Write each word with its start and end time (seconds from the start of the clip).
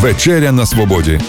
Вечеря 0.00 0.52
на 0.52 0.66
свободі. 0.66 1.20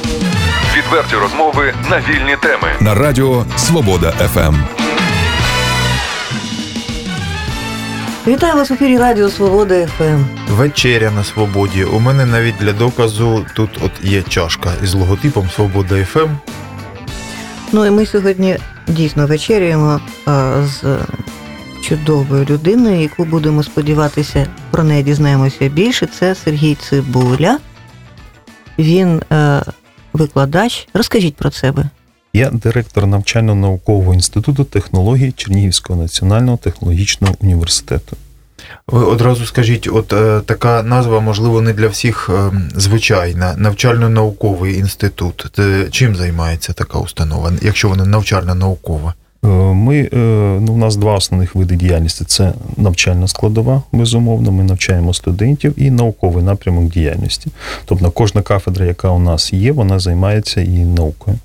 Відверті 0.78 1.16
розмови 1.16 1.74
на 1.90 1.98
вільні 1.98 2.36
теми. 2.42 2.68
На 2.80 2.96
радіо 2.96 3.46
Свобода 3.58 4.12
ФМ. 4.12 4.56
Вітаю 8.28 8.56
вас 8.56 8.70
в 8.70 8.74
ефірі 8.74 8.98
Радіо 8.98 9.30
Свобода 9.30 9.88
ФМ. 9.88 10.24
Вечеря 10.50 11.12
на 11.12 11.24
свободі. 11.24 11.84
У 11.84 12.00
мене 12.00 12.26
навіть 12.26 12.56
для 12.60 12.74
доказу 12.74 13.46
тут 13.56 13.70
от 13.82 13.92
є 14.02 14.22
чашка 14.22 14.70
із 14.84 14.94
логотипом 14.94 15.50
Свобода 15.56 16.06
ФМ. 16.06 16.30
Ну 17.72 17.86
і 17.86 17.90
ми 17.90 18.06
сьогодні 18.06 18.58
дійсно 18.88 19.28
вечеряємо 19.28 20.00
а, 20.26 20.54
з 20.66 20.84
чудовою 21.82 22.46
людиною, 22.50 23.02
яку 23.02 23.26
будемо 23.26 23.64
сподіватися, 23.64 24.48
про 24.72 24.84
неї 24.84 25.04
дізнаємося 25.04 25.68
більше. 25.68 26.08
Це 26.20 26.36
Сергій 26.36 26.76
Цибуля. 26.76 27.58
Він 28.80 29.22
е, 29.32 29.62
викладач. 30.14 30.88
Розкажіть 30.94 31.36
про 31.36 31.52
себе. 31.52 31.90
Я 32.34 32.50
директор 32.50 33.08
навчально-наукового 33.08 34.14
інституту 34.14 34.64
технологій 34.64 35.32
Чернігівського 35.32 36.02
національного 36.02 36.58
технологічного 36.58 37.36
університету. 37.42 38.18
Ви 38.88 39.04
одразу 39.06 39.46
скажіть, 39.46 39.90
от 39.94 40.14
е, 40.14 40.42
така 40.46 40.84
назва, 40.84 41.20
можливо, 41.20 41.62
не 41.62 41.74
для 41.74 41.88
всіх 41.88 42.30
е, 42.34 42.52
звичайна. 42.76 43.56
Навчально-науковий 43.58 44.78
інститут. 44.78 45.48
Це 45.56 45.88
чим 45.92 46.16
займається 46.16 46.74
така 46.74 47.00
установа, 47.00 47.54
якщо 47.62 47.90
вона 47.90 48.06
навчально-наукова? 48.18 49.14
Е, 49.44 49.48
Ми, 49.74 50.10
е, 50.14 50.18
ну, 50.62 50.74
у 50.74 50.78
нас 50.78 50.96
два 50.96 51.14
основних 51.14 51.56
види 51.56 51.76
діяльності: 51.76 52.26
це 52.26 52.54
навчальна 52.78 53.28
складова, 53.28 53.82
безумовно. 53.92 54.52
Ми 54.52 54.64
навчаємо 54.64 55.14
студентів 55.14 55.74
і 55.78 55.92
науковий 55.92 56.44
напрямок 56.44 56.92
діяльності. 56.92 57.52
Тобто 57.86 58.12
кожна 58.12 58.42
кафедра, 58.42 58.86
яка 58.86 59.10
у 59.10 59.20
нас 59.20 59.54
є, 59.54 59.72
вона 59.72 60.00
займається 60.00 60.62
і 60.62 60.70
наукою. 60.70 61.38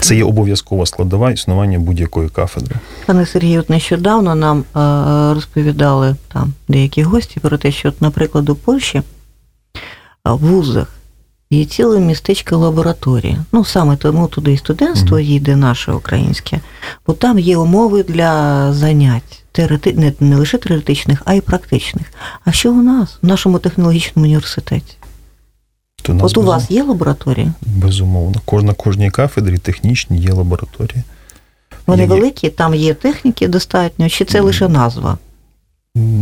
Це 0.00 0.16
є 0.16 0.24
обов'язкова 0.24 0.86
складова 0.86 1.30
існування 1.30 1.78
будь-якої 1.78 2.28
кафедри. 2.28 2.76
Пане 3.06 3.26
Сергію, 3.26 3.60
от 3.60 3.70
нещодавно 3.70 4.34
нам 4.34 4.58
е, 4.58 5.34
розповідали 5.34 6.16
там 6.32 6.52
деякі 6.68 7.02
гості 7.02 7.40
про 7.40 7.58
те, 7.58 7.72
що, 7.72 7.88
от, 7.88 8.02
наприклад, 8.02 8.48
у 8.48 8.54
Польщі 8.54 9.02
в 10.24 10.36
вузах 10.36 10.97
є 11.50 11.64
ціле 11.64 12.00
містечко 12.00 12.56
лабораторії. 12.56 13.38
Ну, 13.52 13.64
саме 13.64 13.96
тому 13.96 14.26
туди 14.26 14.52
і 14.52 14.56
студентство 14.58 15.18
їде 15.18 15.56
наше 15.56 15.92
українське, 15.92 16.60
бо 17.06 17.12
там 17.12 17.38
є 17.38 17.56
умови 17.56 18.02
для 18.02 18.72
занять. 18.72 19.44
Теорети... 19.52 19.92
Не, 19.92 20.12
не 20.20 20.36
лише 20.36 20.58
теоретичних, 20.58 21.22
а 21.24 21.34
й 21.34 21.40
практичних. 21.40 22.06
А 22.44 22.52
що 22.52 22.72
у 22.72 22.82
нас, 22.82 23.18
в 23.22 23.26
нашому 23.26 23.58
технологічному 23.58 24.26
університеті? 24.26 24.94
То 26.02 26.12
От 26.12 26.36
у 26.38 26.40
безум- 26.40 26.44
вас 26.44 26.70
є 26.70 26.82
лабораторії? 26.82 27.50
Безумовно. 27.62 28.40
Кож- 28.44 28.62
На 28.62 28.72
кожній 28.74 29.10
кафедрі 29.10 29.58
технічні 29.58 30.18
є 30.18 30.32
лабораторії. 30.32 31.02
Вони 31.86 32.02
Є- 32.02 32.08
великі, 32.08 32.50
там 32.50 32.74
є 32.74 32.94
техніки 32.94 33.48
достатньо, 33.48 34.08
чи 34.08 34.24
це 34.24 34.40
лише 34.40 34.68
назва? 34.68 35.18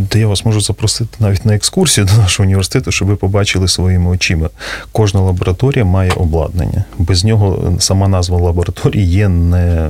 Та 0.09 0.19
я 0.19 0.27
вас 0.27 0.45
можу 0.45 0.61
запросити 0.61 1.17
навіть 1.19 1.45
на 1.45 1.55
екскурсію 1.55 2.05
до 2.05 2.13
нашого 2.13 2.45
університету, 2.47 2.91
щоб 2.91 3.07
ви 3.07 3.15
побачили 3.15 3.67
своїми 3.67 4.09
очима. 4.09 4.49
Кожна 4.91 5.21
лабораторія 5.21 5.85
має 5.85 6.11
обладнання. 6.11 6.83
Без 6.97 7.23
нього 7.23 7.73
сама 7.79 8.07
назва 8.07 8.37
лабораторії 8.37 9.05
є 9.07 9.29
не 9.29 9.89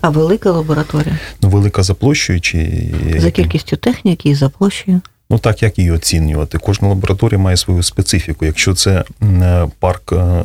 А 0.00 0.08
велика 0.10 0.50
лабораторія? 0.50 1.18
ну, 1.42 1.48
велика 1.48 1.82
за 1.82 1.94
площею 1.94 2.40
чи 2.40 2.90
За 3.18 3.30
кількістю 3.30 3.76
техніки 3.76 4.28
і 4.30 4.34
за 4.34 4.48
площею. 4.48 5.00
Ну 5.30 5.38
так 5.38 5.62
як 5.62 5.78
її 5.78 5.90
оцінювати? 5.90 6.58
Кожна 6.58 6.88
лабораторія 6.88 7.38
має 7.38 7.56
свою 7.56 7.82
специфіку. 7.82 8.44
Якщо 8.44 8.74
це 8.74 9.04
е, 9.22 9.68
парк 9.78 10.12
е, 10.12 10.42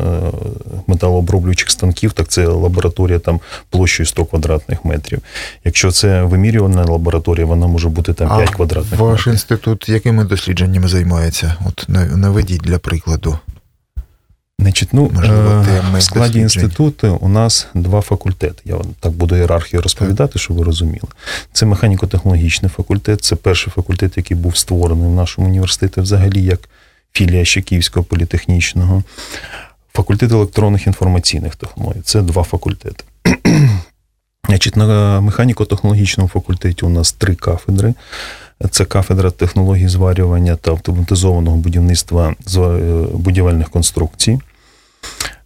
металооброблюючих 0.87 1.71
станків, 1.71 2.11
так 2.13 2.27
це 2.27 2.47
лабораторія 2.47 3.19
там 3.19 3.39
площею 3.69 4.07
100 4.07 4.25
квадратних 4.25 4.85
метрів. 4.85 5.19
Якщо 5.63 5.91
це 5.91 6.23
вимірювана 6.23 6.85
лабораторія, 6.85 7.45
вона 7.45 7.67
може 7.67 7.89
бути 7.89 8.13
там 8.13 8.37
5 8.37 8.49
квадратних 8.49 8.99
ваш 8.99 9.17
метрів. 9.19 9.33
інститут 9.33 9.89
якими 9.89 10.23
дослідженнями 10.23 10.87
займається? 10.87 11.55
От 11.65 11.85
наведіть 12.15 12.61
для 12.61 12.79
прикладу. 12.79 13.39
Значить, 14.59 14.89
ну, 14.91 15.11
Можливо, 15.13 15.65
е, 15.67 15.97
в 15.97 16.01
складі 16.01 16.39
інституту 16.39 17.17
у 17.21 17.27
нас 17.27 17.67
два 17.73 18.01
факультети. 18.01 18.61
Я 18.65 18.75
вам 18.75 18.87
так 18.99 19.11
буду 19.11 19.35
ієрархію 19.35 19.81
розповідати, 19.81 20.39
щоб 20.39 20.57
ви 20.57 20.63
розуміли. 20.63 21.07
Це 21.53 21.65
механіко-технологічний 21.65 22.69
факультет, 22.69 23.21
це 23.21 23.35
перший 23.35 23.73
факультет, 23.73 24.17
який 24.17 24.37
був 24.37 24.57
створений 24.57 25.07
в 25.07 25.15
нашому 25.15 25.47
університеті 25.47 26.01
взагалі 26.01 26.43
як 26.43 26.69
філія 27.13 27.45
ще 27.45 27.61
Київського 27.61 28.03
політехнічного. 28.03 29.03
Факультет 29.93 30.31
електронних 30.31 30.87
інформаційних 30.87 31.55
технологій. 31.55 32.01
Це 32.03 32.21
два 32.21 32.43
факультети. 32.43 33.03
Значить, 34.47 34.75
на 34.75 35.21
механіко-технологічному 35.21 36.29
факультеті 36.29 36.85
у 36.85 36.89
нас 36.89 37.11
три 37.11 37.35
кафедри. 37.35 37.93
Це 38.71 38.85
кафедра 38.85 39.31
технологій 39.31 39.87
зварювання 39.87 40.55
та 40.55 40.71
автоматизованого 40.71 41.57
будівництва 41.57 42.35
е, 42.57 42.61
будівельних 43.13 43.69
конструкцій, 43.69 44.39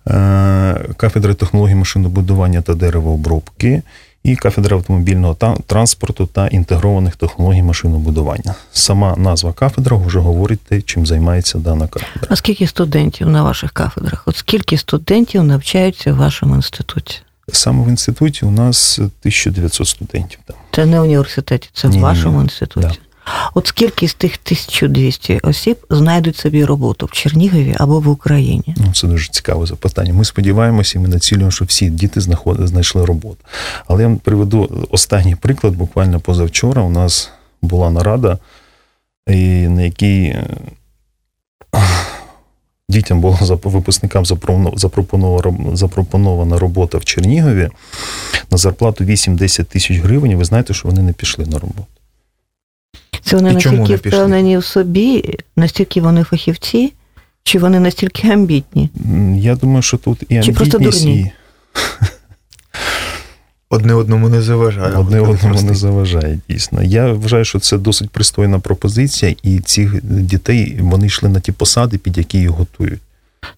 Е, 0.07 0.85
кафедра 0.97 1.33
технологій 1.33 1.75
машинобудування 1.75 2.61
та 2.61 2.73
деревообробки 2.73 3.81
і 4.23 4.35
кафедра 4.35 4.77
автомобільного 4.77 5.57
транспорту 5.67 6.25
та 6.25 6.47
інтегрованих 6.47 7.16
технологій 7.16 7.63
машинобудування. 7.63 8.55
Сама 8.72 9.16
назва 9.17 9.53
кафедра 9.53 9.97
вже 9.97 10.19
говорить 10.19 10.59
те, 10.59 10.81
чим 10.81 11.05
займається 11.05 11.57
дана 11.57 11.88
кафедра. 11.88 12.28
А 12.29 12.35
скільки 12.35 12.67
студентів 12.67 13.29
на 13.29 13.43
ваших 13.43 13.72
кафедрах? 13.72 14.23
От 14.25 14.35
скільки 14.35 14.78
студентів 14.78 15.43
навчаються 15.43 16.13
в 16.13 16.16
вашому 16.16 16.55
інституті? 16.55 17.16
Саме 17.51 17.83
в 17.83 17.88
інституті 17.88 18.45
у 18.45 18.51
нас 18.51 18.99
1900 18.99 19.88
студентів. 19.88 20.39
Там. 20.45 20.55
Це 20.71 20.85
не 20.85 20.99
в 20.99 21.03
університеті, 21.03 21.69
це 21.73 21.87
в 21.87 21.91
Ні-ні-ні. 21.91 22.03
вашому 22.03 22.41
інституті. 22.41 22.87
Да. 22.87 22.93
От 23.53 23.67
скільки 23.67 24.07
з 24.07 24.13
тих 24.13 24.39
1200 24.45 25.39
осіб 25.43 25.77
знайдуть 25.89 26.37
собі 26.37 26.65
роботу 26.65 27.05
в 27.05 27.11
Чернігові 27.11 27.75
або 27.79 27.99
в 27.99 28.07
Україні? 28.07 28.75
Ну, 28.77 28.93
це 28.93 29.07
дуже 29.07 29.29
цікаве 29.29 29.65
запитання. 29.65 30.13
Ми 30.13 30.25
сподіваємося, 30.25 30.99
і 30.99 31.01
ми 31.01 31.07
націлюємо, 31.07 31.51
що 31.51 31.65
всі 31.65 31.89
діти 31.89 32.21
знаходили, 32.21 32.67
знайшли 32.67 33.05
роботу. 33.05 33.37
Але 33.87 34.01
я 34.01 34.07
вам 34.07 34.17
приведу 34.17 34.87
останній 34.89 35.35
приклад. 35.35 35.75
Буквально 35.75 36.19
позавчора 36.19 36.81
у 36.81 36.89
нас 36.89 37.31
була 37.61 37.91
нарада, 37.91 38.37
і 39.27 39.67
на 39.67 39.81
якій 39.81 40.23
е, 40.23 40.47
дітям 42.91 43.22
було 43.22 43.59
випускникам 43.63 44.25
запропонована 44.75 45.75
запропонована 45.75 46.59
робота 46.59 46.97
в 46.97 47.06
Чернігові 47.06 47.69
на 48.52 48.57
зарплату 48.57 49.03
8-10 49.03 49.63
тисяч 49.63 49.97
гривень. 50.00 50.35
Ви 50.35 50.46
знаєте, 50.46 50.74
що 50.74 50.88
вони 50.88 51.02
не 51.02 51.13
пішли 51.13 51.46
на 51.46 51.59
роботу. 51.59 51.85
Це 53.24 53.35
вони 53.35 53.52
І 53.52 53.53
настільки 53.53 53.78
не 53.78 53.96
впевнені 53.96 54.57
в 54.57 54.66
собі, 54.66 55.38
настільки 55.56 56.02
вони 56.02 56.24
фахівці, 56.24 56.94
чи 57.44 57.59
вони 57.59 57.79
настільки 57.79 58.28
амбітні? 58.28 58.90
Я 59.35 59.56
думаю, 59.56 59.81
що 59.81 59.97
тут 59.97 60.23
і 60.29 60.41
Чи 60.44 60.52
просто 60.53 60.78
амбітність, 60.78 61.06
дурні? 61.06 61.22
і 61.22 61.31
Одне 63.73 63.93
одному 63.93 64.29
не 64.29 64.41
заважає. 64.41 64.93
Одне 64.95 65.19
одному 65.19 65.61
не 65.61 65.75
заважає, 65.75 66.39
дійсно. 66.49 66.83
Я 66.83 67.13
вважаю, 67.13 67.45
що 67.45 67.59
це 67.59 67.77
досить 67.77 68.09
пристойна 68.09 68.59
пропозиція, 68.59 69.35
і 69.43 69.59
цих 69.59 69.99
дітей 70.03 70.79
вони 70.81 71.05
йшли 71.05 71.29
на 71.29 71.39
ті 71.39 71.51
посади, 71.51 71.97
під 71.97 72.17
які 72.17 72.37
їх 72.37 72.49
готують. 72.49 72.99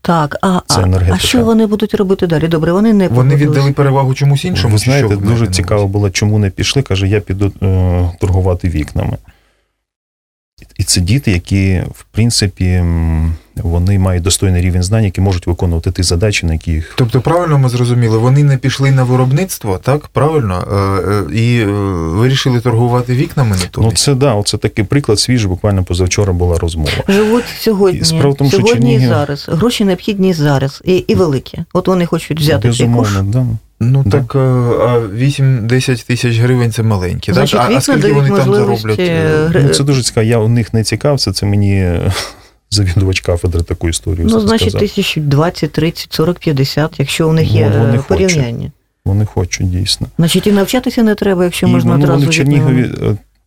Так, 0.02 0.38
а, 0.42 0.60
Це 0.68 0.80
а, 0.80 0.84
енергетика. 0.84 1.16
а 1.16 1.20
що 1.20 1.44
вони 1.44 1.66
будуть 1.66 1.94
робити 1.94 2.28
далі? 2.28 2.48
Добре, 2.48 2.72
вони 2.72 2.94
не 2.94 3.08
Вони 3.08 3.36
віддали 3.36 3.72
перевагу 3.72 4.14
чомусь 4.14 4.46
іншому. 4.46 4.74
Ви 4.74 4.78
знаєте, 4.78 5.08
що 5.08 5.18
дуже 5.18 5.48
цікаво 5.48 5.88
було, 5.88 6.10
чому 6.10 6.40
не 6.40 6.50
пішли. 6.50 6.82
Каже, 6.82 7.08
я 7.08 7.20
піду 7.20 7.52
е, 7.64 8.10
торгувати 8.20 8.70
вікнами. 8.70 9.18
І 10.84 10.86
це 10.86 11.02
діти, 11.02 11.32
які, 11.32 11.84
в 11.96 12.06
принципі, 12.12 12.84
вони 13.56 14.00
мають 14.00 14.24
достойний 14.24 14.62
рівень 14.62 14.84
знань, 14.84 15.04
які 15.04 15.22
можуть 15.22 15.48
виконувати 15.48 15.92
ті 15.92 16.04
задачі, 16.04 16.46
на 16.46 16.54
які 16.54 16.72
їх 16.72 16.94
Тобто, 16.98 17.22
правильно 17.22 17.60
ми 17.60 17.70
зрозуміли, 17.70 18.18
вони 18.18 18.44
не 18.44 18.58
пішли 18.58 18.92
на 18.92 19.04
виробництво, 19.04 19.78
так? 19.84 20.08
Правильно? 20.08 20.68
Е, 20.72 21.36
е, 21.36 21.40
І 21.40 21.60
е, 21.60 21.66
вирішили 21.66 22.60
торгувати 22.60 23.14
вікнами 23.14 23.50
натомість? 23.50 23.92
Ну, 23.92 23.98
це 23.98 24.16
да, 24.16 24.34
оце 24.34 24.58
такий 24.58 24.86
приклад 24.86 25.20
свіжий. 25.20 25.50
Буквально 25.50 25.84
позавчора 25.84 26.34
була 26.34 26.60
розмова. 26.60 26.92
Живуть 27.08 27.46
сьогодні, 27.60 28.00
І 28.00 28.04
справа 28.04 28.30
в 28.30 28.36
тому, 28.36 28.50
що 28.50 28.60
сьогодні 28.60 28.96
і 28.96 29.00
зараз. 29.00 29.46
Гроші 29.52 29.86
необхідні 29.86 30.34
зараз 30.34 30.82
і, 30.86 30.96
і 30.96 31.16
великі. 31.16 31.60
От 31.74 31.88
вони 31.88 32.06
хочуть 32.06 32.40
взяти. 32.40 32.68
Безумовно, 32.68 33.24
да. 33.24 33.46
Ну 33.92 34.04
Да. 34.06 34.18
так, 34.18 34.36
е, 34.36 34.40
а 34.40 35.00
8-10 35.14 36.08
тисяч 36.08 36.38
гривень 36.38 36.72
це 36.72 36.84
маленькі. 36.84 37.34
Так? 37.34 37.50
А, 37.54 37.70
а 37.76 37.82
скільки 37.82 38.14
вони 38.14 38.30
там 38.30 38.54
зароблять? 38.54 39.00
е, 39.00 39.04
е, 39.56 39.62
Ну, 39.64 39.70
це 39.70 39.84
дуже 39.84 40.04
цікаво. 40.04 40.26
Я 40.28 40.38
у 40.40 40.48
них 40.48 40.74
не 40.74 40.84
цікавився, 40.84 41.34
це 41.34 41.46
мені 41.46 41.74
е, 41.76 42.12
завідувач 42.72 43.20
кафедри 43.20 43.62
таку 43.62 43.90
історію 43.90 44.28
Ну, 44.32 44.40
значить, 44.40 44.80
тисяч 44.80 45.18
20, 45.18 45.72
30, 45.72 46.14
40, 46.14 46.40
50, 46.40 46.96
якщо 47.00 47.30
у 47.30 47.34
них 47.34 47.48
Ну, 47.52 47.58
є 47.60 47.72
вони 47.80 47.94
е, 47.94 47.98
хочуть. 47.98 48.08
порівняння. 48.08 48.72
Вони 49.06 49.26
хочуть 49.26 49.72
дійсно. 49.72 50.08
Значить, 50.18 50.48
і 50.48 50.52
навчатися 50.52 51.04
не 51.04 51.16
треба, 51.16 51.44
якщо 51.44 51.68
і 51.68 51.70
можна 51.70 51.92
вони, 51.92 52.04
одразу 52.04 52.20
вони 52.20 52.30
в 52.32 52.34
Чернігові 52.34 52.90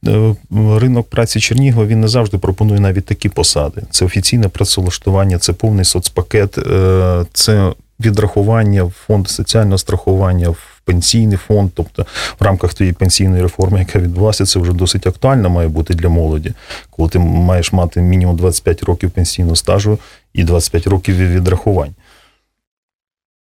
е, 0.06 0.10
е, 0.10 0.34
ринок 0.78 1.10
праці 1.10 1.40
Чернігова 1.40 1.86
він 1.86 2.00
не 2.00 2.08
завжди 2.08 2.38
пропонує 2.38 2.80
навіть 2.80 3.04
такі 3.06 3.28
посади. 3.28 3.82
Це 3.90 4.04
офіційне 4.04 4.48
працевлаштування, 4.48 5.38
це 5.38 5.52
повний 5.52 5.84
соцпакет, 5.84 6.58
е, 6.58 7.24
це 7.32 7.72
відрахування 8.00 8.84
в 8.84 8.90
фонд 8.90 9.28
соціального 9.28 9.78
страхування, 9.78 10.48
в 10.48 10.80
пенсійний 10.84 11.36
фонд. 11.36 11.70
Тобто 11.74 12.06
в 12.40 12.44
рамках 12.44 12.74
тієї 12.74 12.92
пенсійної 12.92 13.42
реформи, 13.42 13.78
яка 13.78 13.98
відбулася, 13.98 14.46
це 14.46 14.58
вже 14.58 14.72
досить 14.72 15.06
актуально 15.06 15.50
має 15.50 15.68
бути 15.68 15.94
для 15.94 16.08
молоді, 16.08 16.52
коли 16.90 17.08
ти 17.08 17.18
маєш 17.18 17.72
мати 17.72 18.00
мінімум 18.00 18.36
25 18.36 18.82
років 18.82 19.10
пенсійного 19.10 19.56
стажу 19.56 19.98
і 20.34 20.44
25 20.44 20.86
років 20.86 21.16
відрахувань. 21.16 21.94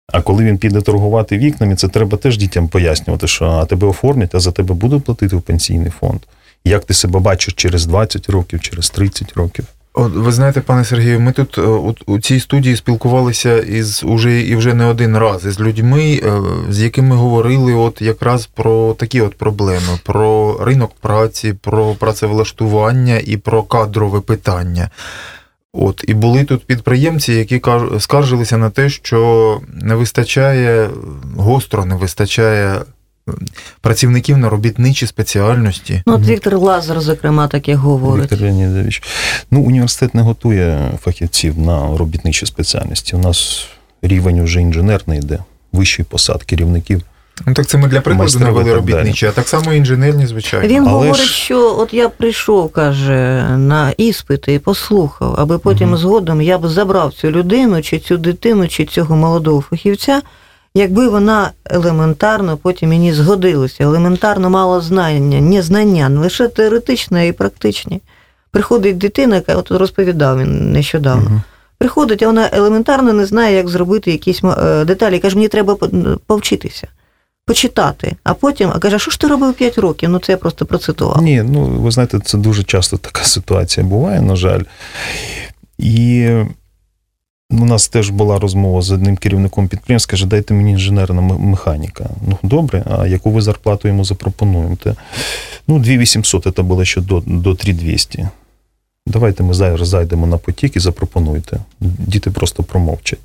А 0.08 0.22
коли 0.22 0.44
він 0.44 0.58
піде 0.58 0.82
торгувати 0.82 1.38
вікнами, 1.38 1.76
це 1.76 1.88
треба 1.88 2.18
теж 2.18 2.38
дітям 2.38 2.68
пояснювати, 2.68 3.28
що 3.28 3.46
а 3.46 3.66
тебе 3.66 3.88
оформлять, 3.88 4.36
а 4.36 4.40
за 4.40 4.52
тебе 4.52 4.74
будуть 4.74 5.04
платити 5.04 5.36
в 5.36 5.42
пенсійний 5.42 5.90
фонд. 5.90 6.20
Як 6.66 6.86
ти 6.86 6.94
себе 6.94 7.20
бачиш 7.20 7.54
через 7.54 7.86
20 7.86 8.30
років, 8.30 8.62
через 8.62 8.90
30 8.90 9.34
років? 9.34 9.66
От, 9.96 10.14
ви 10.16 10.32
знаєте, 10.32 10.62
пане 10.62 10.86
Сергію, 10.86 11.20
ми 11.20 11.32
тут 11.32 11.58
е, 11.58 11.62
от, 11.62 12.02
у 12.06 12.20
цій 12.20 12.40
студії 12.40 12.76
спілкувалися 12.76 13.60
із 13.60 14.04
уже 14.04 14.42
і 14.42 14.56
вже 14.56 14.74
не 14.74 14.86
один 14.86 15.18
раз 15.18 15.46
із 15.46 15.60
людьми, 15.60 16.22
е, 16.24 16.42
з 16.70 16.82
якими 16.82 17.16
говорили 17.16 17.74
от 17.74 18.02
якраз 18.02 18.46
про 18.46 18.94
такі 18.94 19.22
от 19.22 19.36
проблеми: 19.36 20.00
про 20.04 20.58
ринок 20.66 20.92
праці, 21.02 21.54
про 21.62 21.94
працевлаштування 21.94 23.22
і 23.26 23.38
про 23.38 23.64
кадрове 23.64 24.22
питання. 24.22 24.90
От, 25.74 26.06
і 26.08 26.14
були 26.14 26.44
тут 26.44 26.66
підприємці, 26.66 27.34
які 27.34 27.62
скаржилися 28.00 28.58
на 28.58 28.70
те, 28.70 28.90
що 28.90 29.60
не 29.74 29.96
вистачає 29.96 30.90
гостро, 31.38 31.86
не 31.86 31.96
вистачає 31.96 32.76
е, 32.76 32.82
працівників 33.82 34.38
на 34.38 34.50
робітничі 34.50 35.08
спеціальності. 35.08 36.04
Ну, 36.08 36.14
от 36.14 36.22
Віктор 36.22 36.58
Лазар, 36.58 37.02
зокрема, 37.02 37.48
таке 37.48 37.76
говорить. 37.76 38.24
Віктор 38.24 38.42
Леонідович. 38.42 39.04
Ну, 39.52 39.62
університет 39.62 40.16
не 40.16 40.22
готує 40.22 40.92
фахівців 41.02 41.60
на 41.60 41.98
робітничі 41.98 42.46
спеціальності. 42.46 43.16
У 43.16 43.20
нас 43.20 43.68
рівень 44.02 44.44
вже 44.44 44.62
інженерний 44.62 45.20
йде, 45.20 45.40
вищий 45.74 46.06
посад 46.06 46.44
керівників. 46.44 47.02
Ну 47.48 47.54
так 47.54 47.68
це 47.68 47.78
ми 47.78 47.88
для 47.88 48.02
прикладу 48.02 48.40
навели 48.40 48.62
і 48.62 48.66
так 48.66 48.76
робітничі, 48.76 49.26
а 49.26 49.32
так 49.32 49.48
само 49.48 49.74
і 49.74 49.78
інженерні, 49.78 50.28
звичайно. 50.28 50.68
Він 50.68 50.82
Але 50.82 50.92
говорить, 50.92 51.16
ж- 51.16 51.34
що 51.34 51.78
от 51.80 51.94
я 51.94 52.10
прийшов, 52.10 52.72
каже, 52.72 53.44
на 53.58 53.94
іспити 53.98 54.54
і 54.54 54.60
послухав, 54.60 55.36
аби 55.38 55.58
потім 55.60 55.88
Мгм. 55.90 55.98
згодом 55.98 56.42
я 56.42 56.58
б 56.58 56.68
забрав 56.68 57.14
цю 57.14 57.32
людину, 57.32 57.82
чи 57.82 58.00
цю 58.00 58.18
дитину, 58.18 58.68
чи 58.68 58.86
цього 58.86 59.16
молодого 59.16 59.62
фахівця, 59.62 60.22
якби 60.76 61.08
вона 61.08 61.52
елементарно 61.66 62.58
потім 62.58 62.90
мені 62.90 63.14
згодилася, 63.14 63.84
елементарно 63.84 64.50
мала 64.50 64.82
знання, 64.82 65.42
не 65.42 65.62
знання, 65.62 66.10
не 66.10 66.20
лише 66.20 66.48
теоретичне, 66.48 67.20
а 67.20 67.24
й 67.24 67.32
практичні. 67.32 68.02
Приходить 68.52 68.98
дитина, 68.98 69.36
яка 69.36 69.56
от 69.56 69.72
розповідав 69.72 70.40
він 70.40 70.72
нещодавно. 70.72 71.24
Мгм. 71.30 71.42
Приходить, 71.78 72.24
а 72.24 72.28
вона 72.28 72.50
елементарно 72.54 73.14
не 73.14 73.26
знає, 73.26 73.56
як 73.56 73.70
зробити 73.70 74.12
якісь 74.12 74.42
е, 74.44 74.86
деталі. 74.86 75.20
Каже, 75.20 75.36
мені 75.36 75.48
треба 75.48 75.76
по- 75.76 75.90
повчитися, 76.28 76.88
почитати. 77.46 78.16
А 78.24 78.34
потім 78.34 78.70
а 78.76 78.80
каже, 78.80 78.96
а 78.96 79.00
що 79.00 79.12
ж 79.12 79.20
ти 79.20 79.28
робив 79.28 79.54
5 79.54 79.78
років? 79.78 80.10
Ну 80.10 80.20
це 80.20 80.32
я 80.32 80.38
просто 80.38 80.66
процитував. 80.66 81.22
Ні, 81.22 81.44
ну 81.44 81.66
ви 81.66 81.92
знаєте, 81.92 82.20
це 82.20 82.38
дуже 82.38 82.64
часто 82.64 82.98
така 82.98 83.24
ситуація 83.24 83.86
буває, 83.86 84.22
на 84.22 84.36
жаль. 84.36 84.62
І 85.78 86.30
у 87.62 87.66
нас 87.66 87.88
теж 87.88 88.10
була 88.10 88.40
розмова 88.40 88.82
з 88.82 88.92
одним 88.92 89.18
керівником 89.18 89.68
підприємства, 89.68 90.12
каже, 90.12 90.26
дайте 90.26 90.54
мені 90.54 90.72
інженерна 90.72 91.22
механіка. 91.22 92.10
Ну, 92.28 92.38
добре, 92.44 92.84
а 92.90 93.08
яку 93.08 93.32
ви 93.32 93.42
зарплату 93.42 93.88
йому 93.88 94.06
запропонуєте? 94.06 94.96
Ну, 95.68 95.80
2800 95.80 96.56
це 96.56 96.62
було 96.62 96.86
ще 96.86 97.02
до, 97.02 97.24
до 97.26 97.56
3200. 97.56 98.28
Давайте 99.08 99.44
ми 99.44 99.54
зараз 99.54 99.88
зайдемо 99.88 100.28
на 100.28 100.38
потік 100.38 100.76
і 100.76 100.80
запропонуйте. 100.80 101.60
Діти 101.80 102.32
просто 102.32 102.64
промовчать. 102.64 103.20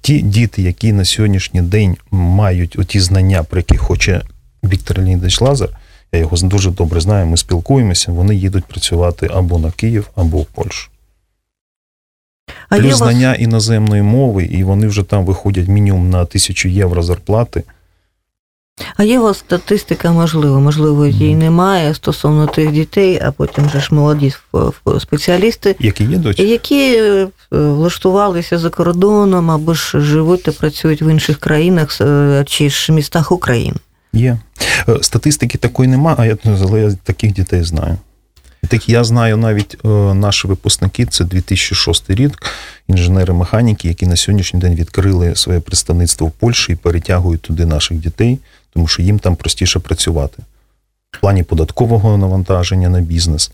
Ті 0.00 0.20
діти, 0.20 0.62
які 0.62 0.92
на 0.92 1.04
сьогоднішній 1.04 1.62
день 1.62 1.96
мають 2.10 2.78
оті 2.78 3.00
знання, 3.00 3.42
про 3.42 3.58
які 3.58 3.76
хоче 3.76 4.22
Віктор 4.64 4.98
Леонідович 4.98 5.40
Лазар, 5.40 5.68
я 6.12 6.18
його 6.18 6.36
дуже 6.36 6.70
добре 6.70 7.00
знаю, 7.00 7.26
ми 7.26 7.36
спілкуємося, 7.36 8.12
вони 8.12 8.34
їдуть 8.34 8.64
працювати 8.64 9.30
або 9.34 9.58
на 9.58 9.70
Київ, 9.70 10.10
або 10.14 10.38
в 10.38 10.46
Польщу. 10.46 10.90
А 12.68 12.74
Плюс 12.76 12.84
є 12.84 12.90
вас 12.90 12.98
знання 12.98 13.34
іноземної 13.34 14.02
мови, 14.02 14.44
і 14.44 14.64
вони 14.64 14.86
вже 14.86 15.02
там 15.02 15.24
виходять 15.24 15.68
мінімум 15.68 16.10
на 16.10 16.24
тисячу 16.24 16.68
євро 16.68 17.02
зарплати. 17.02 17.62
А 18.96 19.04
є 19.04 19.20
у 19.20 19.22
вас 19.22 19.38
статистика, 19.38 20.12
можливо, 20.12 20.60
можливо, 20.60 21.06
її 21.06 21.30
Мгм. 21.30 21.38
немає 21.38 21.94
стосовно 21.94 22.46
тих 22.46 22.72
дітей, 22.72 23.20
а 23.24 23.32
потім 23.32 23.70
же 23.70 23.80
ж 23.80 23.94
молоді 23.94 24.32
спеціалісти, 25.00 25.76
Які 25.78 26.04
дочі? 26.04 26.48
які 26.48 26.96
е, 26.96 27.28
влаштувалися 27.50 28.58
за 28.58 28.70
кордоном 28.70 29.50
або 29.50 29.74
ж 29.74 30.00
живуть 30.00 30.42
та 30.42 30.52
працюють 30.52 31.02
в 31.02 31.08
інших 31.12 31.38
країнах 31.38 32.00
е, 32.00 32.44
чи 32.46 32.70
ж 32.70 32.92
містах 32.92 33.32
України. 33.32 33.76
Є. 34.12 34.38
Е, 34.88 34.98
Статистики 35.00 35.58
такої 35.58 35.88
нема, 35.88 36.14
а 36.18 36.36
але 36.62 36.80
я 36.80 36.92
таких 37.04 37.32
дітей 37.32 37.62
знаю. 37.62 37.96
Так 38.68 38.88
я 38.88 39.04
знаю 39.04 39.36
навіть 39.36 39.76
е, 39.84 39.88
наші 40.14 40.48
випускники, 40.48 41.06
це 41.06 41.24
2006 41.24 42.10
рік, 42.10 42.42
інженери-механіки, 42.88 43.88
які 43.88 44.06
на 44.06 44.16
сьогоднішній 44.16 44.60
день 44.60 44.74
відкрили 44.74 45.36
своє 45.36 45.60
представництво 45.60 46.26
в 46.26 46.30
Польщі 46.30 46.72
і 46.72 46.76
перетягують 46.76 47.42
туди 47.42 47.66
наших 47.66 47.98
дітей, 47.98 48.38
тому 48.74 48.86
що 48.86 49.02
їм 49.02 49.18
там 49.18 49.36
простіше 49.36 49.78
працювати. 49.78 50.42
В 51.10 51.20
плані 51.20 51.42
податкового 51.42 52.16
навантаження 52.16 52.88
на 52.88 53.00
бізнес. 53.00 53.50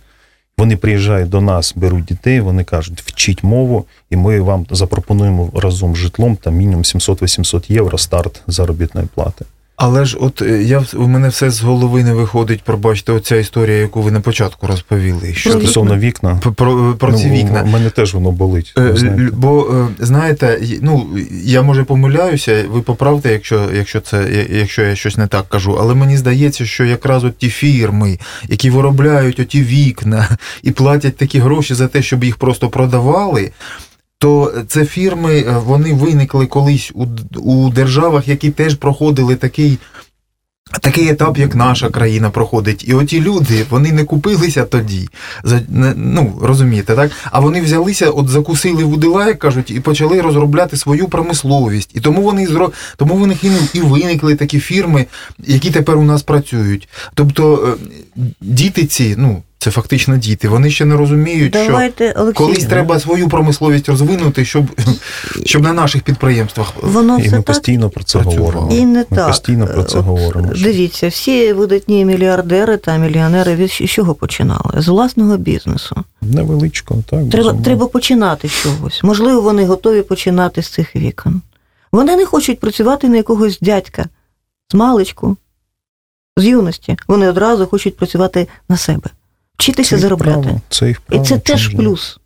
Вони 0.59 0.77
приїжджають 0.77 1.29
до 1.29 1.41
нас, 1.41 1.73
беруть 1.77 2.05
дітей, 2.05 2.41
вони 2.41 2.65
кажуть, 2.65 3.03
вчіть 3.07 3.43
мову, 3.43 3.85
і 4.11 4.17
ми 4.17 4.41
вам 4.41 4.67
запропонуємо 4.71 5.51
разом 5.55 5.95
з 5.95 5.99
житлом 5.99 6.37
там 6.37 6.55
мінімум 6.55 6.83
700-800 6.83 7.73
євро 7.73 7.99
старт 7.99 8.43
заробітної 8.47 9.07
плати. 9.15 9.45
Але 9.85 10.05
ж 10.05 10.17
от 10.21 10.43
е, 10.43 10.63
я 10.63 10.85
у 10.95 11.09
мене 11.09 11.29
все 11.29 11.51
з 11.51 11.63
голови 11.63 12.05
не 12.05 12.15
виходить, 12.15 12.63
пробачте, 12.63 13.13
оця 13.13 13.37
історія, 13.37 13.77
яку 13.77 14.03
ви 14.03 14.11
на 14.11 14.21
початку 14.21 14.67
розповіли. 14.67 15.35
Що 15.35 15.51
Стосовно 15.51 15.99
вікна, 15.99 16.39
про, 16.43 16.53
про, 16.53 16.95
про 16.99 17.13
ці 17.13 17.27
ну, 17.27 17.35
вікна. 17.35 17.63
У 17.63 17.67
мене 17.67 17.91
теж 17.91 18.15
воно 18.15 18.31
болить. 18.31 18.75
Е, 18.79 18.97
знаєте. 18.97 19.29
Бо 19.33 19.67
е, 20.01 20.05
знаєте, 20.05 20.61
ну 20.83 21.07
я 21.45 21.63
може 21.63 21.85
помиляюся, 21.85 22.65
ви 22.71 22.81
поправте, 22.81 23.33
якщо, 23.33 23.69
якщо 23.77 24.01
це 24.01 24.47
якщо 24.51 24.83
я 24.83 24.97
щось 24.97 25.17
не 25.17 25.27
так 25.27 25.49
кажу, 25.49 25.79
але 25.81 25.95
мені 25.95 26.17
здається, 26.17 26.67
що 26.67 26.85
якраз 26.85 27.25
от 27.25 27.39
ті 27.39 27.49
фірми, 27.49 28.19
які 28.49 28.71
виробляють 28.71 29.41
оті 29.41 29.63
вікна 29.63 30.29
і 30.63 30.71
платять 30.71 31.17
такі 31.17 31.39
гроші 31.39 31.75
за 31.75 31.89
те, 31.89 32.03
щоб 32.03 32.25
їх 32.25 32.37
просто 32.37 32.69
продавали. 32.69 33.51
То 34.23 34.53
це 34.69 34.85
фірми, 34.85 35.39
е, 35.39 35.63
вони 35.65 35.95
виникли 35.95 36.47
колись 36.47 36.93
у, 36.95 37.07
у 37.41 37.71
державах, 37.71 38.29
які 38.29 38.51
теж 38.51 38.75
проходили 38.75 39.37
такий 39.37 39.79
такий 40.81 41.09
етап, 41.09 41.39
як 41.39 41.55
наша 41.55 41.89
країна 41.89 42.31
проходить. 42.31 42.85
І 42.89 42.95
оті 42.95 43.21
люди, 43.21 43.67
вони 43.71 43.93
не 43.93 44.05
купилися 44.05 44.65
тоді. 44.65 45.09
Ну, 45.97 46.39
розумієте, 46.43 46.95
так? 46.95 47.11
А 47.31 47.41
вони 47.41 47.61
взялися, 47.61 48.11
от 48.11 48.29
закусили 48.29 48.85
вудила, 48.85 49.27
як 49.27 49.39
кажуть, 49.39 49.71
і 49.71 49.81
почали 49.81 50.21
розробляти 50.21 50.77
свою 50.77 51.09
промисловість. 51.09 51.91
І 51.95 52.01
тому 52.01 52.23
вони 52.23 52.47
зро... 52.47 52.73
тому 52.97 53.17
вони 53.17 53.37
і 53.75 53.81
виникли 53.81 54.35
такі 54.35 54.61
фірми, 54.61 55.07
які 55.39 55.71
тепер 55.71 55.97
у 55.99 56.03
нас 56.03 56.23
працюють. 56.23 56.89
Тобто 57.15 57.77
е, 58.17 58.23
діти 58.41 58.87
ці, 58.87 59.15
ну, 59.19 59.43
це 59.63 59.71
фактично 59.71 60.17
діти, 60.17 60.49
вони 60.49 60.71
ще 60.71 60.85
не 60.85 60.97
розуміють, 60.97 61.57
що. 61.57 61.73
Олексій, 62.17 62.35
Колись 62.35 62.65
треба 62.65 63.01
свою 63.01 63.29
промисловість 63.29 63.89
розвинути, 63.89 64.45
щоб, 64.45 64.65
щоб 65.45 65.63
на 65.63 65.73
наших 65.73 66.03
підприємствах 66.03 66.73
воно 66.83 67.19
І 67.19 67.23
все 67.23 67.31
ми 67.31 67.37
так 67.37 67.47
постійно 67.47 67.91
про 67.91 68.05
це 68.05 68.19
працювало. 68.19 68.47
говоримо. 68.53 68.73
і 68.73 68.87
не 68.87 68.99
Ми 68.99 69.17
так. 69.17 69.27
постійно 69.27 69.67
про 69.67 69.85
це 69.85 69.99
От, 69.99 70.05
говоримо. 70.05 70.49
Дивіться, 70.63 71.09
всі 71.09 71.53
видатні 71.53 72.05
мільярдери 72.05 72.77
та 72.77 72.97
мільйонери 72.97 73.55
від 73.55 73.71
з 73.71 73.85
чого 73.91 74.15
починали? 74.15 74.83
З 74.83 74.89
власного 74.89 75.37
бізнесу. 75.37 75.97
Невеличко, 76.23 76.97
так. 77.11 77.31
Треба, 77.31 77.55
треба 77.65 77.87
починати 77.87 78.49
з 78.49 78.53
чогось. 78.53 79.03
Можливо, 79.03 79.41
вони 79.41 79.65
готові 79.67 80.03
починати 80.03 80.63
з 80.63 80.69
цих 80.69 80.97
вікон. 80.97 81.41
Вони 81.93 82.17
не 82.17 82.27
хочуть 82.27 82.61
працювати 82.61 83.09
на 83.09 83.17
якогось 83.17 83.59
дядька 83.61 84.07
з 84.71 84.75
маличку, 84.75 85.37
з 86.37 86.45
юності. 86.45 86.97
Вони 87.09 87.29
одразу 87.29 87.67
хочуть 87.67 87.97
працювати 87.97 88.49
на 88.69 88.77
себе, 88.77 89.11
вчитися 89.59 89.97
Це 89.97 90.03
заробляти. 90.03 90.43
право, 90.43 90.61
Це 90.69 90.89
їх 90.89 91.03
І 91.13 91.19
це 91.19 91.39
теж 91.39 91.69
ні? 91.69 91.75
плюс. 91.77 92.19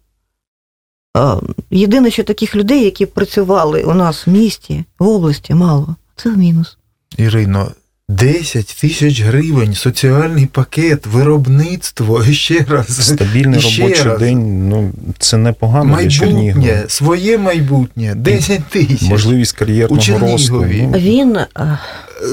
Єдине, 1.71 2.11
що 2.11 2.25
таких 2.25 2.57
людей, 2.57 2.85
які 2.85 3.07
працювали 3.07 3.83
у 3.83 3.95
нас 3.95 4.27
в 4.27 4.31
місті, 4.31 4.85
в 4.99 5.09
області, 5.09 5.55
мало. 5.55 5.97
Це 6.17 6.31
мінус. 6.31 6.79
Ірино, 7.17 7.71
10 8.09 8.77
тисяч 8.81 9.21
гривень, 9.21 9.75
соціальний 9.75 10.47
пакет, 10.47 11.07
виробництво, 11.07 12.25
ще 12.25 12.65
раз. 12.69 13.07
Стабільний 13.15 13.61
ще 13.61 13.83
робочий 13.83 14.05
раз. 14.05 14.19
день, 14.21 14.69
ну 14.69 14.93
це 15.19 15.37
непогано 15.37 15.97
для 15.97 16.09
Чернігова. 16.11 16.85
Своє 16.89 17.39
майбутнє, 17.39 18.15
10 18.15 18.65
тисяч. 18.65 19.03
Можливість 19.03 19.55
У 19.55 19.59
кар'єрного 19.59 20.19
росту. 20.19 20.55
Ну, 20.55 20.93
Він 20.99 21.39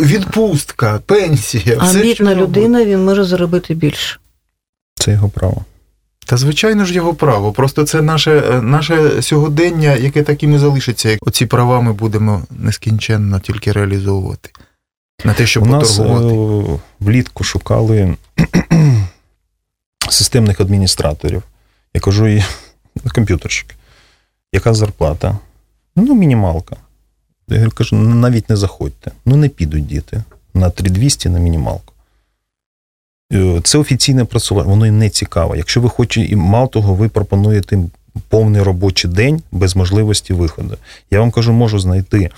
Відпустка, 0.01 0.99
пенсія, 1.05 1.77
амбітна 1.79 2.31
що 2.31 2.41
людина, 2.41 2.85
він 2.85 3.05
може 3.05 3.23
заробити 3.23 3.73
більше. 3.73 4.19
Це 5.03 5.11
його 5.11 5.29
право. 5.29 5.65
Та 6.25 6.37
звичайно 6.37 6.85
ж 6.85 6.93
його 6.93 7.13
право. 7.13 7.51
Просто 7.51 7.83
це 7.83 8.01
наше, 8.01 8.31
е, 8.31 8.61
наше 8.61 9.21
сьогодення, 9.21 9.95
яке 9.95 10.23
таким 10.23 10.55
і 10.55 10.57
залишиться. 10.57 11.09
Як 11.09 11.27
оці 11.27 11.45
права 11.45 11.81
ми 11.81 11.93
будемо 11.93 12.41
нескінченно 12.51 13.39
тільки 13.39 13.71
реалізовувати. 13.71 14.49
На 15.25 15.33
те, 15.33 15.47
щоб 15.47 15.63
У 15.63 15.65
нас 15.65 15.97
поторгувати. 15.97 16.73
е, 16.73 16.79
влітку 16.99 17.43
шукали 17.43 18.15
системних 20.09 20.59
адміністраторів. 20.61 21.43
Я 21.93 22.01
кажу, 22.01 22.27
і 22.27 22.43
комп'ютерщик. 23.15 23.75
Яка 24.53 24.73
зарплата? 24.73 25.37
Ну, 25.95 26.15
мінімалка. 26.15 26.75
Я 27.47 27.69
кажу, 27.69 27.95
навіть 27.95 28.49
не 28.49 28.55
заходьте. 28.55 29.11
Ну, 29.25 29.35
не 29.35 29.49
підуть 29.49 29.87
діти 29.87 30.23
на 30.53 30.69
3200 30.69 31.29
на 31.29 31.39
мінімалку. 31.39 31.92
Е, 33.33 33.61
Це 33.63 33.77
офіційне 33.77 34.25
працювання, 34.25 34.69
воно 34.69 34.85
їм 34.85 34.97
не 34.97 35.09
цікаво. 35.09 35.55
Якщо 35.55 35.81
ви 35.81 35.89
хочете, 35.89 36.27
і 36.27 36.35
мало 36.35 36.67
того, 36.67 36.93
ви 36.93 37.09
пропонуєте 37.09 37.79
повний 38.29 38.61
робочий 38.61 39.11
день 39.11 39.41
без 39.51 39.75
можливості 39.75 40.33
виходу. 40.33 40.77
Я 41.11 41.19
вам 41.19 41.31
кажу, 41.31 41.53
можу 41.53 41.79
знайти 41.79 42.29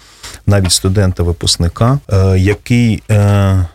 навіть 0.48 0.72
студента-випускника, 0.72 2.00
е, 2.13 2.39
який 2.39 3.04
е, 3.12 3.65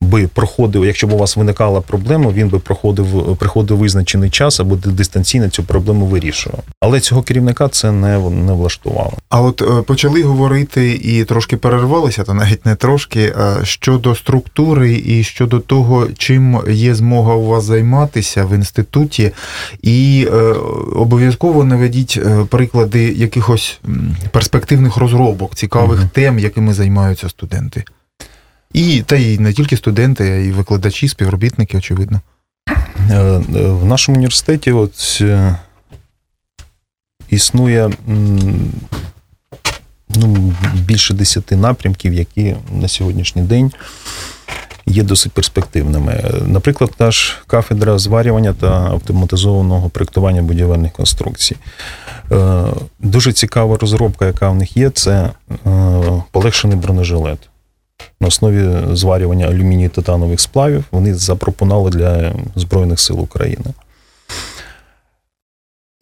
би 0.00 0.26
проходив, 0.26 0.84
якщо 0.84 1.06
б 1.06 1.12
у 1.12 1.18
вас 1.18 1.36
виникала 1.36 1.80
проблема, 1.80 2.30
він 2.32 2.48
би 2.48 2.58
проходив, 2.58 3.36
приходив 3.36 3.76
визначений 3.76 4.30
час 4.30 4.60
або 4.60 4.76
дистанційно 4.76 5.48
цю 5.48 5.62
проблему 5.64 6.06
вирішував. 6.06 6.62
Але 6.80 7.00
цього 7.00 7.22
керівника 7.22 7.68
це 7.68 7.92
не, 7.92 8.18
не 8.30 8.52
влаштувало. 8.52 9.12
А 9.28 9.40
от 9.40 9.62
е, 9.62 9.82
почали 9.82 10.22
говорити 10.22 10.94
і 10.94 11.24
трошки 11.24 11.56
перервалися, 11.56 12.24
то 12.24 12.34
навіть 12.34 12.66
не 12.66 12.74
трошки, 12.74 13.34
щодо 13.62 14.14
структури 14.14 15.02
і 15.06 15.24
щодо 15.24 15.60
того, 15.60 16.06
чим 16.18 16.60
є 16.70 16.94
змога 16.94 17.34
у 17.34 17.46
вас 17.46 17.64
займатися 17.64 18.44
в 18.44 18.54
інституті, 18.54 19.30
і 19.82 20.28
е, 20.32 20.36
обов'язково 20.96 21.64
наведіть 21.64 22.18
е, 22.26 22.46
приклади 22.48 23.02
якихось 23.02 23.78
перспективних 24.30 24.96
розробок, 24.96 25.54
цікавих 25.54 25.98
Мгм. 26.00 26.10
тем, 26.14 26.38
якими 26.38 26.74
займаються 26.74 27.28
студенти. 27.28 27.84
І 28.72 29.02
та 29.02 29.16
й 29.16 29.38
не 29.38 29.52
тільки 29.52 29.76
студенти, 29.76 30.24
а 30.24 30.34
й 30.34 30.52
викладачі, 30.52 31.08
співробітники, 31.08 31.78
очевидно. 31.78 32.20
Е, 33.10 33.14
е, 33.14 33.40
В 33.68 33.84
нашому 33.84 34.16
університеті 34.16 34.72
от, 34.72 35.18
е, 35.20 35.56
існує 37.28 37.90
ну, 40.08 40.54
більше 40.74 41.14
десяти 41.14 41.56
напрямків, 41.56 42.14
які 42.14 42.56
на 42.72 42.88
сьогоднішній 42.88 43.42
день 43.42 43.72
є 44.86 45.02
досить 45.02 45.32
перспективними. 45.32 46.24
Наприклад, 46.46 46.90
наш 46.98 47.38
кафедра 47.46 47.98
зварювання 47.98 48.52
та 48.52 48.66
автоматизованого 48.66 49.88
проєктування 49.88 50.42
будівельних 50.42 50.92
конструкцій. 50.92 51.56
Дуже 52.98 53.32
цікава 53.32 53.76
розробка, 53.76 54.26
яка 54.26 54.50
в 54.50 54.54
них 54.54 54.76
є, 54.76 54.90
це 54.90 55.30
полегшений 56.30 56.76
бронежилет. 56.76 57.50
На 58.20 58.28
основі 58.28 58.96
зварювання 58.96 59.46
алюмінію 59.46 59.88
титанових 59.90 60.40
сплавів 60.40 60.84
вони 60.90 61.14
запропонували 61.14 61.90
для 61.90 62.32
Збройних 62.56 63.00
сил 63.00 63.20
України. 63.20 63.64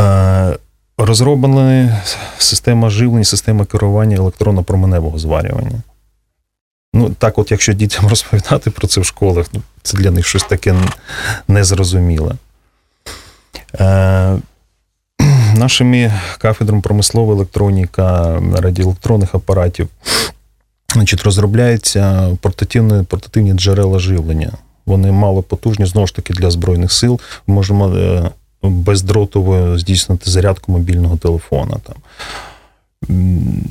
Е, 0.02 0.57
Розроблена 0.99 2.02
система 2.38 2.90
живлення, 2.90 3.25
система 3.25 3.64
керування 3.64 4.17
електронно-променевого 4.17 5.19
зварювання. 5.19 5.83
Ну, 6.95 7.11
так, 7.19 7.38
от, 7.38 7.50
якщо 7.50 7.73
дітям 7.73 8.07
розповідати 8.09 8.71
про 8.71 8.88
це 8.88 9.00
в 9.00 9.05
школах, 9.05 9.47
ну, 9.52 9.62
це 9.83 9.97
для 9.97 10.11
них 10.11 10.26
щось 10.26 10.45
таке 10.45 10.75
незрозуміле. 11.49 12.35
Е, 13.81 14.38
нашими 15.57 16.12
кафедрами 16.38 16.83
промислова 16.83 17.35
електроніка, 17.35 18.38
радіоелектронних 18.55 19.35
апаратів 19.35 19.88
значить, 20.99 21.23
розробляються 21.23 22.37
портативні, 22.40 23.02
портативні 23.02 23.52
джерела 23.52 23.99
живлення. 23.99 24.52
Вони 24.87 25.12
мало 25.12 25.43
потужні, 25.43 25.87
знову 25.87 26.07
ж 26.07 26.14
таки, 26.14 26.33
для 26.33 26.50
Збройних 26.50 26.93
сил. 26.93 27.21
Ми 27.47 27.55
можемо 27.55 27.88
е, 27.97 28.31
бездротово 28.62 29.78
здійснити 29.78 30.31
зарядку 30.31 30.73
мобільного 30.73 31.17
телефона. 31.17 31.76
Там. 31.83 31.97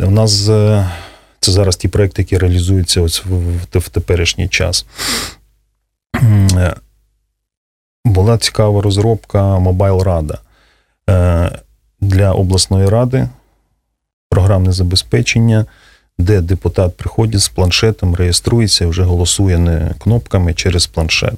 У 0.07 0.11
нас 0.11 0.49
е, 0.49 0.89
це 1.39 1.51
зараз 1.51 1.75
ті 1.75 1.87
проекти, 1.87 2.21
які 2.21 2.37
реалізуються 2.37 3.01
ось 3.01 3.23
в, 3.73 3.89
теперішній 3.89 4.47
час. 4.47 4.85
Е, 6.55 6.75
Була 8.05 8.37
цікава 8.37 8.81
розробка 8.81 9.57
Mobile 9.57 10.03
Рада 10.03 10.37
для 12.01 12.31
обласної 12.31 12.89
ради, 12.89 13.29
програмне 14.29 14.71
забезпечення, 14.71 15.65
де 16.19 16.41
депутат 16.41 16.97
приходить 16.97 17.41
з 17.41 17.49
планшетом, 17.49 18.15
реєструється 18.15 18.85
і 18.85 18.87
вже 18.87 19.03
голосує 19.03 19.57
не 19.57 19.91
кнопками 19.99 20.53
через 20.53 20.87
планшет. 20.87 21.35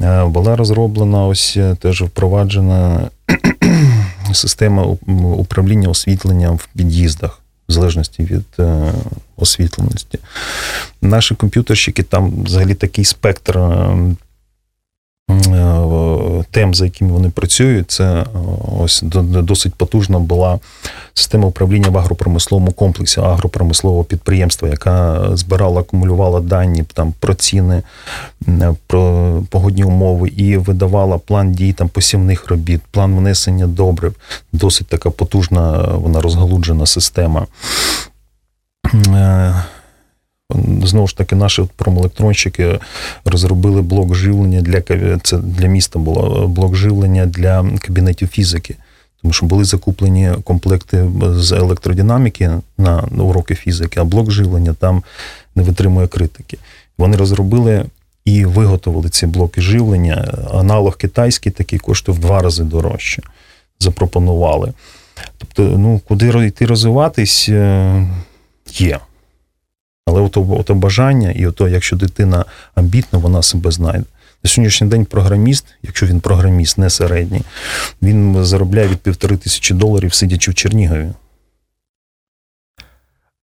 Е, 0.00 0.24
Була 0.24 0.56
розроблена 0.56 1.26
ось 1.26 1.54
е, 1.56 1.76
теж 1.80 2.02
впроваджена 2.02 3.10
система 4.32 4.82
управління 5.36 5.88
освітленням 5.88 6.56
в 6.56 6.68
під'їздах, 6.76 7.40
в 7.68 7.72
залежності 7.72 8.22
від 8.22 8.44
е, 8.58 8.92
освітленості. 9.36 10.18
Наші 11.02 11.34
комп'ютерщики 11.34 12.02
там 12.02 12.42
взагалі 12.42 12.74
такий 12.74 13.04
спектр. 13.04 13.58
Е, 15.30 15.34
е, 15.34 16.44
Тем, 16.50 16.74
за 16.74 16.84
якими 16.84 17.12
вони 17.12 17.28
працюють, 17.30 17.90
це 17.90 18.04
е, 18.04 18.24
ось 18.80 19.02
до- 19.02 19.22
до- 19.22 19.42
досить 19.42 19.74
потужна 19.74 20.18
була 20.18 20.58
система 21.14 21.46
управління 21.48 21.88
в 21.88 21.98
агропромисловому 21.98 22.72
комплексі 22.72 23.20
агропромислового 23.20 24.04
підприємства, 24.04 24.68
яка 24.68 25.20
збирала, 25.36 25.80
акумулювала 25.80 26.40
дані 26.40 26.84
там 26.94 27.14
про 27.20 27.34
ціни, 27.34 27.82
про 28.86 29.32
погодні 29.50 29.84
умови 29.84 30.28
і 30.28 30.56
видавала 30.56 31.18
план 31.18 31.52
дій 31.52 31.72
там 31.72 31.88
посівних 31.88 32.48
робіт, 32.48 32.80
план 32.90 33.16
внесення 33.16 33.66
добрив. 33.66 34.14
Досить 34.52 34.86
така 34.86 35.10
потужна, 35.10 35.72
вона 35.94 36.20
розгалуджена 36.20 36.86
система. 36.86 37.46
Е, 40.52 40.56
Знову 40.86 41.06
ж 41.06 41.16
таки, 41.16 41.36
наші 41.36 41.62
от 41.62 41.70
промелектронщики 41.70 42.78
розробили 43.24 43.82
блок 43.82 44.14
живлення 44.14 44.62
для 44.62 45.18
це 45.22 45.38
для 45.38 45.66
міста 45.66 45.98
було 45.98 46.48
блок 46.48 46.76
живлення 46.76 47.26
для 47.26 47.64
кабінетів 47.80 48.28
фізики. 48.28 48.76
Тому 49.22 49.32
що 49.32 49.46
були 49.46 49.64
закуплені 49.64 50.32
комплекти 50.44 51.10
з 51.22 51.52
електродинаміки 51.52 52.50
на 52.78 53.02
уроки 53.18 53.54
фізики, 53.54 54.00
а 54.00 54.04
блок 54.04 54.30
живлення 54.30 54.72
там 54.72 55.02
не 55.54 55.62
витримує 55.62 56.08
критики. 56.08 56.58
Вони 56.98 57.16
розробили 57.16 57.84
і 58.24 58.44
виготовили 58.44 59.08
ці 59.08 59.26
блоки 59.26 59.60
живлення. 59.60 60.34
Аналог 60.52 60.96
китайський 60.96 61.52
такий 61.52 61.78
коштує 61.78 62.18
в 62.18 62.20
два 62.20 62.42
рази 62.42 62.64
дорожче. 62.64 63.22
Запропонували. 63.80 64.72
Тобто, 65.38 65.62
ну, 65.62 66.00
куди 66.08 66.46
йти 66.46 66.66
розвиватись, 66.66 67.48
е, 67.48 68.06
є. 68.72 68.98
Але 70.06 70.20
ото, 70.20 70.46
ото 70.50 70.74
бажання, 70.74 71.30
і 71.30 71.46
ото, 71.46 71.68
якщо 71.68 71.96
дитина 71.96 72.44
амбітна, 72.74 73.18
вона 73.18 73.42
себе 73.42 73.70
знайде. 73.70 74.04
На 74.44 74.50
сьогоднішній 74.50 74.86
день 74.86 75.04
програміст, 75.04 75.66
якщо 75.82 76.06
він 76.06 76.20
програміст, 76.20 76.78
не 76.78 76.90
середній, 76.90 77.42
він 78.02 78.44
заробляє 78.44 78.88
від 78.88 78.98
півтори 78.98 79.36
тисячі 79.36 79.74
доларів, 79.74 80.14
сидячи 80.14 80.50
в 80.50 80.54
Чернігові. 80.54 81.08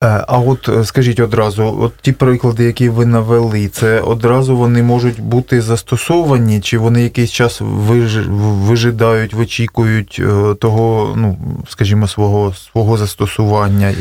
Е, 0.03 0.25
А 0.27 0.39
от 0.39 0.69
е, 0.69 0.85
скажіть 0.85 1.19
одразу, 1.19 1.77
от 1.81 1.93
ті 2.01 2.11
приклади, 2.11 2.63
які 2.63 2.89
ви 2.89 3.05
навели, 3.05 3.67
це 3.67 3.99
одразу 3.99 4.57
вони 4.57 4.83
можуть 4.83 5.19
бути 5.19 5.61
застосовані, 5.61 6.61
чи 6.61 6.77
вони 6.77 7.03
якийсь 7.03 7.31
час 7.31 7.61
виж... 7.61 8.27
вижидають, 8.27 9.33
вичікують 9.33 10.21
е, 10.23 10.55
того, 10.55 11.13
ну 11.17 11.37
скажімо, 11.69 12.07
свого 12.07 12.53
свого 12.53 12.97
застосування? 12.97 13.93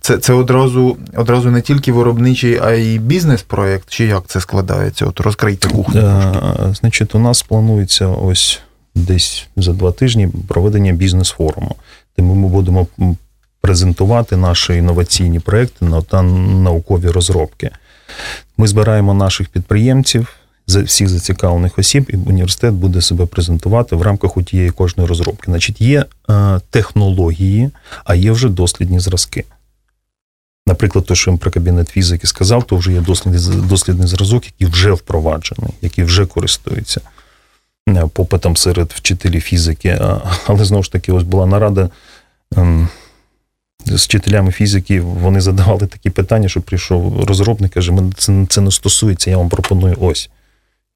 Це, 0.00 0.18
це 0.18 0.32
одразу, 0.32 0.96
одразу 1.16 1.50
не 1.50 1.60
тільки 1.60 1.92
виробничий, 1.92 2.58
а 2.62 2.72
й 2.72 2.98
бізнес-проєкт, 2.98 3.84
чи 3.88 4.04
як 4.04 4.26
це 4.26 4.40
складається? 4.40 5.06
От 5.06 5.20
розкрийте 5.20 5.68
кухню. 5.68 6.34
Значить, 6.80 7.14
у 7.14 7.18
нас 7.18 7.42
планується 7.42 8.06
ось 8.06 8.60
десь 8.94 9.46
за 9.56 9.72
два 9.72 9.92
тижні 9.92 10.28
проведення 10.48 10.92
бізнес-форуму, 10.92 11.76
де 12.18 12.24
ми 12.24 12.48
будемо 12.48 12.86
презентувати 13.66 14.36
наші 14.36 14.74
інноваційні 14.74 15.40
проекти 15.40 15.86
та 16.08 16.22
наукові 16.22 17.08
розробки. 17.08 17.70
Ми 18.56 18.68
збираємо 18.68 19.14
наших 19.14 19.48
підприємців, 19.48 20.36
всіх 20.66 21.08
зацікавлених 21.08 21.78
осіб, 21.78 22.06
і 22.08 22.16
університет 22.16 22.74
буде 22.74 23.00
себе 23.02 23.26
презентувати 23.26 23.96
в 23.96 24.02
рамках 24.02 24.36
у 24.36 24.42
тієї 24.42 24.70
кожної 24.70 25.08
розробки. 25.08 25.42
Значить, 25.46 25.80
є 25.80 26.04
е, 26.30 26.60
технології, 26.70 27.70
а 28.04 28.14
є 28.14 28.32
вже 28.32 28.48
дослідні 28.48 29.00
зразки. 29.00 29.44
Наприклад, 30.66 31.06
то, 31.06 31.14
що 31.14 31.30
я 31.30 31.36
про 31.36 31.50
кабінет 31.50 31.88
фізики 31.88 32.26
сказав, 32.26 32.64
то 32.64 32.76
вже 32.76 32.92
є 32.92 33.00
дослідний, 33.00 33.68
дослідний 33.68 34.08
зразок, 34.08 34.44
який 34.46 34.66
вже 34.66 34.92
впроваджений, 34.92 35.70
який 35.82 36.04
вже 36.04 36.26
користується. 36.26 37.00
е, 37.88 38.06
попитом 38.12 38.56
серед 38.56 38.92
вчителів 38.92 39.40
фізики. 39.42 39.98
Але 40.46 40.64
знову 40.64 40.82
ж 40.82 40.92
таки, 40.92 41.12
ось 41.12 41.22
була 41.22 41.46
нарада 41.46 41.90
ем, 42.56 42.88
з 43.86 44.04
вчителями 44.04 44.52
фізики. 44.52 45.00
Вони 45.00 45.40
задавали 45.40 45.86
такі 45.86 46.10
питання, 46.10 46.48
що 46.48 46.60
прийшов 46.60 47.24
розробник, 47.24 47.72
каже: 47.72 47.92
мене 47.92 48.12
це, 48.16 48.46
це 48.48 48.60
не 48.60 48.70
стосується, 48.70 49.30
я 49.30 49.36
вам 49.36 49.48
пропоную 49.48 49.96
ось. 50.00 50.30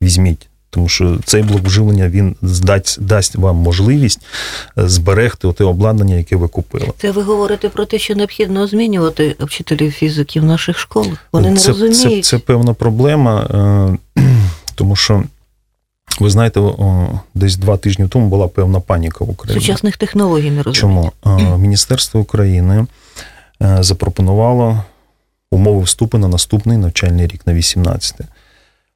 Візьміть. 0.03 0.47
Тому 0.71 0.89
що 0.89 1.19
цей 1.25 1.43
блок 1.43 1.69
живлення 1.69 2.09
він 2.09 2.37
здасть, 2.43 3.03
дасть 3.03 3.37
вам 3.37 3.57
можливість 3.57 4.21
е, 4.79 4.89
зберегти 4.89 5.53
те 5.53 5.65
обладнання, 5.65 6.15
яке 6.15 6.37
ви 6.37 6.49
купили. 6.49 6.89
Це 6.99 7.11
ви 7.11 7.23
говорите 7.23 7.69
про 7.69 7.85
те, 7.85 7.99
що 7.99 8.15
необхідно 8.15 8.67
змінювати 8.67 9.37
вчителів 9.41 9.93
фізики 9.93 10.41
в 10.41 10.45
наших 10.45 10.79
школах. 10.79 11.27
Вони 11.33 11.51
не 11.51 11.67
розуміють. 11.67 12.25
Це, 12.25 12.37
це 12.37 12.39
певна 12.39 12.75
проблема, 12.75 13.47
е, 14.17 14.23
тому 14.75 14.97
що, 14.97 15.23
ви 16.21 16.31
знаєте, 16.31 16.61
десь 17.35 17.57
два 17.57 17.77
тижні 17.77 18.09
тому 18.09 18.29
була 18.29 18.49
певна 18.49 18.81
паніка 18.81 19.25
в 19.25 19.31
Україні. 19.31 19.61
Сучасних 19.61 19.97
технологій 19.97 20.51
не 20.51 20.63
розуміють. 20.63 21.13
Чому? 21.25 21.59
Міністерство 21.59 22.21
України 22.21 22.87
е, 23.63 23.77
запропонувало 23.81 24.85
умови 25.51 25.83
вступу 25.83 26.19
на 26.19 26.29
наступний 26.29 26.79
навчальний 26.79 27.27
рік, 27.27 27.47
на 27.47 27.55
18 27.55 28.17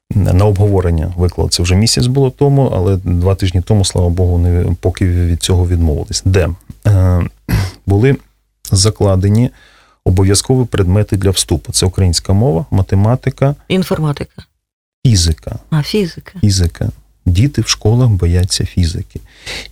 на 0.09 0.45
обговорення 0.45 1.13
виклало. 1.17 1.49
Це 1.49 1.63
вже 1.63 1.75
місяць 1.75 2.07
було 2.07 2.29
тому, 2.29 2.71
але 2.75 2.97
два 2.97 3.35
тижні 3.35 3.61
тому, 3.61 3.85
слава 3.85 4.09
Богу, 4.09 4.31
вони 4.31 4.75
поки 4.81 5.07
від 5.07 5.43
цього 5.43 5.67
відмовились. 5.67 6.21
Де 6.25 6.49
е, 6.87 7.21
були 7.85 8.15
закладені 8.71 9.49
обов'язкові 10.05 10.65
предмети 10.65 11.17
для 11.17 11.29
вступу: 11.29 11.71
це 11.71 11.85
українська 11.85 12.33
мова, 12.33 12.65
математика, 12.71 13.55
Інформатика. 13.67 14.43
фізика. 15.05 15.59
А, 15.69 15.81
фізика. 15.81 16.39
Фізика. 16.39 16.89
Діти 17.25 17.61
в 17.61 17.67
школах 17.67 18.09
бояться 18.09 18.65
фізики. 18.65 19.19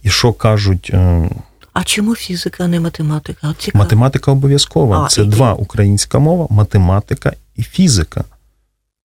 І 0.04 0.10
що 0.10 0.34
кажуть, 0.34 0.92
е, 0.94 1.30
А 1.74 1.84
чому 1.84 2.16
фізика, 2.16 2.64
а 2.64 2.68
не 2.68 2.80
математика? 2.80 3.56
Цікаво. 3.60 3.84
математика 3.84 4.32
обов'язкова. 4.32 5.04
А, 5.06 5.08
Це 5.08 5.22
і- 5.24 5.26
два 5.26 5.54
українська 5.54 6.20
мова, 6.20 6.48
математика 6.50 7.34
і 7.56 7.64
фізика. 7.64 8.24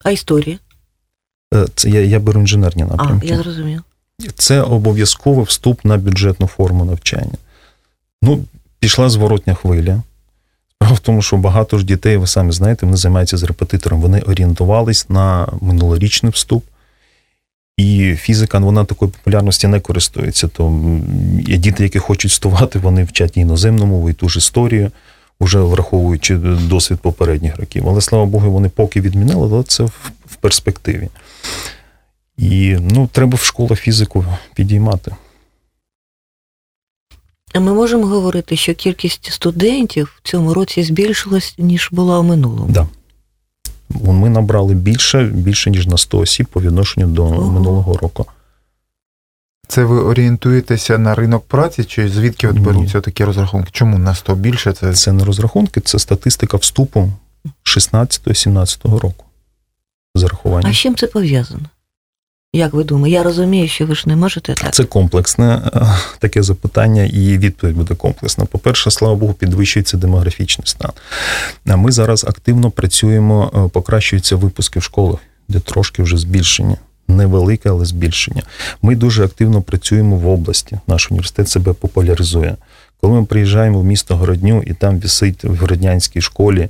А 0.05 0.11
історія? 0.11 0.59
Е, 1.55 1.67
Це 1.75 1.90
я, 1.90 2.00
я 2.00 2.21
беру 2.21 2.40
інженерні 2.40 2.87
А, 2.99 3.21
я 3.23 3.37
зрозумів. 3.37 3.83
Це 4.35 4.61
обов'язковий 4.62 5.45
вступ 5.45 5.85
на 5.85 5.97
бюджетну 5.97 6.47
форму 6.47 6.85
навчання. 6.85 7.35
Ну, 8.23 8.45
пішла 8.78 9.11
зворотня 9.11 9.55
хвиля. 9.55 10.02
Справа 10.75 10.95
в 10.95 10.99
тому, 10.99 11.23
що 11.23 11.37
багато 11.37 11.78
ж 11.78 11.85
дітей, 11.85 12.17
ви 12.17 12.26
самі 12.26 12.52
знаєте, 12.52 12.87
вони 12.87 12.97
займаються 12.99 13.37
з 13.37 13.43
репетитором. 13.43 14.00
Вони 14.00 14.21
орієнтувались 14.21 15.11
на 15.11 15.49
минулорічний 15.61 16.33
вступ. 16.33 16.64
І 17.78 18.14
фізика 18.14 18.58
вона 18.58 18.85
такої 18.85 19.11
популярності 19.11 19.68
не 19.68 19.80
користується. 19.80 20.49
То 20.49 20.82
є 21.47 21.56
діти, 21.56 21.82
які 21.82 21.99
хочуть 21.99 22.30
вступати, 22.30 22.78
вони 22.78 23.04
вчать 23.04 23.37
іноземну 23.37 23.87
мову, 23.87 24.11
і 24.11 24.12
ту 24.12 24.28
ж 24.28 24.38
історію, 24.38 24.90
вже 25.40 25.58
враховуючи 25.58 26.37
досвід 26.37 26.99
попередніх 26.99 27.56
років. 27.56 27.88
Але 27.88 28.00
слава 28.00 28.26
Богу, 28.26 28.50
вони 28.50 28.68
поки 28.68 29.00
відмінили, 29.00 29.49
але 29.52 29.62
це 29.62 29.85
в, 29.85 30.12
в 30.26 30.37
перспективі. 30.37 31.08
І 32.38 32.76
ну, 32.80 33.08
треба 33.12 33.37
в 33.37 33.44
школах 33.44 33.80
фізику 33.80 34.25
підіймати. 34.54 35.16
А 37.54 37.61
ми 37.61 37.75
можемо 37.75 38.06
говорити, 38.06 38.56
що 38.56 38.75
кількість 38.75 39.32
студентів 39.32 40.20
в 40.23 40.28
цьому 40.28 40.54
році 40.54 40.82
збільшилась, 40.82 41.54
ніж 41.58 41.88
була 41.92 42.20
в 42.20 42.25
минулому. 42.25 42.66
Да. 42.70 42.87
Ми 43.90 44.28
набрали 44.28 44.75
більше, 44.75 45.25
більше 45.25 45.71
ніж 45.71 45.87
на 45.87 45.99
100 45.99 46.18
осіб 46.18 46.47
по 46.47 46.61
відношенню 46.61 47.07
до 47.07 47.25
Ого. 47.25 47.52
минулого 47.52 47.97
року. 47.97 48.26
Це 49.68 49.85
ви 49.85 50.00
орієнтуєтеся 50.00 50.99
на 50.99 51.14
ринок 51.14 51.45
праці, 51.47 51.85
чи 51.85 52.09
звідки 52.09 52.49
от 52.49 52.59
беруться 52.59 53.00
такі 53.00 53.25
розрахунки? 53.25 53.68
Чому 53.73 53.99
на 53.99 54.14
100 54.14 54.35
більше? 54.35 54.73
Це 54.73 54.92
Це 54.92 55.12
не 55.12 55.25
розрахунки, 55.25 55.80
це 55.80 55.99
статистика 55.99 56.57
вступу 56.57 57.12
16-17 57.64 58.99
року. 58.99 59.25
Зарахування. 60.15 60.69
А 60.69 60.73
з 60.73 60.76
чим 60.76 60.95
це 60.95 61.06
пов'язано? 61.06 61.65
Як 62.52 62.73
ви 62.73 62.84
думаєте? 62.84 63.15
Я 63.15 63.23
розумію, 63.23 63.69
що 63.69 63.87
ви 63.87 63.95
ж 63.95 64.08
не 64.08 64.17
можете 64.17 64.54
так. 64.54 64.75
Це 64.75 64.84
комплексне 64.84 65.63
е, 65.75 65.80
таке 66.19 66.43
запитання, 66.43 67.04
і 67.04 67.39
відповідь 67.39 67.76
буде 67.76 67.95
комплексна. 67.95 68.45
По-перше, 68.45 68.91
слава 68.91 69.15
Богу, 69.15 69.32
підвищується 69.32 69.97
демографічний 69.97 70.67
стан. 70.67 70.91
А 71.67 71.76
ми 71.76 71.93
зараз 71.93 72.25
активно 72.25 72.71
працюємо, 72.71 73.52
е, 73.67 73.69
покращуються 73.69 74.37
випуски 74.37 74.78
в 74.78 74.82
школах, 74.82 75.19
де 75.49 75.61
трошки 75.61 76.02
вже 76.02 76.17
збільшення. 76.17 76.76
Невелике, 77.08 77.71
але 77.71 77.84
збільшення. 77.84 78.43
Ми 78.82 78.97
дуже 78.97 79.25
активно 79.25 79.63
працюємо 79.63 80.17
в 80.17 80.28
області. 80.28 80.78
Наш 80.87 81.11
університет 81.11 81.49
себе 81.49 81.73
популяризує. 81.73 82.56
Коли 83.00 83.21
ми 83.21 83.25
приїжджаємо 83.25 83.80
в 83.80 83.84
місто 83.84 84.17
Городню, 84.17 84.63
і 84.67 84.75
там 84.75 84.99
висить 84.99 85.45
в 85.45 85.56
Городнянській 85.56 86.21
школі 86.21 86.69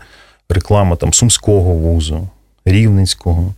реклама 0.48 0.96
там 0.96 1.14
Сумського 1.14 1.72
вузу, 1.72 2.28
Рівненського, 2.64 3.54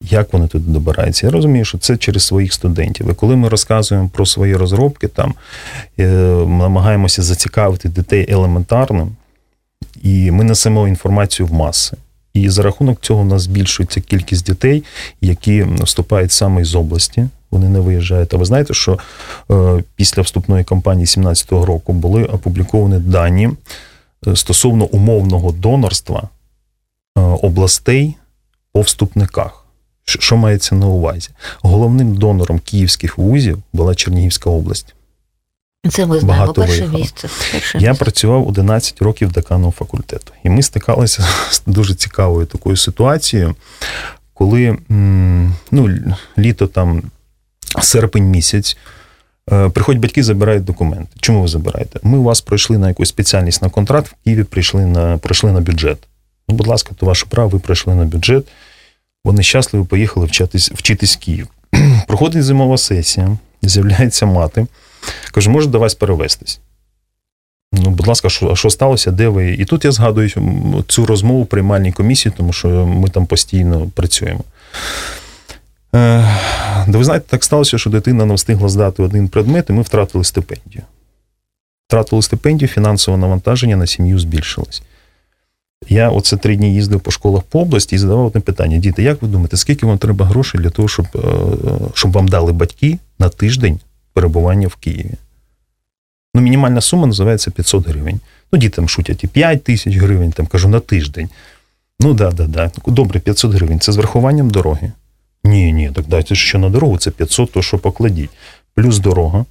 як 0.00 0.32
вони 0.32 0.48
туди 0.48 0.70
добираються. 0.70 1.26
Я 1.26 1.32
розумію, 1.32 1.64
що 1.64 1.78
це 1.78 1.96
через 1.96 2.22
своїх 2.22 2.52
студентів. 2.52 3.10
І 3.10 3.14
коли 3.14 3.36
ми 3.36 3.48
розказуємо 3.48 4.08
про 4.12 4.26
свої 4.26 4.56
розробки, 4.56 5.08
там 5.08 5.34
е, 5.98 6.06
намагаємося 6.46 7.22
зацікавити 7.22 7.88
дітей 7.88 8.26
елементарно, 8.28 9.08
і 10.02 10.30
ми 10.30 10.44
несемо 10.44 10.88
інформацію 10.88 11.46
в 11.46 11.52
маси. 11.52 11.96
І 12.34 12.48
за 12.48 12.62
рахунок 12.62 13.00
цього 13.00 13.20
у 13.20 13.24
нас 13.24 13.42
збільшується 13.42 14.00
кількість 14.00 14.46
дітей, 14.46 14.84
які 15.20 15.62
вступають 15.62 16.32
саме 16.32 16.64
з 16.64 16.74
області. 16.74 17.28
Вони 17.50 17.68
не 17.68 17.80
виїжджають. 17.80 18.34
А 18.34 18.36
ви 18.36 18.44
знаєте, 18.44 18.74
що 18.74 18.98
е, 19.50 19.84
після 19.96 20.22
вступної 20.22 20.64
кампанії 20.64 21.04
2017 21.04 21.52
року 21.52 21.92
були 21.92 22.24
опубліковані 22.24 22.98
дані 22.98 23.50
е, 24.26 24.36
стосовно 24.36 24.84
умовного 24.84 25.52
донорства 25.52 26.22
е, 26.22 27.20
областей 27.20 28.16
по 28.72 28.80
вступниках. 28.80 29.59
Що- 30.04 30.36
мається 30.36 30.74
на 30.74 30.86
увазі? 30.86 31.28
Головним 31.62 32.14
донором 32.16 32.58
київських 32.58 33.18
вузів 33.18 33.58
була 33.72 33.94
Чернігівська 33.94 34.50
область. 34.50 34.94
Це 35.90 36.06
ми 36.06 36.20
знаємо. 36.20 36.52
Перше 36.52 36.86
місце. 36.88 37.28
Перше 37.52 37.78
Я 37.78 37.88
місце. 37.90 38.04
працював 38.04 38.48
11 38.48 39.02
років 39.02 39.32
деканом 39.32 39.72
факультету, 39.72 40.32
і 40.44 40.50
ми 40.50 40.62
стикалися 40.62 41.22
з 41.50 41.62
дуже 41.66 41.94
цікавою 41.94 42.46
такою 42.46 42.76
ситуацією, 42.76 43.54
коли 44.34 44.78
ну, 45.70 45.98
літо 46.38 46.66
там, 46.66 47.02
серпень 47.82 48.24
місяць. 48.24 48.76
е, 49.52 49.68
Приходять 49.68 50.02
батьки, 50.02 50.22
забирають 50.22 50.64
документи. 50.64 51.08
Чому 51.20 51.42
ви 51.42 51.48
забираєте? 51.48 52.00
Ми 52.02 52.18
у 52.18 52.22
вас 52.22 52.40
пройшли 52.40 52.78
на 52.78 52.88
якусь 52.88 53.08
спеціальність 53.08 53.62
на 53.62 53.68
контракт, 53.68 54.08
в 54.12 54.14
Києві 54.24 54.44
прийшли 54.44 54.86
на, 54.86 55.18
пройшли 55.18 55.52
на 55.52 55.60
бюджет. 55.60 55.98
Ну, 56.48 56.54
будь 56.54 56.66
ласка, 56.66 56.90
то 56.96 57.06
ваше 57.06 57.26
право, 57.28 57.48
ви 57.48 57.58
пройшли 57.58 57.94
на 57.94 58.04
бюджет. 58.04 58.44
Вони 59.24 59.42
щасливо 59.42 59.84
поїхали 59.84 60.26
вчитись, 60.26 60.70
вчитись 60.70 61.16
Київ. 61.16 61.48
Проходить 62.06 62.44
зимова 62.44 62.78
сесія, 62.78 63.36
з'являється 63.62 64.26
мати. 64.26 64.66
Каже, 65.32 65.50
може 65.50 65.68
до 65.68 65.78
вас 65.78 65.94
перевестись. 65.94 66.60
Ну, 67.72 67.90
будь 67.90 68.06
ласка, 68.06 68.28
що, 68.28 68.56
що 68.56 68.70
сталося? 68.70 69.10
Де 69.10 69.28
ви? 69.28 69.52
І 69.52 69.64
тут 69.64 69.84
я 69.84 69.92
згадую 69.92 70.30
цю 70.86 71.06
розмову 71.06 71.44
приймальній 71.44 71.92
комісії, 71.92 72.34
тому 72.36 72.52
що 72.52 72.68
ми 72.86 73.08
там 73.08 73.26
постійно 73.26 73.86
працюємо. 73.94 74.44
Е, 75.94 76.36
да 76.88 76.98
ви 76.98 77.04
знаєте, 77.04 77.26
так 77.28 77.44
сталося, 77.44 77.78
що 77.78 77.90
дитина 77.90 78.24
не 78.24 78.34
встигла 78.34 78.68
здати 78.68 79.02
один 79.02 79.28
предмет, 79.28 79.70
і 79.70 79.72
ми 79.72 79.82
втратили 79.82 80.24
стипендію. 80.24 80.82
Втратили 81.88 82.22
стипендію, 82.22 82.68
фінансове 82.68 83.18
навантаження 83.18 83.76
на 83.76 83.86
сім'ю 83.86 84.18
збільшилось. 84.18 84.82
Я 85.88 86.10
оце 86.10 86.36
три 86.36 86.56
дні 86.56 86.74
їздив 86.74 87.00
по 87.00 87.10
школах 87.10 87.42
по 87.42 87.60
області 87.60 87.94
і 87.94 87.98
задавав 87.98 88.26
одне 88.26 88.40
питання: 88.40 88.78
діти, 88.78 89.02
як 89.02 89.22
ви 89.22 89.28
думаєте, 89.28 89.56
скільки 89.56 89.86
вам 89.86 89.98
треба 89.98 90.26
грошей 90.26 90.60
для 90.60 90.70
того, 90.70 90.88
щоб, 90.88 91.06
е, 91.14 91.20
щоб 91.94 92.12
вам 92.12 92.28
дали 92.28 92.52
батьки 92.52 92.98
на 93.18 93.28
тиждень 93.28 93.80
перебування 94.12 94.68
в 94.68 94.76
Києві? 94.76 95.14
Ну, 96.34 96.40
мінімальна 96.40 96.80
сума 96.80 97.06
називається 97.06 97.50
500 97.50 97.88
гривень. 97.88 98.20
Ну, 98.52 98.58
діти 98.58 98.76
там 98.76 98.88
шутять 98.88 99.24
і 99.24 99.26
5 99.26 99.64
тисяч 99.64 99.96
гривень, 99.96 100.32
там 100.32 100.46
кажу, 100.46 100.68
на 100.68 100.80
тиждень. 100.80 101.28
Ну, 102.00 102.14
да, 102.14 102.30
да, 102.30 102.46
да. 102.46 102.70
Добре, 102.86 103.20
500 103.20 103.52
гривень. 103.52 103.80
Це 103.80 103.92
з 103.92 103.96
врахуванням 103.96 104.50
дороги. 104.50 104.92
Ні, 105.44 105.72
ні, 105.72 105.90
так 105.94 106.04
дайте 106.08 106.34
ще 106.34 106.58
на 106.58 106.68
дорогу, 106.68 106.98
це 106.98 107.10
500, 107.10 107.52
то 107.52 107.62
що 107.62 107.78
покладіть. 107.78 108.30
Плюс 108.74 108.98
дорога. 108.98 109.44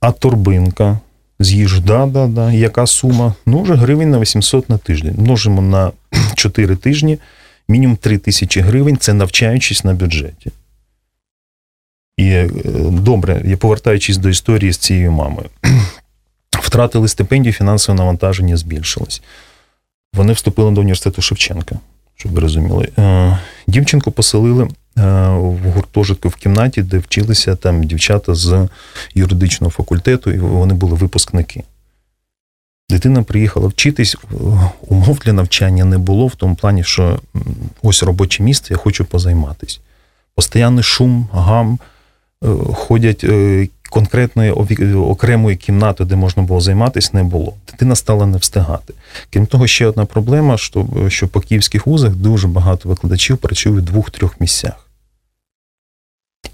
А 0.00 0.12
торбинка 0.12 0.98
з 1.40 1.52
їжі, 1.52 1.80
да, 1.80 2.06
да, 2.06 2.26
да. 2.26 2.52
Яка 2.52 2.86
сума? 2.86 3.34
Ну, 3.46 3.62
вже 3.62 3.74
гривень 3.74 4.10
на 4.10 4.18
800 4.18 4.68
на 4.68 4.78
тиждень. 4.78 5.14
Множимо 5.18 5.62
на 5.62 5.92
4 6.34 6.76
тижні, 6.76 7.18
мінімум 7.68 7.96
3 7.96 8.18
тисячі 8.18 8.60
гривень, 8.60 8.96
це 8.96 9.12
навчаючись 9.12 9.84
на 9.84 9.94
бюджеті. 9.94 10.50
І 12.16 12.28
е, 12.28 12.50
добре, 12.90 13.42
я 13.44 13.56
повертаючись 13.56 14.16
до 14.16 14.28
історії 14.28 14.72
з 14.72 14.78
цією 14.78 15.12
мамою. 15.12 15.48
Втратили 16.50 17.08
стипендію, 17.08 17.52
фінансове 17.52 17.98
навантаження 17.98 18.56
збільшилось. 18.56 19.22
Вони 20.14 20.32
вступили 20.32 20.70
до 20.70 20.80
університету 20.80 21.22
Шевченка, 21.22 21.76
щоб 22.16 22.32
ви 22.32 22.40
розуміли. 22.40 22.88
Е, 22.98 23.38
Дівчинку 23.66 24.10
поселили 24.10 24.68
в 24.96 25.70
гуртожитку 25.74 26.28
в 26.28 26.34
кімнаті, 26.34 26.82
де 26.82 26.98
вчилися 26.98 27.56
там 27.56 27.84
дівчата 27.84 28.34
з 28.34 28.68
юридичного 29.14 29.70
факультету, 29.70 30.30
і 30.30 30.38
вони 30.38 30.74
були 30.74 30.94
випускники. 30.94 31.64
Дитина 32.90 33.22
приїхала 33.22 33.68
вчитись, 33.68 34.16
умов 34.80 35.18
для 35.18 35.32
навчання 35.32 35.84
не 35.84 35.98
було 35.98 36.26
в 36.26 36.34
тому 36.34 36.54
плані, 36.54 36.84
що 36.84 37.20
ось 37.82 38.02
робоче 38.02 38.42
місце, 38.42 38.74
я 38.74 38.76
хочу 38.76 39.04
позайматись. 39.04 39.80
Постоянний 40.34 40.84
шум, 40.84 41.28
гам, 41.32 41.78
е, 42.44 42.48
ходять 42.74 43.24
е, 43.24 43.68
конкретної 43.90 44.50
окремої 44.96 45.56
кімнати, 45.56 46.04
де 46.04 46.16
можна 46.16 46.42
було 46.42 46.60
займатися, 46.60 47.10
не 47.12 47.22
було. 47.22 47.54
Дитина 47.70 47.96
стала 47.96 48.26
не 48.26 48.38
встигати. 48.38 48.94
Крім 49.30 49.46
того, 49.46 49.66
ще 49.66 49.86
одна 49.86 50.04
проблема, 50.04 50.58
що 50.58 50.86
що 51.08 51.28
по 51.28 51.40
київських 51.40 51.86
вузах 51.86 52.14
дуже 52.14 52.48
багато 52.48 52.88
викладачів 52.88 53.38
працює 53.38 53.72
в 53.72 53.82
двох-трьох 53.82 54.40
місцях. 54.40 54.89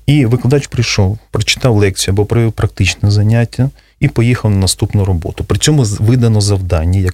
І 0.06 0.26
викладач 0.26 0.66
прийшов, 0.66 1.18
прочитав 1.30 1.76
лекцію 1.76 2.12
або 2.12 2.24
провів 2.24 2.52
практичне 2.52 3.10
заняття 3.10 3.70
і 4.00 4.08
поїхав 4.08 4.50
на 4.50 4.56
наступну 4.56 5.04
роботу. 5.04 5.44
При 5.44 5.58
цьому 5.58 5.82
видано 5.82 6.40
завдання, 6.40 7.10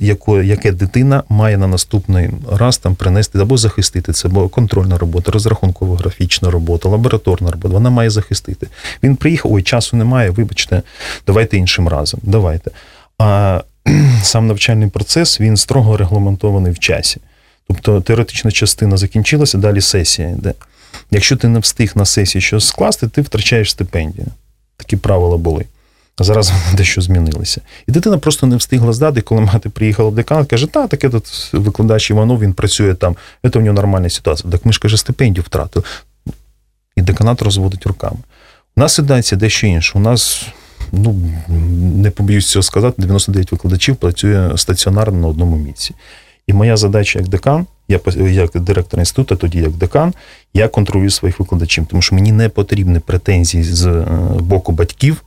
яке, 0.00 0.44
яке 0.44 0.72
дитина 0.72 1.22
має 1.28 1.56
на 1.56 1.66
наступний 1.66 2.30
раз 2.52 2.78
там 2.78 2.94
принести 2.94 3.38
або 3.38 3.56
захистити 3.56 4.12
це, 4.12 4.28
або 4.28 4.48
контрольна 4.48 4.98
робота, 4.98 5.32
розрахунково 5.32 5.94
графічна 5.94 6.50
робота, 6.50 6.88
лабораторна 6.88 7.50
робота. 7.50 7.74
Вона 7.74 7.90
має 7.90 8.10
захистити. 8.10 8.66
Він 9.02 9.16
приїхав, 9.16 9.52
ой, 9.52 9.62
часу 9.62 9.96
немає, 9.96 10.30
вибачте, 10.30 10.82
давайте 11.26 11.56
іншим 11.56 11.88
разом. 11.88 12.20
Давайте. 12.22 12.70
А 13.18 13.62
сам 14.22 14.46
навчальний 14.46 14.88
процес 14.88 15.40
він 15.40 15.56
строго 15.56 15.96
регламентований 15.96 16.72
в 16.72 16.78
часі. 16.78 17.20
Тобто 17.68 18.00
теоретична 18.00 18.50
частина 18.50 18.96
закінчилася, 18.96 19.58
далі 19.58 19.80
сесія 19.80 20.28
йде. 20.28 20.54
Якщо 21.10 21.36
ти 21.36 21.48
не 21.48 21.58
встиг 21.58 21.92
на 21.94 22.04
сесії 22.04 22.42
щось 22.42 22.66
скласти, 22.66 23.08
ти 23.08 23.22
втрачаєш 23.22 23.70
стипендію. 23.70 24.26
Такі 24.76 24.96
правила 24.96 25.36
були. 25.36 25.64
А 26.18 26.24
зараз 26.24 26.50
вони 26.50 26.76
дещо 26.76 27.00
змінилися. 27.00 27.60
І 27.86 27.92
дитина 27.92 28.18
просто 28.18 28.46
не 28.46 28.56
встигла 28.56 28.92
здати, 28.92 29.20
коли 29.20 29.40
мати 29.40 29.68
приїхала 29.68 30.10
в 30.10 30.14
декан, 30.14 30.46
каже, 30.46 30.66
та, 30.66 30.86
таке 30.86 31.08
тут 31.08 31.50
викладач 31.52 32.10
Іванов, 32.10 32.40
він 32.40 32.52
працює 32.52 32.94
там, 32.94 33.16
це 33.52 33.58
в 33.58 33.62
нього 33.62 33.74
нормальна 33.74 34.10
ситуація. 34.10 34.52
Так 34.52 34.66
ми 34.66 34.72
ж 34.72 34.80
каже, 34.80 34.96
стипендію 34.96 35.44
втратили. 35.44 35.84
І 36.96 37.02
деканат 37.02 37.42
розводить 37.42 37.86
руками. 37.86 38.16
У 38.76 38.80
нас 38.80 38.94
ситуація 38.94 39.38
дещо 39.38 39.66
інша. 39.66 39.98
У 39.98 40.02
нас, 40.02 40.46
ну, 40.92 41.16
не 41.96 42.10
побоюсь 42.10 42.50
цього 42.50 42.62
сказати, 42.62 43.02
99 43.02 43.52
викладачів 43.52 43.96
працює 43.96 44.52
стаціонарно 44.56 45.18
на 45.18 45.28
одному 45.28 45.56
місці. 45.56 45.94
І 46.46 46.52
моя 46.52 46.76
задача 46.76 47.18
як 47.18 47.28
декан, 47.28 47.66
я 47.88 48.00
як 48.18 48.50
директор 48.60 49.00
інституту, 49.00 49.36
тоді 49.36 49.58
як 49.58 49.72
декан, 49.72 50.14
я 50.54 50.68
контролюю 50.68 51.10
своїх 51.10 51.40
викладачів, 51.40 51.86
тому 51.86 52.02
що 52.02 52.14
мені 52.14 52.32
не 52.32 52.48
потрібні 52.48 52.98
претензії 52.98 53.64
з 53.64 53.86
е, 53.86 54.06
боку 54.40 54.72
батьків. 54.72 55.22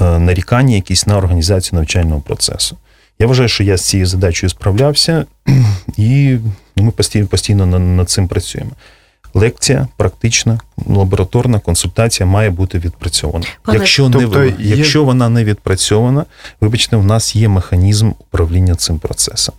Е, 0.00 0.18
нарікання 0.18 0.74
якісь 0.74 1.06
на 1.06 1.16
організацію 1.16 1.78
навчального 1.78 2.20
процесу. 2.20 2.76
Я 3.18 3.26
вважаю, 3.26 3.48
що 3.48 3.64
я 3.64 3.76
з 3.76 3.84
цією 3.84 4.06
задачею 4.06 4.50
справлявся, 4.50 5.24
і 5.96 6.38
ми 6.76 6.90
постійно 6.90 7.26
постійно 7.26 7.66
над 7.66 8.10
цим 8.10 8.28
працюємо. 8.28 8.70
Лекція, 9.34 9.88
практична, 9.96 10.60
лабораторна 10.86 11.58
консультація 11.58 12.26
має 12.26 12.50
бути 12.50 12.78
відпрацьована. 12.78 13.46
Пане... 13.62 13.78
Якщо 13.78 14.10
тобто 14.10 14.38
не 14.38 14.46
є... 14.46 14.54
якщо 14.58 15.04
вона 15.04 15.28
не 15.28 15.44
відпрацьована, 15.44 16.24
вибачте, 16.60 16.96
у 16.96 17.02
нас 17.02 17.36
є 17.36 17.48
механізм 17.48 18.10
управління 18.18 18.74
цим 18.74 18.98
процесом. 18.98 19.54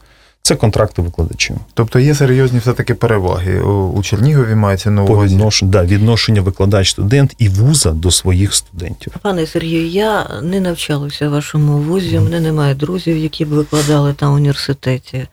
Це 0.46 0.56
контракти 0.56 1.02
викладачів. 1.02 1.56
Тобто 1.74 2.00
є 2.00 2.16
серйозні 2.16 2.60
все-таки 2.60 2.94
переваги. 2.94 3.62
У 3.62 4.04
Чернігові 4.04 4.56
мається 4.56 4.92
на 4.92 5.04
увазі? 5.04 5.36
Віднош... 5.36 5.62
Да, 5.62 5.84
відношення 5.84 6.42
викладач-студент 6.42 7.36
і 7.38 7.50
вуза 7.50 7.92
до 7.92 8.12
своїх 8.12 8.54
студентів. 8.54 9.14
Пане 9.22 9.48
Сергію, 9.48 9.88
я 9.88 10.30
не 10.42 10.60
навчалася 10.60 11.30
в 11.30 11.32
вашому 11.32 11.78
вузі, 11.78 12.20
у 12.20 12.22
мене 12.22 12.40
немає 12.40 12.76
друзів, 12.76 13.18
які 13.18 13.46
б 13.46 13.48
викладали 13.48 14.14
там 14.14 14.32
в 14.32 14.36
університеті. 14.36 15.28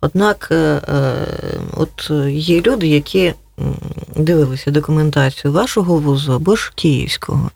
Однак 0.00 0.48
е, 0.50 0.54
е, 0.54 1.12
от 1.72 2.10
є 2.28 2.60
люди, 2.60 2.86
які 2.86 3.34
дивилися 4.16 4.70
документацію 4.70 5.52
вашого 5.52 5.98
вузу 5.98 6.32
або 6.32 6.56
ж 6.56 6.72
київського, 6.74 7.50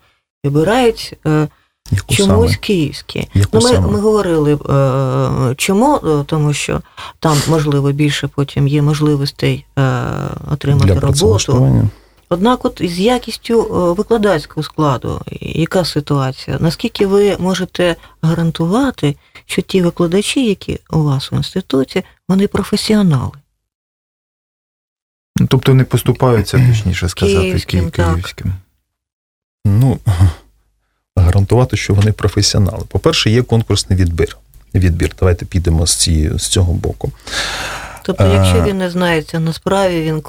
вибирають 0.44 1.16
е, 1.26 1.48
Яку 1.90 2.14
Чомусь 2.14 2.50
саме? 2.50 2.60
київські. 2.60 3.28
Яку 3.34 3.58
ну, 3.58 3.72
ми 3.72 3.80
ми 3.80 4.00
говорили, 4.00 4.54
е, 4.54 5.54
чому, 5.56 5.96
е, 5.96 6.24
тому 6.26 6.52
що 6.52 6.80
там, 7.20 7.36
можливо, 7.48 7.92
більше 7.92 8.28
потім 8.28 8.68
є 8.68 8.82
можливостей 8.82 9.66
е, 9.78 10.02
отримати 10.50 10.94
Для 10.94 11.00
роботу. 11.00 11.88
Однак, 12.30 12.64
от 12.64 12.80
з 12.84 12.98
якістю 12.98 13.62
викладацького 13.98 14.64
складу, 14.64 15.20
яка 15.40 15.84
ситуація? 15.84 16.56
Наскільки 16.60 17.06
ви 17.06 17.36
можете 17.38 17.96
гарантувати, 18.22 19.16
що 19.46 19.62
ті 19.62 19.82
викладачі, 19.82 20.46
які 20.46 20.78
у 20.90 21.02
вас 21.02 21.32
в 21.32 21.34
інституті, 21.34 22.02
вони 22.28 22.46
професіонали? 22.48 23.32
Ну, 25.40 25.46
тобто 25.50 25.74
не 25.74 25.84
поступаються, 25.84 26.66
точніше 26.68 27.08
сказати, 27.08 27.40
київським. 27.40 27.90
київським. 27.90 28.52
Ну, 29.66 29.98
гарантувати, 31.28 31.76
що 31.76 31.94
вони 31.94 32.12
професіонали. 32.12 32.82
По-перше, 32.88 33.30
є 33.30 33.42
конкурсний 33.42 33.98
відбір. 33.98 34.36
Відбір. 34.74 35.12
Давайте 35.18 35.44
підемо 35.44 35.86
з 35.86 35.94
цієї 35.94 36.38
з 36.38 36.46
цього 36.46 36.72
боку. 36.72 37.12
Тобто, 38.02 38.26
якщо 38.26 38.62
він 38.62 38.78
не 38.78 38.90
знається 38.90 39.40
на 39.40 39.52
справі, 39.52 40.02
він 40.02 40.20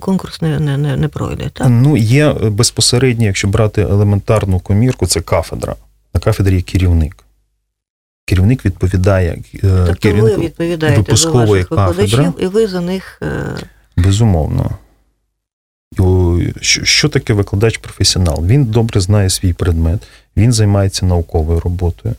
конкурс 0.00 0.42
не 0.42 0.60
не, 0.60 0.76
не, 0.76 0.96
не 0.96 1.08
пройде. 1.08 1.50
так? 1.52 1.66
Ну, 1.70 1.96
є 1.96 2.32
безпосередньо, 2.32 3.26
якщо 3.26 3.48
брати 3.48 3.82
елементарну 3.82 4.60
комірку, 4.60 5.06
це 5.06 5.20
кафедра. 5.20 5.74
На 6.14 6.20
кафедрі 6.20 6.54
є 6.54 6.62
керівник. 6.62 7.24
Керівник 8.24 8.64
відповідає 8.64 9.38
е, 9.54 9.58
тобто 9.60 9.94
керівнику 9.94 10.36
ви 10.36 10.46
відповідаєте 10.46 10.98
випускової 10.98 11.66
за 11.70 11.74
ваших 11.74 11.96
кафедри. 11.96 12.32
і 12.38 12.46
ви 12.46 12.66
за 12.66 12.80
них. 12.80 13.22
Е, 13.22 13.56
Безумовно. 13.96 14.70
Що 16.60 17.08
таке 17.08 17.34
викладач-професіонал? 17.34 18.46
Він 18.46 18.64
добре 18.64 19.00
знає 19.00 19.30
свій 19.30 19.52
предмет, 19.52 20.08
він 20.36 20.52
займається 20.52 21.06
науковою 21.06 21.60
роботою, 21.60 22.14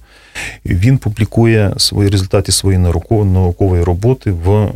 він 0.65 0.97
публікує 0.97 1.73
свої 1.77 2.09
результати 2.09 2.51
своєї 2.51 2.83
наукової 3.09 3.83
роботи 3.83 4.31
в 4.31 4.71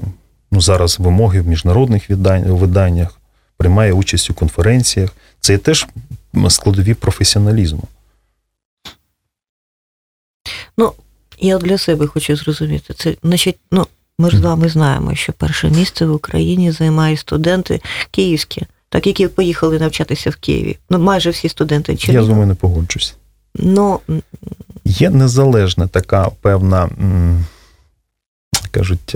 ну, 0.52 0.62
зараз 0.62 1.00
вимоги 1.00 1.42
в 1.42 1.48
міжнародних 1.48 2.10
виданнях, 2.48 3.20
приймає 3.58 3.94
участь 3.94 4.30
у 4.30 4.34
конференціях. 4.34 5.10
Це 5.39 5.54
є 5.54 5.60
теж 5.60 5.88
складові 6.50 6.94
професіоналізму. 6.94 7.84
Ну, 10.78 10.94
я 11.39 11.58
для 11.58 11.78
себе 11.78 12.08
хочу 12.08 12.36
зрозуміти. 12.36 12.94
Це, 12.94 13.16
значить, 13.24 13.58
ну, 13.72 13.88
ми 14.20 14.30
ж 14.30 14.38
з 14.38 14.42
вами 14.42 14.70
знаємо, 14.70 15.16
що 15.16 15.34
перше 15.34 15.70
місце 15.70 16.06
в 16.06 16.13
Україні 16.13 16.72
займають 16.72 17.20
студенти 17.20 17.82
київські 18.12 18.66
так 18.93 19.08
які 19.08 19.27
поїхали 19.27 19.79
навчатися 19.79 20.29
в 20.29 20.36
Києві. 20.36 20.77
Ну, 20.89 20.99
майже 20.99 21.29
всі 21.29 21.49
студенти 21.49 21.95
Чернігова. 21.95 22.27
Я 22.27 22.34
з 22.34 22.38
вами 22.38 22.45
не 22.45 22.56
погоджусь. 22.56 23.15
Ну, 23.56 23.99
Є 24.86 25.10
незалежна 25.10 25.88
така 25.88 26.29
певна, 26.41 26.89
кажуть, 28.71 29.15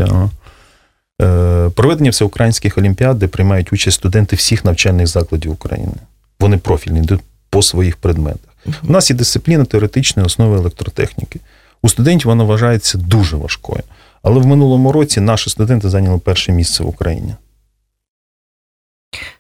е, 1.22 1.70
проведення 1.76 2.10
всеукраїнських 2.10 2.78
олімпіад, 2.78 3.20
де 3.20 3.28
приймають 3.28 3.74
участь 3.74 3.96
студенти 3.96 4.36
всіх 4.36 4.66
навчальних 4.66 5.08
закладів 5.08 5.52
України. 5.52 5.94
Вони 6.40 6.58
профільні 6.58 7.00
йдуть 7.00 7.22
по 7.50 7.62
своїх 7.62 7.98
предметах. 7.98 8.52
У 8.84 8.92
нас 8.92 9.10
є 9.10 9.16
дисципліна 9.16 9.66
теоретичної 9.66 10.26
основи 10.26 10.58
електротехніки. 10.58 11.40
У 11.82 11.90
студентів 11.90 12.28
вона 12.28 12.44
вважається 12.44 12.98
дуже 12.98 13.38
важкою. 13.38 13.84
Але 14.24 14.40
в 14.40 14.46
минулому 14.46 14.92
році 14.92 15.22
наші 15.22 15.50
студенти 15.50 15.90
зайняли 15.90 16.20
перше 16.20 16.52
місце 16.52 16.84
в 16.84 16.88
Україні. 16.88 17.36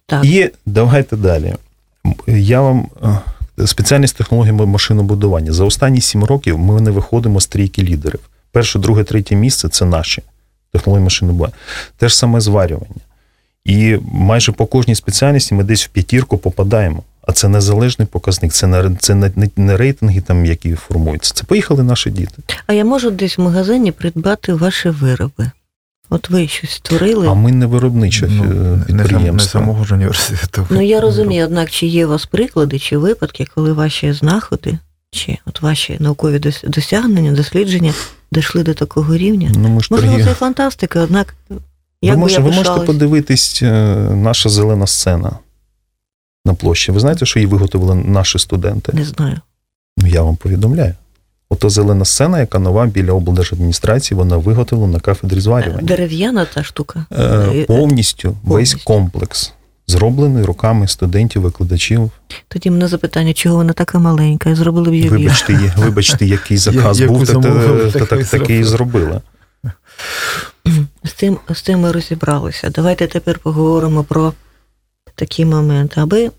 Так. 0.08 0.26
І 0.26 0.50
давайте 0.66 1.16
далі. 1.16 1.56
Я 2.28 2.62
вам 2.62 2.88
е, 3.60 3.68
спеціальність 3.68 4.18
технології 4.18 4.54
машинобудування. 4.54 5.54
За 5.54 5.66
останні 5.66 6.02
сім 6.02 6.24
років 6.24 6.60
ми 6.60 6.82
не 6.82 6.92
виходимо 6.92 7.42
з 7.42 7.48
трійки 7.48 7.84
лідерів. 7.84 8.20
Перше, 8.52 8.80
друге, 8.80 9.04
третє 9.04 9.36
місце 9.36 9.70
це 9.70 9.86
наші 9.86 10.22
технології 10.72 11.04
машинобудування. 11.04 11.56
Те 11.98 12.10
ж 12.10 12.18
саме 12.18 12.42
зварювання. 12.42 13.02
І 13.66 13.98
майже 14.12 14.52
по 14.52 14.66
кожній 14.66 14.96
спеціальності 14.96 15.56
ми 15.56 15.64
десь 15.64 15.86
в 15.86 15.90
п'ятірку 15.90 16.38
попадаємо. 16.38 17.04
А 17.22 17.32
це 17.32 17.48
незалежний 17.48 18.08
показник, 18.12 18.54
це 18.54 18.68
не 18.68 18.96
це 19.00 19.16
не, 19.16 19.32
не 19.56 19.78
рейтинги, 19.78 20.22
там, 20.22 20.46
які 20.46 20.76
формуються. 20.76 21.34
Це 21.34 21.44
поїхали 21.44 21.84
наші 21.84 22.10
діти. 22.10 22.44
А 22.68 22.74
я 22.74 22.86
можу 22.86 23.12
десь 23.12 23.38
в 23.38 23.42
магазині 23.42 23.92
придбати 23.92 24.54
ваші 24.54 24.90
вироби. 24.90 25.52
От 26.10 26.30
ви 26.30 26.48
щось 26.48 26.72
створили. 26.72 27.28
А 27.28 27.34
ми 27.34 27.52
не 27.52 27.66
виробниче 27.66 28.28
ну, 28.28 28.44
підприємство. 28.88 29.32
Не 29.32 29.40
самого 29.40 29.86
ж 29.86 29.94
університету. 29.94 30.68
Ну 30.70 30.82
я 30.82 31.02
розумію, 31.02 31.46
однак 31.46 31.70
чи 31.70 31.88
є 31.88 32.06
у 32.06 32.10
вас 32.10 32.26
приклади 32.26 32.80
чи 32.80 32.98
випадки, 32.98 33.48
коли 33.56 33.74
ваші 33.74 34.14
знаходи, 34.14 34.78
чи 35.12 35.38
от 35.46 35.62
ваші 35.62 35.98
наукові 36.00 36.40
досягнення, 36.64 37.32
дослідження 37.32 37.94
дійшли 38.32 38.64
до 38.64 38.74
такого 38.74 39.18
рівня? 39.18 39.52
Ну, 39.56 39.70
ми 39.70 39.82
ж 39.82 39.88
Можливо, 39.92 40.14
торгів... 40.14 40.26
це 40.26 40.34
фантастика, 40.34 41.02
однак 41.02 41.36
Як 42.02 42.16
ви, 42.16 42.22
може, 42.22 42.36
я 42.36 42.40
ви 42.40 42.52
можете 42.52 42.80
подивитись 42.80 43.60
е, 43.64 43.96
наша 44.12 44.50
зелена 44.50 44.88
сцена 44.88 45.32
на 46.46 46.54
площі. 46.54 46.92
Ви 46.92 47.00
знаєте, 47.00 47.26
що 47.26 47.40
її 47.40 47.48
виготовили 47.48 47.96
наші 47.96 48.40
студенти? 48.40 48.92
Не 48.94 49.06
знаю. 49.06 49.42
Ну, 49.98 50.08
я 50.08 50.22
вам 50.22 50.36
повідомляю. 50.36 50.94
Ото 51.50 51.70
зелена 51.70 52.06
сцена, 52.06 52.40
яка 52.40 52.60
нова 52.60 52.86
біля 52.86 53.12
облдержадміністрації, 53.14 54.18
вона 54.18 54.38
виготовлена 54.38 54.94
на 54.94 55.00
кафедрі 55.00 55.40
зварювання. 55.40 55.88
Дерев'яна 55.88 56.46
та 56.46 56.64
штука. 56.64 57.06
Е, 57.12 57.24
Е, 57.24 57.64
повністю 57.66 58.38
весь 58.44 58.74
комплекс, 58.76 59.54
зроблений 59.88 60.44
руками 60.44 60.88
студентів, 60.88 61.42
викладачів. 61.42 62.12
Тоді 62.48 62.70
мене 62.72 62.88
запитання, 62.88 63.34
чого 63.34 63.56
вона 63.56 63.74
така 63.74 64.00
маленька, 64.00 64.50
і 64.50 64.56
зробили 64.56 64.92
б 64.92 64.94
її. 64.94 65.10
Вибачте, 65.10 65.74
вибачте, 65.78 66.26
який 66.26 66.58
заказ 66.68 67.00
був, 67.02 67.20
та- 67.20 67.34
та- 67.34 67.42
замовили, 67.42 67.92
та- 67.92 68.06
так 68.06 68.26
так- 68.28 68.50
і 68.50 68.64
зробили. 68.64 69.22
З 71.04 71.14
тим, 71.14 71.38
з 71.54 71.62
тим 71.62 71.80
ми 71.80 71.92
розібралися. 71.92 72.70
Давайте 72.70 73.08
тепер 73.08 73.40
поговоримо 73.40 74.04
про 74.04 74.34
такі 75.16 75.46
моменти. 75.46 76.02
Аби 76.02 76.32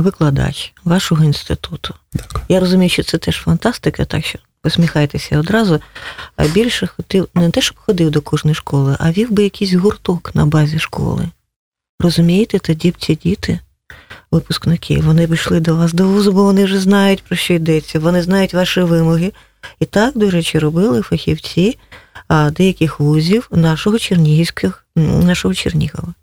викладач 0.00 0.72
вашого 0.84 1.24
інституту. 1.24 1.94
Так. 2.12 2.42
Я 2.48 2.60
розумію, 2.60 2.90
що 2.90 3.02
це 3.02 3.18
теж 3.18 3.36
фантастика, 3.36 4.04
так 4.04 4.24
що 4.24 4.38
посміхайтеся 4.62 5.38
одразу. 5.38 5.80
А 6.36 6.46
більше 6.46 6.86
хотів, 6.86 7.28
не 7.34 7.50
те, 7.50 7.60
щоб 7.60 7.76
ходив 7.78 8.10
до 8.10 8.20
кожної 8.20 8.54
школи, 8.54 8.96
а 9.00 9.12
вів 9.12 9.30
би 9.30 9.42
якийсь 9.42 9.72
гурток 9.72 10.34
на 10.34 10.46
базі 10.46 10.78
школи. 10.78 11.28
Розумієте, 12.00 12.58
тоді 12.58 12.90
б 12.90 12.96
ці 12.98 13.14
діти, 13.14 13.60
випускники, 14.30 15.00
вони 15.00 15.26
б 15.26 15.34
йшли 15.34 15.60
до 15.60 15.76
вас 15.76 15.92
до 15.92 16.08
вузу, 16.08 16.32
бо 16.32 16.44
вони 16.44 16.64
вже 16.64 16.80
знають, 16.80 17.22
про 17.22 17.36
що 17.36 17.54
йдеться, 17.54 18.00
вони 18.00 18.22
знають 18.22 18.54
ваші 18.54 18.80
вимоги. 18.80 19.32
І 19.80 19.84
так, 19.84 20.18
до 20.18 20.30
речі, 20.30 20.58
робили 20.58 21.02
фахівці 21.02 21.78
деяких 22.50 23.00
вузів 23.00 23.48
нашого 23.50 23.98
Чернігівських, 23.98 24.86
нашого 24.96 25.54
Чернігова. 25.54 26.14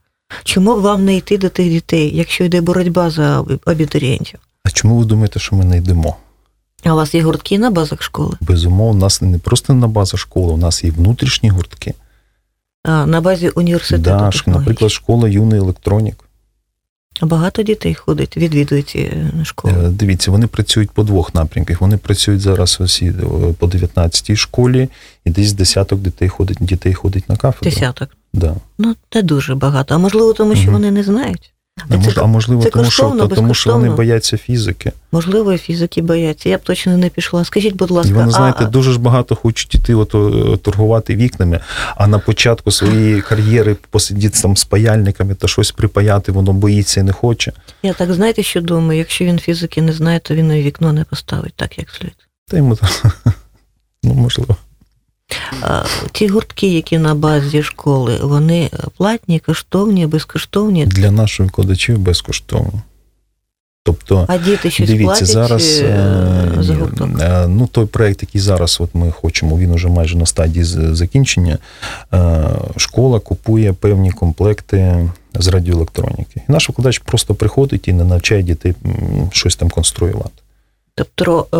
Чому 0.43 0.81
вам 0.81 1.05
не 1.05 1.15
йти 1.15 1.37
до 1.37 1.49
тих 1.49 1.69
дітей, 1.69 2.11
якщо 2.15 2.43
йде 2.43 2.61
боротьба 2.61 3.09
за 3.09 3.45
абітурієнтів? 3.65 4.39
А 4.63 4.69
чому 4.69 4.97
ви 4.97 5.05
думаєте, 5.05 5.39
що 5.39 5.55
ми 5.55 5.65
не 5.65 5.77
йдемо? 5.77 6.15
А 6.83 6.93
у 6.93 6.95
вас 6.95 7.15
є 7.15 7.21
гуртки 7.21 7.59
на 7.59 7.71
базах 7.71 8.01
школи? 8.01 8.37
Безумовно, 8.41 8.99
у 8.99 9.01
нас 9.01 9.21
не 9.21 9.39
просто 9.39 9.73
на 9.73 9.87
базах 9.87 10.19
школи, 10.19 10.53
у 10.53 10.57
нас 10.57 10.83
є 10.83 10.91
внутрішні 10.91 11.49
гуртки. 11.49 11.93
А, 12.83 13.05
на 13.05 13.21
базі 13.21 13.49
університету. 13.49 14.03
Да, 14.03 14.31
наприклад, 14.45 14.91
школа 14.91 15.29
юний 15.29 15.59
електронік. 15.59 16.26
А 17.19 17.25
Багато 17.25 17.63
дітей 17.63 17.95
ходить, 17.95 18.37
відвідують 18.37 18.87
ці 18.89 18.99
е, 18.99 19.31
школи. 19.43 19.73
Е, 19.85 19.89
Дивіться, 19.89 20.31
вони 20.31 20.47
працюють 20.47 20.91
по 20.91 21.03
двох 21.03 21.35
напрямках. 21.35 21.81
Вони 21.81 21.97
працюють 21.97 22.41
зараз 22.41 22.77
усі 22.81 23.13
по 23.59 23.67
19-й 23.67 24.35
школі, 24.35 24.89
і 25.25 25.29
десь 25.29 25.53
десяток 25.53 25.99
дітей 25.99 26.29
ходить, 26.29 26.57
дітей 26.61 26.93
ходить 26.93 27.29
на 27.29 27.35
кафедру. 27.35 27.71
Десяток. 27.71 28.09
Да. 28.33 28.55
Ну, 28.77 28.95
це 29.09 29.21
дуже 29.21 29.55
багато. 29.55 29.95
А 29.95 29.97
можливо, 29.97 30.33
тому 30.33 30.55
що 30.55 30.63
угу. 30.63 30.71
вони 30.71 30.91
не 30.91 31.03
знають. 31.03 31.53
А, 31.89 31.97
це- 31.97 32.21
а 32.21 32.25
можливо, 32.25 32.63
це 32.63 32.69
тому 32.69 32.85
що, 32.91 33.03
коштовно, 33.03 33.27
то- 33.27 33.35
тому 33.35 33.53
що 33.53 33.73
вони 33.73 33.89
бояться 33.89 34.37
фізики. 34.37 34.91
Можливо, 35.11 35.53
і 35.53 35.57
фізики 35.57 36.01
бояться. 36.01 36.49
Я 36.49 36.57
б 36.57 36.61
точно 36.63 36.97
не 36.97 37.09
пішла. 37.09 37.45
Скажіть, 37.45 37.75
будь 37.75 37.91
ласка, 37.91 38.09
І 38.09 38.13
вони, 38.13 38.31
знаєте, 38.31 38.59
а, 38.61 38.67
дуже 38.67 38.91
ж 38.91 38.99
багато 38.99 39.35
хочуть 39.35 39.75
іти 39.75 39.95
от, 39.95 40.15
е, 40.15 40.57
торгувати 40.57 41.15
вікнами, 41.15 41.59
а 41.95 42.07
на 42.07 42.19
початку 42.19 42.71
своєї 42.71 43.21
кар'єри 43.21 43.75
посидіти 43.89 44.39
там 44.41 44.57
з 44.57 44.65
паяльниками 44.65 45.35
та 45.35 45.47
щось 45.47 45.71
припаяти, 45.71 46.31
воно 46.31 46.53
боїться 46.53 46.99
і 46.99 47.03
не 47.03 47.11
хоче. 47.13 47.51
я 47.83 47.93
так 47.93 48.13
знаєте, 48.13 48.43
що 48.43 48.61
думаю, 48.61 48.99
якщо 48.99 49.25
він 49.25 49.39
фізики 49.39 49.81
не 49.81 49.93
знає, 49.93 50.19
то 50.19 50.35
він 50.35 50.51
і 50.51 50.61
вікно 50.63 50.93
не 50.93 51.03
поставить 51.03 51.53
так, 51.55 51.77
як 51.77 51.89
слід. 51.89 52.15
Та 52.47 52.57
йому 52.57 52.75
там, 52.75 52.89
ну, 54.03 54.13
можливо. 54.13 54.55
Ті 56.11 56.27
гуртки, 56.27 56.67
які 56.67 56.97
на 56.97 57.15
базі 57.15 57.63
школи, 57.63 58.19
вони 58.21 58.69
платні, 58.97 59.39
коштовні, 59.39 60.07
безкоштовні. 60.07 60.85
Для 60.85 61.11
наших 61.11 61.45
викладачів 61.45 61.99
безкоштовно. 61.99 62.81
Тобто, 63.83 64.25
А 64.27 64.37
діти 64.37 64.71
щось 64.71 64.87
Дивіться, 64.87 65.05
платять 65.05 65.27
зараз 65.27 65.79
е, 65.79 65.85
е, 65.85 66.63
за 66.63 66.75
гурток. 66.75 67.09
е, 67.21 67.47
ну, 67.47 67.67
той 67.67 67.85
проект, 67.85 68.21
який 68.21 68.41
зараз 68.41 68.77
от 68.81 68.95
ми 68.95 69.11
хочемо, 69.11 69.57
він 69.57 69.71
уже 69.71 69.87
майже 69.87 70.17
на 70.17 70.25
стадії 70.25 70.63
закінчення. 70.95 71.57
Школа 72.77 73.19
купує 73.19 73.73
певні 73.73 74.11
комплекти 74.11 75.09
з 75.33 75.47
радіоелектроніки. 75.47 76.41
І 76.49 76.51
наш 76.51 76.69
викладач 76.69 76.99
просто 76.99 77.35
приходить 77.35 77.87
і 77.87 77.93
не 77.93 78.03
навчає 78.03 78.43
дітей 78.43 78.73
щось 79.31 79.55
там 79.55 79.69
конструювати. 79.69 80.41
Тобто 80.97 81.47
е, 81.53 81.57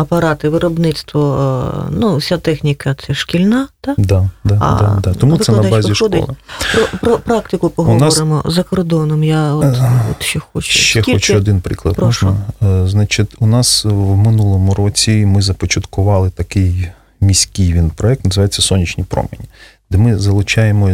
апарати, 0.00 0.48
виробництво, 0.48 1.38
е, 1.86 1.90
ну, 1.98 2.16
вся 2.16 2.38
техніка 2.38 2.96
це 3.06 3.14
шкільна, 3.14 3.68
так? 3.80 3.94
Да, 4.00 4.30
да, 4.44 4.58
А 4.60 4.78
да, 4.82 5.00
да. 5.02 5.14
Тому 5.18 5.38
це 5.38 5.52
на 5.52 5.58
базі 5.62 5.88
виходить? 5.88 5.96
школи. 5.96 6.36
Про, 6.72 6.98
про 7.00 7.18
практику 7.18 7.70
поговоримо 7.70 8.42
за 8.46 8.62
кордоном. 8.62 9.24
Я 9.24 9.54
от, 9.54 9.64
Е, 9.64 10.02
от 10.10 10.22
ще 10.22 10.40
хочу. 10.52 10.70
Ще 10.72 11.02
Скільки- 11.02 11.12
хочу 11.12 11.36
один 11.36 11.60
приклад. 11.60 11.96
Прошу. 11.96 12.36
Можна? 12.60 12.88
Значить, 12.88 13.30
у 13.38 13.46
нас 13.46 13.84
в 13.84 14.16
минулому 14.16 14.74
році 14.74 15.26
ми 15.26 15.42
започаткували 15.42 16.30
такий 16.30 16.88
міський 17.20 17.72
він 17.72 17.90
проект, 17.90 18.24
називається 18.24 18.62
Сонячні 18.62 19.04
промені, 19.04 19.44
де 19.90 19.98
ми 19.98 20.18
залучаємо 20.18 20.90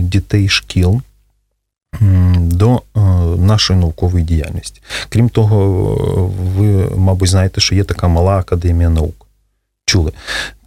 дітей 0.00 0.48
шкіл 0.48 1.00
до 2.58 2.82
е, 2.96 3.00
нашої 3.38 3.78
наукової 3.80 4.24
діяльності. 4.24 4.82
Крім 5.08 5.28
того, 5.28 5.74
ви, 6.56 6.96
мабуть, 6.96 7.28
знаєте, 7.28 7.60
що 7.60 7.74
є 7.74 7.84
така 7.84 8.08
мала 8.08 8.38
академія 8.38 8.90
наук. 8.90 9.26
Чули? 9.86 10.12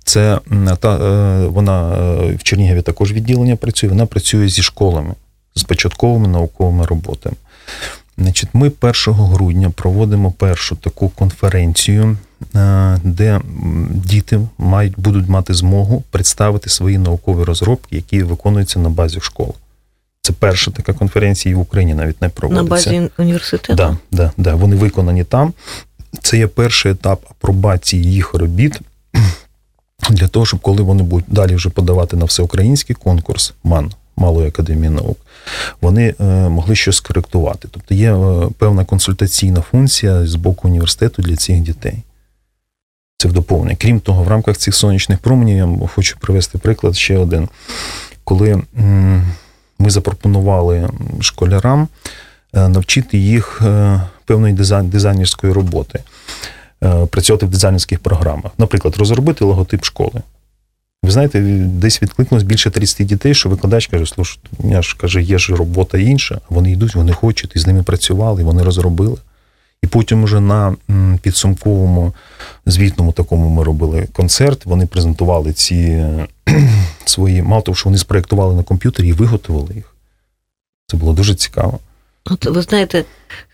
Це 0.04 0.40
та 0.80 0.96
е, 0.96 1.48
вона 1.48 1.94
е, 1.94 2.36
в 2.36 2.44
Чернігові 2.44 2.82
також 2.82 3.14
відділення 3.14 3.56
працює. 3.56 3.90
Вона 3.90 4.06
працює 4.06 4.50
зі 4.50 4.62
школами, 4.62 5.14
з 5.56 5.64
початковими 5.64 6.28
науковими 6.28 6.86
роботами. 6.86 7.36
Значить, 8.18 8.50
ми 8.54 8.72
1 8.82 8.94
грудня 9.14 9.70
проводимо 9.70 10.32
першу 10.32 10.76
таку 10.76 11.10
конференцію, 11.10 12.18
де 13.04 13.42
діти 13.90 14.40
мають, 14.58 15.00
будуть 15.00 15.30
мати 15.30 15.54
змогу 15.54 16.04
представити 16.12 16.70
свої 16.70 16.98
наукові 16.98 17.44
розробки, 17.44 17.96
які 17.96 18.24
виконуються 18.24 18.80
на 18.80 18.90
базі 18.90 19.20
школи. 19.20 19.54
Це 20.22 20.34
перша 20.34 20.72
така 20.72 20.94
конференція 20.94 21.52
і 21.52 21.56
в 21.56 21.60
Україні 21.60 21.94
навіть 21.94 22.22
не 22.22 22.32
на 22.50 22.64
базі 22.64 23.10
університету. 23.18 23.76
Да, 23.76 23.98
да, 24.12 24.32
да. 24.38 24.56
Вони 24.56 24.76
виконані 24.76 25.24
там. 25.24 25.54
Це 26.22 26.38
є 26.38 26.48
перший 26.48 26.92
етап 26.92 27.26
апробації 27.30 28.04
їх 28.04 28.34
робіт 28.34 28.80
для 30.10 30.28
того, 30.28 30.46
щоб 30.46 30.60
коли 30.60 30.84
вони 30.84 31.04
будуть 31.04 31.26
далі 31.28 31.56
вже 31.56 31.70
подавати 31.70 32.18
на 32.18 32.26
всеукраїнський 32.26 32.96
конкурс 32.96 33.54
МАН 33.64 33.92
Малої 34.18 34.48
академії 34.48 34.90
наук, 34.90 35.18
вони 35.82 36.16
е, 36.20 36.24
могли 36.50 36.76
щось 36.76 37.00
коректувати. 37.00 37.68
Тобто 37.72 37.96
є 37.96 38.14
е, 38.16 38.50
певна 38.58 38.86
консультаційна 38.86 39.62
функція 39.62 40.28
з 40.28 40.36
боку 40.36 40.68
університету 40.68 41.22
для 41.22 41.36
цих 41.36 41.60
дітей. 41.60 41.98
Це 43.18 43.28
в 43.28 43.34
доповнення. 43.34 43.78
Крім 43.80 44.00
того, 44.00 44.24
в 44.24 44.28
рамках 44.28 44.58
цих 44.58 44.76
сонячних 44.76 45.20
променів 45.20 45.58
я 45.58 45.88
хочу 45.88 46.18
привести 46.20 46.58
приклад 46.58 46.96
ще 46.96 47.18
один. 47.18 47.50
Коли 48.24 48.62
ми 49.82 49.90
запропонували 49.90 50.90
школярам 51.20 51.88
е, 52.54 52.70
навчити 52.70 53.18
їх 53.18 53.62
е, 53.66 54.02
певної 54.26 54.54
дизайн, 54.54 54.90
дизайнерської 54.90 55.54
роботи, 55.54 56.00
е, 56.84 57.06
працювати 57.06 57.46
в 57.46 57.50
дизайнерських 57.50 58.00
програмах. 58.00 58.52
Наприклад, 58.58 58.96
розробити 58.98 59.46
логотип 59.46 59.86
школи. 59.86 60.22
Ви 61.04 61.12
знаєте, 61.12 61.42
десь 61.66 62.02
відкликнулось 62.02 62.44
більше 62.44 62.70
30 62.72 63.08
дітей, 63.08 63.34
що 63.34 63.50
викладач 63.50 63.88
каже, 63.88 64.06
слушай, 64.06 64.40
я 64.64 64.82
ж 64.82 64.98
каже, 64.98 65.22
є 65.22 65.38
ж 65.38 65.56
робота 65.56 65.98
інша, 65.98 66.42
вони 66.50 66.72
йдуть, 66.72 66.96
вони 66.96 67.12
хочуть, 67.12 67.52
і 67.56 67.60
з 67.60 67.68
ними 67.68 67.84
працювали, 67.84 68.44
вони 68.44 68.64
розробили. 68.64 69.18
І 69.84 69.88
потім 69.88 70.24
уже 70.24 70.40
на 70.40 70.76
підсумковому 71.22 72.14
звітному 72.66 73.12
такому 73.12 73.50
ми 73.50 73.64
робили 73.64 74.08
концерт. 74.14 74.66
Вони 74.66 74.86
презентували 74.86 75.54
ці 75.54 75.76
е, 75.76 76.28
свої, 77.06 77.42
мало 77.42 77.62
того, 77.62 77.76
що 77.76 77.90
вони 77.90 77.98
спроєктували 77.98 78.56
на 78.56 78.64
комп'ютері 78.64 79.08
і 79.08 79.14
виготовили 79.14 79.74
їх. 79.76 79.96
Це 80.88 80.98
було 80.98 81.14
дуже 81.14 81.36
цікаво. 81.36 81.80
От 82.26 82.46
ви 82.46 82.62
знаєте, 82.62 83.06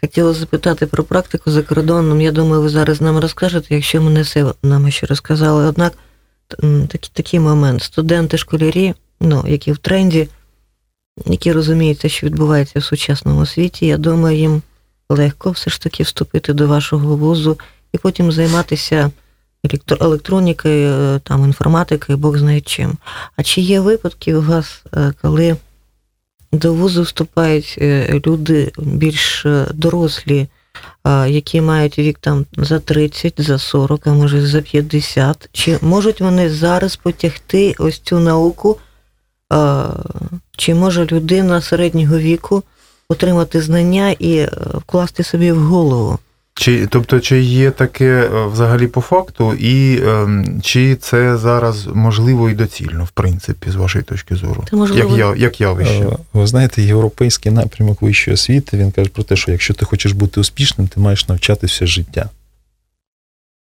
хотіла 0.02 0.34
запитати 0.34 0.86
про 0.86 1.04
практику 1.04 1.52
за 1.52 1.64
кордоном. 1.64 2.22
Я 2.22 2.32
думаю, 2.32 2.62
ви 2.62 2.70
зараз 2.70 3.02
нам 3.02 3.18
розкажете, 3.18 3.76
якщо 3.76 4.02
ми 4.02 4.12
не 4.12 4.22
все 4.22 4.54
нам 4.64 4.92
ще 4.92 5.06
розказали. 5.06 5.66
Однак 5.66 5.94
такий, 6.88 7.10
такий 7.14 7.40
момент. 7.40 7.84
Студенти, 7.84 8.38
школярі, 8.38 8.94
ну, 9.20 9.46
які 9.48 9.72
в 9.72 9.78
тренді, 9.78 10.28
які 11.26 11.52
розуміють 11.52 12.00
те, 12.00 12.10
що 12.10 12.28
відбувається 12.28 12.80
в 12.80 12.84
сучасному 12.84 13.46
світі, 13.46 13.86
я 13.86 13.98
думаю, 13.98 14.38
їм 14.38 14.62
легко 15.10 15.52
все 15.52 15.70
ж 15.70 15.82
таки 15.82 16.04
вступити 16.04 16.54
до 16.54 16.68
вашого 16.68 17.16
вузу 17.16 17.60
і 17.92 17.98
потім 17.98 18.32
займатися 18.32 19.12
електро- 19.64 20.04
електронікою, 20.04 20.90
е, 20.90 21.20
там, 21.20 21.44
інформатикою, 21.44 22.18
Бог 22.18 22.38
знає 22.38 22.62
чим. 22.62 22.98
А 23.36 23.44
чи 23.44 23.62
є 23.62 23.80
випадки 23.80 24.36
у 24.36 24.42
вас, 24.42 24.84
е, 24.94 25.14
коли 25.22 25.56
до 26.52 26.74
вузу 26.74 27.02
вступають 27.02 27.76
е, 27.82 28.22
люди 28.26 28.72
більш 28.78 29.46
дорослі, 29.74 30.48
які 31.28 31.62
мають 31.62 32.00
вік 32.00 32.18
там 32.20 32.46
за 32.58 32.80
30, 32.80 33.34
за 33.38 33.60
40, 33.60 34.08
а 34.08 34.14
може 34.14 34.48
за 34.48 34.62
50. 34.62 35.50
Чи 35.52 35.78
можуть 35.82 36.22
вони 36.22 36.50
зараз 36.50 36.96
потягти 36.96 37.76
ось 37.80 38.00
цю 38.00 38.20
науку 38.20 38.78
чи 40.58 40.74
може 40.74 41.06
людина 41.06 41.62
середнього 41.62 42.18
віку 42.18 42.64
отримати 43.18 43.62
знання 43.62 44.12
і 44.20 44.38
е, 44.38 44.50
вкласти 44.74 45.24
собі 45.24 45.52
в 45.52 45.60
голову. 45.60 46.20
Чи, 46.54 46.88
тобто, 46.88 47.20
чи 47.20 47.42
є 47.42 47.72
таке 47.72 48.30
е, 48.34 48.46
взагалі 48.46 48.88
по 48.88 49.02
факту, 49.02 49.54
і 49.54 50.02
ем, 50.04 50.60
чи 50.64 50.96
це 50.96 51.38
зараз 51.38 51.88
можливо 51.94 52.50
і 52.50 52.54
доцільно, 52.54 53.04
в 53.04 53.10
принципі, 53.10 53.72
з 53.72 53.76
вашої 53.76 54.04
точки 54.04 54.36
зору? 54.36 54.64
Це 54.70 54.76
можливо- 54.76 55.18
Як, 55.18 55.38
я, 55.38 55.44
як 55.46 55.62
явище? 55.62 56.08
Ви 56.34 56.48
знаєте, 56.48 56.82
європейський 56.82 57.52
напрямок 57.52 58.02
вищої 58.02 58.34
освіти 58.36 58.78
він 58.78 58.92
каже 58.92 59.10
про 59.10 59.24
те, 59.24 59.36
що 59.36 59.52
якщо 59.52 59.74
ти 59.74 59.86
хочеш 59.86 60.12
бути 60.12 60.40
успішним, 60.40 60.88
ти 60.88 61.00
маєш 61.00 61.28
навчатися 61.28 61.86
життя. 61.86 62.30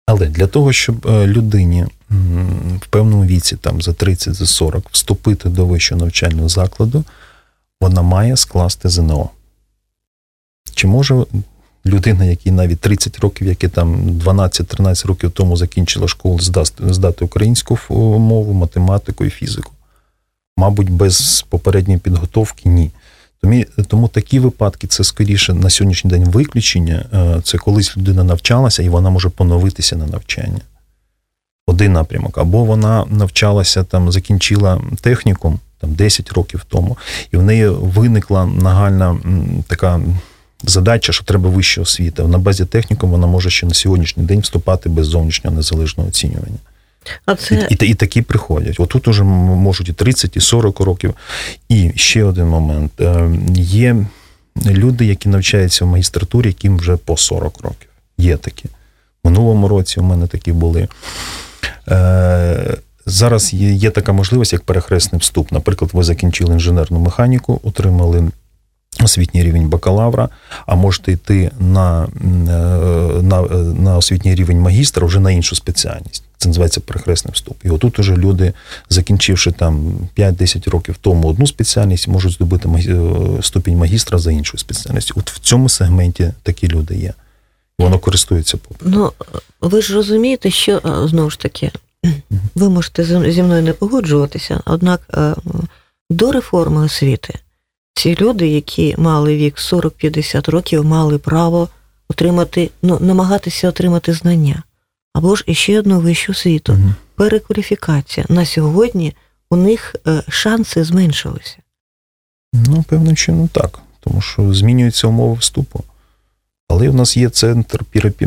Але 0.08 0.26
для 0.28 0.48
того, 0.48 0.74
щоб 0.74 1.08
е, 1.08 1.28
людині 1.28 1.86
в 2.82 2.88
певному 2.90 3.26
віці, 3.26 3.56
там 3.56 3.82
за 3.82 3.94
30, 3.94 4.34
за 4.34 4.46
40, 4.46 4.84
вступити 4.92 5.50
до 5.50 5.66
вищого 5.66 6.02
навчального 6.02 6.50
закладу, 6.50 7.04
вона 7.84 8.02
має 8.02 8.38
скласти 8.38 8.90
ЗНО. 8.90 9.30
Чи 10.76 10.88
може 10.88 11.26
людина, 11.86 12.26
якій 12.26 12.52
навіть 12.52 12.80
30 12.80 13.20
років, 13.20 13.48
яка 13.48 13.68
там 13.68 13.96
12-13 14.10 15.08
років 15.08 15.32
тому 15.32 15.58
закінчила 15.58 16.08
школу, 16.08 16.40
здати 16.80 17.26
українську 17.26 17.80
мову, 18.20 18.54
математику 18.54 19.26
і 19.26 19.30
фізику? 19.30 19.72
Мабуть, 20.58 20.90
без 20.90 21.46
попередньої 21.50 22.00
підготовки 22.00 22.70
ні. 22.70 22.92
Тому, 23.42 23.64
тому 23.88 24.08
такі 24.08 24.40
випадки 24.40 24.88
це 24.88 25.04
скоріше 25.04 25.54
на 25.54 25.70
сьогоднішній 25.70 26.10
день 26.10 26.26
виключення. 26.26 27.06
Е, 27.14 27.42
Це 27.44 27.58
колись 27.58 27.98
людина 27.98 28.24
навчалася 28.24 28.84
і 28.84 28.90
вона 28.90 29.10
може 29.10 29.30
поновитися 29.30 29.96
на 29.96 30.08
навчання. 30.08 30.62
Один 31.68 31.94
напрямок. 31.94 32.38
Або 32.38 32.66
вона 32.66 33.06
навчалася, 33.06 33.84
там, 33.84 34.12
закінчила 34.12 34.82
технікум 35.02 35.60
там, 35.84 35.94
10 35.94 36.32
років 36.32 36.66
тому, 36.70 36.98
і 37.32 37.38
в 37.38 37.44
неї 37.44 37.68
виникла 37.70 38.46
нагальна 38.46 39.18
така 39.68 40.02
задача, 40.64 41.14
що 41.14 41.24
треба 41.24 41.50
вища 41.50 41.82
освіта. 41.82 42.24
На 42.24 42.38
базі 42.38 42.66
технікум 42.66 43.12
вона 43.12 43.28
може 43.28 43.50
ще 43.50 43.66
на 43.66 43.74
сьогоднішній 43.74 44.24
день 44.24 44.40
вступати 44.40 44.90
без 44.90 45.08
зовнішнього 45.08 45.56
незалежного 45.56 46.10
оцінювання. 46.10 46.58
А 47.26 47.36
це 47.36 47.68
І, 47.70 47.86
і, 47.86 47.90
і 47.90 47.94
такі 47.94 48.22
приходять. 48.22 48.80
Отут 48.80 49.08
уже 49.08 49.24
можуть 49.24 49.90
і 49.90 49.94
30, 49.94 50.38
і 50.38 50.40
40 50.40 50.80
років. 50.80 51.14
І 51.70 51.92
ще 51.96 52.24
один 52.24 52.46
момент. 52.46 53.02
Е, 53.02 53.32
Є 53.56 54.06
люди, 54.66 55.06
які 55.06 55.30
навчаються 55.30 55.86
в 55.86 55.88
магістратурі, 55.88 56.48
яким 56.48 56.78
вже 56.78 56.98
по 56.98 57.18
40 57.18 57.62
років. 57.62 57.90
Є 58.18 58.38
такі. 58.38 58.66
Минулому 59.24 59.68
році 59.68 60.00
у 60.00 60.04
мене 60.04 60.28
такі 60.28 60.52
були. 60.52 60.88
Зараз 63.06 63.54
є, 63.54 63.72
є 63.72 63.90
така 63.90 64.14
можливість, 64.14 64.54
як 64.54 64.64
перехресний 64.64 65.20
вступ. 65.20 65.52
Наприклад, 65.52 65.92
ви 65.94 66.04
закінчили 66.04 66.54
інженерну 66.54 67.00
механіку, 67.00 67.60
отримали 67.64 68.32
освітній 69.04 69.44
рівень 69.44 69.70
бакалавра, 69.70 70.30
а 70.66 70.76
можете 70.76 71.12
йти 71.12 71.52
на, 71.60 72.04
е, 72.04 72.08
на, 73.22 73.42
е, 73.42 73.56
на 73.58 73.98
освітній 73.98 74.36
рівень 74.36 74.60
магістра 74.60 75.08
вже 75.08 75.20
на 75.20 75.32
іншу 75.32 75.56
спеціальність. 75.56 76.24
Це 76.38 76.50
називається 76.50 76.80
перехресний 76.80 77.32
вступ. 77.34 77.58
І 77.66 77.70
отут 77.70 78.00
уже 78.00 78.16
люди, 78.16 78.54
закінчивши 78.90 79.52
там 79.52 79.94
5-10 80.16 80.70
років 80.70 80.96
тому 81.02 81.28
одну 81.28 81.48
спеціальність, 81.48 82.08
можуть 82.08 82.34
здобути 82.34 82.70
е, 82.70 83.00
ступінь 83.42 83.78
магістра 83.78 84.18
за 84.18 84.32
іншу 84.32 84.58
спеціальність. 84.58 85.12
От 85.16 85.32
в 85.32 85.40
цьому 85.40 85.70
сегменті 85.70 86.34
такі 86.44 86.68
люди 86.68 86.96
є. 86.96 87.14
Воно 87.80 88.00
користується 88.00 88.58
попитом. 88.58 88.94
ну 88.94 89.12
ви 89.62 89.82
ж 89.82 89.94
розумієте, 89.94 90.52
що 90.52 90.82
знову 91.10 91.30
ж 91.30 91.40
таки, 91.40 91.72
ви 92.56 92.70
можете 92.70 93.32
зі 93.32 93.44
мною 93.44 93.64
не 93.64 93.74
погоджуватися, 93.74 94.62
однак 94.66 95.02
е, 95.14 95.36
до 96.10 96.32
реформи 96.32 96.86
освіти 96.86 97.40
ці 97.94 98.16
люди, 98.16 98.48
які 98.48 98.96
мали 98.98 99.38
вік 99.38 99.58
40-50 99.58 100.52
років, 100.52 100.86
мали 100.86 101.18
право 101.18 101.70
отримати, 102.10 102.70
ну, 102.82 102.98
намагатися 103.02 103.70
отримати 103.70 104.14
знання. 104.14 104.64
Або 105.14 105.36
ж 105.36 105.44
іще 105.48 105.80
одну 105.80 106.00
вищу 106.00 106.32
освіту. 106.32 106.78
Перекваліфікація. 107.16 108.26
На 108.30 108.46
сьогодні 108.46 109.14
у 109.50 109.56
них 109.56 109.96
е, 110.08 110.24
шанси 110.30 110.84
зменшилися. 110.84 111.58
Ну, 112.54 112.84
певним 112.90 113.16
чином 113.16 113.48
так, 113.48 113.80
тому 114.00 114.22
що 114.22 114.54
змінюються 114.54 115.08
умови 115.08 115.34
вступу. 115.40 115.84
Але 116.70 116.90
в 116.90 116.96
нас 116.96 117.18
є 117.18 117.30
центр 117.30 117.84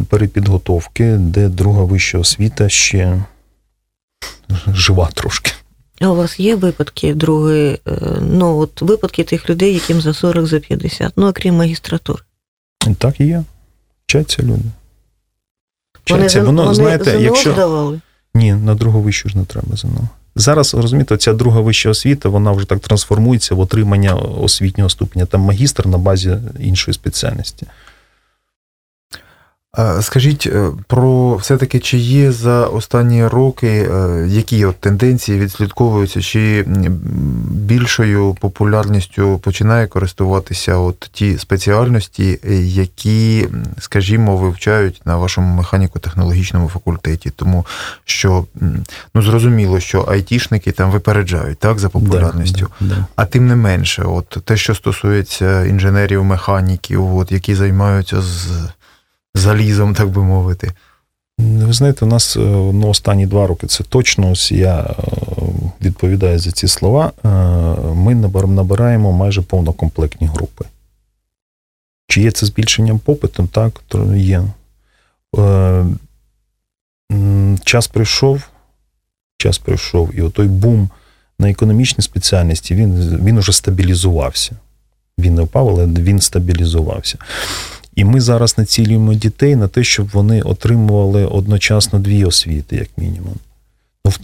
перепідготовки, 0.08 1.16
де 1.16 1.48
друга 1.48 1.84
вища 1.84 2.18
освіта 2.18 2.68
ще 2.68 3.24
жива 4.66 5.08
трошки. 5.14 5.52
А 6.00 6.08
у 6.08 6.14
вас 6.16 6.40
є 6.40 6.56
випадки 6.56 7.14
другої, 7.14 7.78
е, 7.88 7.98
ну 8.20 8.58
от 8.58 8.82
випадки 8.82 9.24
тих 9.24 9.50
людей, 9.50 9.74
яким 9.74 10.00
за 10.00 10.14
40, 10.14 10.46
за 10.46 10.58
50, 10.60 11.12
ну 11.16 11.28
окрім 11.28 11.54
магістратури. 11.56 12.22
І 12.86 12.94
так 12.94 13.20
і 13.20 13.24
є. 13.26 13.44
Вчаться 14.06 14.42
люди. 14.42 14.62
Вчаться. 16.04 16.28
за- 16.40 16.46
Воно, 16.46 16.62
вони 16.62 16.74
знаєте, 16.74 17.10
ЗНО 17.10 17.20
якщо. 17.20 17.52
здавали. 17.52 18.00
Ні, 18.34 18.52
на 18.54 18.74
другу 18.74 19.00
вищу 19.00 19.28
ж 19.28 19.38
не 19.38 19.44
треба 19.44 19.76
ЗНО. 19.76 20.08
Зараз, 20.38 20.74
розумієте, 20.74 21.16
ця 21.16 21.32
друга 21.32 21.60
вища 21.60 21.90
освіта, 21.90 22.28
вона 22.28 22.52
вже 22.52 22.66
так 22.66 22.80
трансформується 22.80 23.54
в 23.54 23.60
отримання 23.60 24.14
освітнього 24.14 24.90
ступеня. 24.90 25.26
Там 25.26 25.40
магістр 25.40 25.86
на 25.86 25.98
базі 25.98 26.36
іншої 26.60 26.94
спеціальності. 26.94 27.66
Скажіть 30.00 30.46
е, 30.46 30.70
про 30.86 31.36
все-таки, 31.36 31.78
чи 31.78 31.98
є 31.98 32.32
за 32.32 32.66
останні 32.66 33.26
роки 33.26 33.68
е, 33.68 34.26
які 34.28 34.64
от 34.64 34.76
тенденції 34.76 35.38
відслідковуються, 35.38 36.22
чи 36.22 36.64
більшою 37.50 38.36
популярністю 38.40 39.38
починає 39.38 39.86
користуватися 39.86 40.76
от 40.76 41.10
ті 41.12 41.38
спеціальності, 41.38 42.38
які, 42.62 43.48
скажімо, 43.78 44.36
вивчають 44.36 45.00
на 45.04 45.16
вашому 45.16 45.62
механіко-технологічному 45.62 46.68
факультеті, 46.68 47.30
тому 47.36 47.66
що 48.04 48.44
ну 49.14 49.22
зрозуміло, 49.22 49.80
що 49.80 50.02
айтішники 50.02 50.72
там 50.72 50.90
випереджають 50.90 51.58
так 51.58 51.78
за 51.78 51.88
популярністю. 51.88 52.68
Да, 52.80 52.94
да. 52.94 53.06
А 53.16 53.24
тим 53.24 53.46
не 53.46 53.56
менше, 53.56 54.02
от 54.02 54.38
те, 54.44 54.56
що 54.56 54.74
стосується 54.74 55.64
інженерів, 55.64 56.24
механіків, 56.24 57.16
от 57.16 57.32
які 57.32 57.54
займаються 57.54 58.22
з 58.22 58.48
залізом, 59.36 59.94
так 59.94 60.08
би 60.08 60.22
мовити. 60.22 60.72
Ви 61.38 61.72
знаєте, 61.72 62.04
у 62.04 62.08
нас 62.08 62.36
е, 62.36 62.40
ну, 62.72 62.88
останні 62.88 63.26
два 63.26 63.46
роки 63.46 63.66
це 63.66 63.84
точно. 63.84 64.30
Ось 64.30 64.52
я 64.52 64.80
е, 64.80 64.94
відповідаю 65.82 66.38
за 66.38 66.50
ці 66.50 66.68
слова. 66.68 67.12
Е, 67.24 67.28
Ми 67.94 68.14
набираємо 68.46 69.12
майже 69.12 69.42
повнокомплектні 69.42 70.26
групи. 70.26 70.64
Чи 72.08 72.22
є 72.22 72.30
це 72.30 72.46
збільшенням 72.46 72.98
попитом? 72.98 73.48
Так, 73.48 73.82
то 73.88 74.14
є. 74.14 74.42
Час 77.64 77.88
прийшов, 77.88 78.42
час 79.38 79.58
прийшов, 79.58 80.10
і 80.14 80.22
отой 80.22 80.46
бум 80.46 80.90
на 81.38 81.50
економічній 81.50 82.02
спеціальності 82.02 82.74
він, 82.74 83.18
він 83.24 83.38
уже 83.38 83.52
стабілізувався. 83.52 84.56
Він 85.18 85.34
не 85.34 85.42
впав, 85.42 85.68
але 85.68 85.86
він 85.86 86.20
стабілізувався. 86.20 87.18
І 87.96 88.04
ми 88.04 88.20
зараз 88.20 88.58
націлюємо 88.58 89.14
дітей 89.14 89.56
на 89.56 89.68
те, 89.68 89.84
щоб 89.84 90.08
вони 90.08 90.42
отримували 90.42 91.26
одночасно 91.26 91.98
дві 91.98 92.24
освіти, 92.24 92.76
як 92.76 92.88
мінімум. 92.96 93.34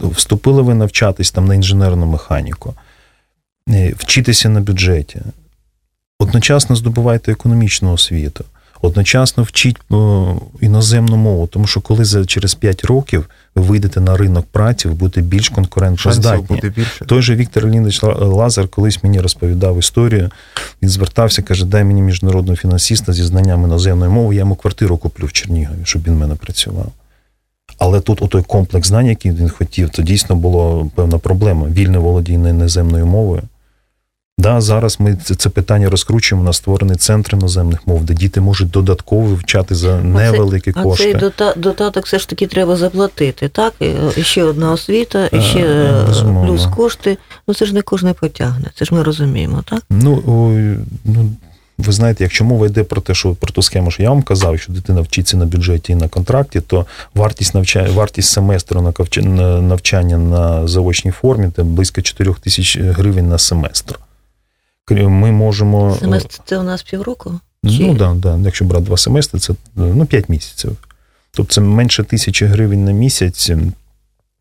Ну, 0.01 0.09
Вступили 0.09 0.61
ви 0.61 0.73
навчатись 0.73 1.31
там 1.31 1.45
на 1.45 1.55
інженерну 1.55 2.05
механіку, 2.05 2.73
е, 3.69 3.93
вчитися 3.97 4.49
на 4.49 4.61
бюджеті, 4.61 5.21
одночасно 6.19 6.75
здобувайте 6.75 7.31
економічну 7.31 7.93
освіту, 7.93 8.45
одночасно 8.83 9.43
вчіть 9.43 9.77
іноземну 10.61 11.17
мову, 11.17 11.47
тому 11.47 11.67
що 11.67 11.81
коли 11.81 12.05
за 12.05 12.25
через 12.25 12.55
5 12.55 12.85
років 12.85 13.29
ви 13.55 13.61
вийдете 13.61 14.01
на 14.01 14.17
ринок 14.17 14.45
праці, 14.51 14.87
ви 14.87 14.93
будете 14.93 15.21
більш 15.21 15.49
конкурентоздатні. 15.49 16.55
буде 16.55 16.69
більше. 16.69 17.05
Той 17.05 17.21
же 17.21 17.35
Віктор 17.35 17.67
Лінич 17.67 18.03
Лазар 18.03 18.67
колись 18.67 19.03
мені 19.03 19.21
розповідав 19.21 19.79
історію. 19.79 20.29
Він 20.81 20.89
звертався, 20.89 21.41
каже: 21.41 21.65
дай 21.65 21.83
мені 21.83 22.01
міжнародного 22.01 22.55
фінансиста 22.55 23.13
зі 23.13 23.23
знанням 23.23 23.63
іноземної 23.63 24.11
мови, 24.11 24.35
я 24.35 24.39
йому 24.39 24.55
квартиру 24.55 24.97
куплю 24.97 25.25
в 25.25 25.31
Чернігові, 25.31 25.79
щоб 25.83 26.03
він 26.07 26.13
в 26.13 26.17
мене 26.17 26.35
працював. 26.35 26.91
Але 27.77 27.99
тут 27.99 28.21
отой 28.21 28.43
комплекс 28.43 28.87
знань, 28.87 29.07
який 29.07 29.31
він 29.31 29.49
хотів, 29.49 29.89
то 29.89 30.01
дійсно 30.01 30.35
була 30.35 30.85
певна 30.95 31.17
проблема. 31.17 31.67
Вільне 31.67 31.97
володіння 31.97 32.49
іноземною 32.49 33.05
мовою. 33.05 33.41
Да, 34.37 34.61
зараз 34.61 34.99
ми 34.99 35.15
це, 35.23 35.35
це 35.35 35.49
питання 35.49 35.89
розкручуємо 35.89 36.45
на 36.45 36.53
створений 36.53 36.95
центр 36.95 37.35
іноземних 37.35 37.87
мов, 37.87 38.03
де 38.03 38.13
діти 38.13 38.41
можуть 38.41 38.69
додатково 38.69 39.21
вивчати 39.21 39.75
за 39.75 39.97
невеликі 40.01 40.73
А 40.75 40.83
кошти. 40.83 41.03
цей 41.03 41.15
дота- 41.15 41.57
додаток 41.59 42.05
все 42.05 42.19
ж 42.19 42.29
таки 42.29 42.47
треба 42.47 42.75
заплатити, 42.75 43.49
так? 43.49 43.73
І, 43.79 43.85
е, 43.85 44.23
ще 44.23 44.43
одна 44.43 44.71
освіта, 44.71 45.25
і 45.25 45.37
Е, 45.37 45.41
ще 45.41 45.59
е, 45.59 46.03
безумовно. 46.07 46.49
плюс 46.51 46.65
кошти. 46.65 47.17
Ну 47.47 47.53
це 47.53 47.65
ж 47.65 47.73
не 47.73 47.81
кожен 47.81 48.13
потягне, 48.13 48.71
це 48.75 48.85
ж 48.85 48.93
ми 48.95 49.03
розуміємо, 49.03 49.63
так? 49.69 49.83
Ну, 49.89 50.23
ой, 50.27 50.77
ну 51.05 51.29
ви 51.77 51.91
знаєте, 51.91 52.23
якщо 52.23 52.45
мова 52.45 52.65
йде 52.67 52.83
про 52.83 53.01
те, 53.01 53.13
що 53.13 53.33
про 53.35 53.51
ту 53.51 53.61
схему, 53.61 53.91
що 53.91 54.03
я 54.03 54.09
вам 54.09 54.21
казав, 54.21 54.59
що 54.59 54.73
дитина 54.73 55.01
вчиться 55.01 55.37
на 55.37 55.45
бюджеті 55.45 55.91
і 55.91 55.95
на 55.95 56.07
контракті, 56.07 56.61
то 56.61 56.85
вартість 57.15 57.55
навчання, 57.55 57.89
вартість 57.91 58.29
семестру 58.29 58.81
на 58.81 59.61
навчання 59.61 60.17
на 60.17 60.67
заочній 60.67 61.11
формі 61.11 61.49
це 61.55 61.63
близько 61.63 62.01
4 62.01 62.33
тисяч 62.43 62.77
гривень 62.77 63.29
на 63.29 63.37
семестр. 63.37 63.99
Ми 64.91 65.31
можемо. 65.31 65.97
Семестр 65.99 66.39
це 66.45 66.57
у 66.57 66.63
нас 66.63 66.83
півроку? 66.83 67.39
Ну 67.63 67.77
Чи- 67.77 67.87
так, 67.87 68.15
да, 68.15 68.35
да. 68.35 68.39
якщо 68.45 68.65
брати 68.65 68.85
два 68.85 68.97
семестри, 68.97 69.39
це 69.39 69.53
ну, 69.75 70.05
5 70.05 70.29
місяців. 70.29 70.71
Тобто 71.31 71.53
це 71.53 71.61
менше 71.61 72.03
тисячі 72.03 72.45
гривень 72.45 72.85
на 72.85 72.91
місяць. 72.91 73.51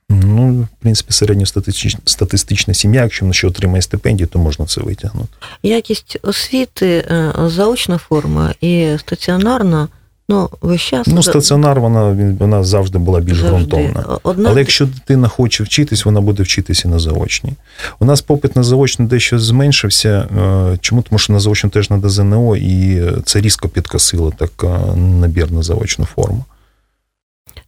Ну, 0.08 0.52
в 0.52 0.82
принципі, 0.82 1.12
середньостатистична 1.12 2.74
сім'я, 2.74 3.02
якщо 3.02 3.24
вона 3.24 3.32
ще 3.32 3.46
отримає 3.46 3.82
стипендію, 3.82 4.26
то 4.26 4.38
можна 4.38 4.66
це 4.66 4.80
витягнути. 4.80 5.28
Якість 5.62 6.18
освіти, 6.22 6.86
е, 7.10 7.32
заочна 7.46 7.98
форма 7.98 8.54
і 8.60 8.96
стаціонарна, 8.98 9.88
ну, 10.32 10.48
весь 10.60 10.80
час. 10.80 11.06
Ну, 11.06 11.22
стаціонар, 11.22 11.80
вона, 11.80 12.12
він- 12.12 12.36
вона 12.36 12.64
завжди 12.64 12.98
була 12.98 13.20
більш 13.20 13.38
завжди. 13.38 13.56
ґрунтовна. 13.76 14.18
Одна 14.22 14.50
Але 14.50 14.60
якщо 14.60 14.86
дитина 14.86 15.28
хоче 15.28 15.64
вчитись, 15.64 16.04
вона 16.04 16.20
буде 16.20 16.42
вчитися 16.42 16.88
на 16.88 16.98
заочній. 16.98 17.52
У 17.98 18.04
нас 18.04 18.22
попит 18.22 18.56
на 18.56 18.62
заочну 18.62 19.06
дещо 19.06 19.38
зменшився. 19.38 20.08
Е, 20.08 20.78
Чому? 20.80 21.02
Тому 21.02 21.18
що 21.18 21.32
на 21.32 21.40
заочну 21.40 21.70
теж 21.70 21.88
треба 21.88 22.08
ЗНО, 22.08 22.56
і 22.56 23.02
це 23.24 23.40
різко 23.40 23.68
підкосило 23.68 24.32
так 24.38 24.50
е, 24.64 24.96
набір 24.96 25.52
на 25.52 25.62
заочну 25.62 26.04
форму. 26.04 26.44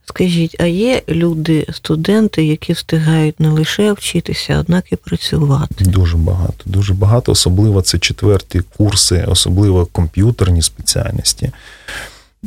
Скажіть, 0.06 0.56
а 0.60 0.64
є 0.66 1.02
люди, 1.08 1.66
студенти, 1.72 2.44
які 2.44 2.72
встигають 2.72 3.40
не 3.40 3.48
лише 3.48 3.92
вчитися, 3.92 4.58
однак 4.60 4.92
і 4.92 4.96
працювати? 4.96 5.84
Дуже 5.84 6.16
багато. 6.16 6.54
Дуже 6.64 6.94
багато, 6.94 7.32
особливо 7.32 7.82
це 7.82 7.98
четверті 7.98 8.60
курси, 8.76 9.24
особливо 9.28 9.86
комп'ютерні 9.86 10.62
спеціальності. 10.62 11.50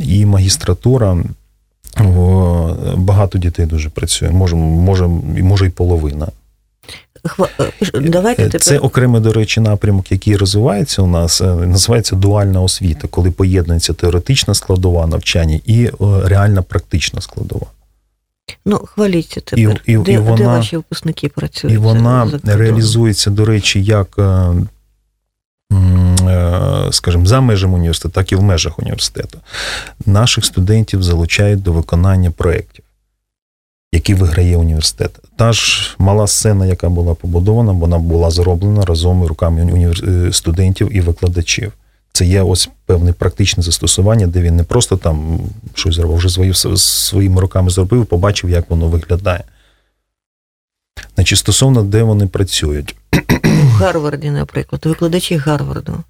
І 0.01 0.25
магістратура. 0.25 1.17
Багато 2.95 3.37
дітей 3.37 3.65
дуже 3.65 3.89
працює, 3.89 4.29
може, 4.29 4.55
може, 4.55 5.07
може 5.07 5.65
і 5.67 5.69
половина. 5.69 6.27
Е, 7.59 7.99
Давайте 8.01 8.43
тепер 8.45 8.61
Це 8.61 8.77
окремий, 8.79 9.21
до 9.21 9.33
речі, 9.33 9.59
напрямок, 9.59 10.11
який 10.11 10.35
розвивається 10.37 11.01
у 11.01 11.07
нас, 11.07 11.41
е, 11.41 11.45
називається 11.55 12.15
дуальна 12.15 12.61
освіта, 12.61 13.07
коли 13.07 13.31
поєднується 13.31 13.93
теоретична 13.93 14.53
складова 14.53 15.07
навчання 15.07 15.59
і 15.65 15.83
е, 15.85 15.91
реальна 16.23 16.61
практична 16.61 17.21
складова. 17.21 17.65
ну 18.65 18.77
хваліться 18.77 19.41
тепер. 19.41 19.81
І- 19.85 19.91
і- 19.93 19.97
де, 19.97 20.11
і 20.13 20.17
вона- 20.17 20.37
де 20.37 20.43
ваші 20.43 20.75
випускники 20.75 21.29
працюють? 21.29 21.73
І 21.75 21.77
вона 21.77 22.31
реалізується, 22.43 23.29
до 23.29 23.45
речі, 23.45 23.83
як, 23.83 24.15
е, 24.19 24.21
м, 24.21 24.67
е, 25.73 26.16
скажімо, 26.91 27.25
за 27.25 27.41
межами 27.41 27.73
університету, 27.73 28.13
так 28.15 28.31
і 28.31 28.35
в 28.35 28.41
межах 28.41 28.79
університету. 28.79 29.39
Наших 30.05 30.45
студентів 30.45 31.03
залучають 31.03 31.61
до 31.61 31.73
виконання 31.73 32.31
проєктів, 32.31 32.85
які 33.91 34.13
виграє 34.13 34.57
університет. 34.57 35.19
Та 35.35 35.53
ж 35.53 35.95
мала 35.99 36.27
сцена, 36.27 36.65
яка 36.65 36.89
була 36.89 37.13
побудована, 37.13 37.71
вона 37.71 37.99
була 37.99 38.31
зроблена 38.31 38.85
разом 38.85 39.23
руками 39.23 39.93
е, 40.07 40.33
студентів 40.33 40.95
і 40.95 41.01
викладачів. 41.01 41.73
Це 42.11 42.25
є 42.25 42.41
ось 42.41 42.69
певне 42.85 43.13
практичне 43.13 43.63
застосування, 43.63 44.27
де 44.27 44.41
він 44.41 44.55
не 44.55 44.63
просто 44.63 44.97
там 44.97 45.39
щось 45.73 45.95
зробив, 45.95 46.17
вже 46.17 46.29
свої, 46.29 46.53
своїми 46.77 47.41
руками 47.41 47.69
зробив, 47.69 48.05
побачив, 48.05 48.49
як 48.49 48.69
воно 48.69 48.87
виглядає. 48.87 49.43
Значить, 51.15 51.37
стосовно 51.37 51.83
де 51.83 52.03
вони 52.03 52.27
працюють, 52.27 52.95
В 53.43 53.79
Гарварді, 53.79 54.29
наприклад, 54.29 54.85
викладачі 54.85 55.37
Гарварду 55.37 56.03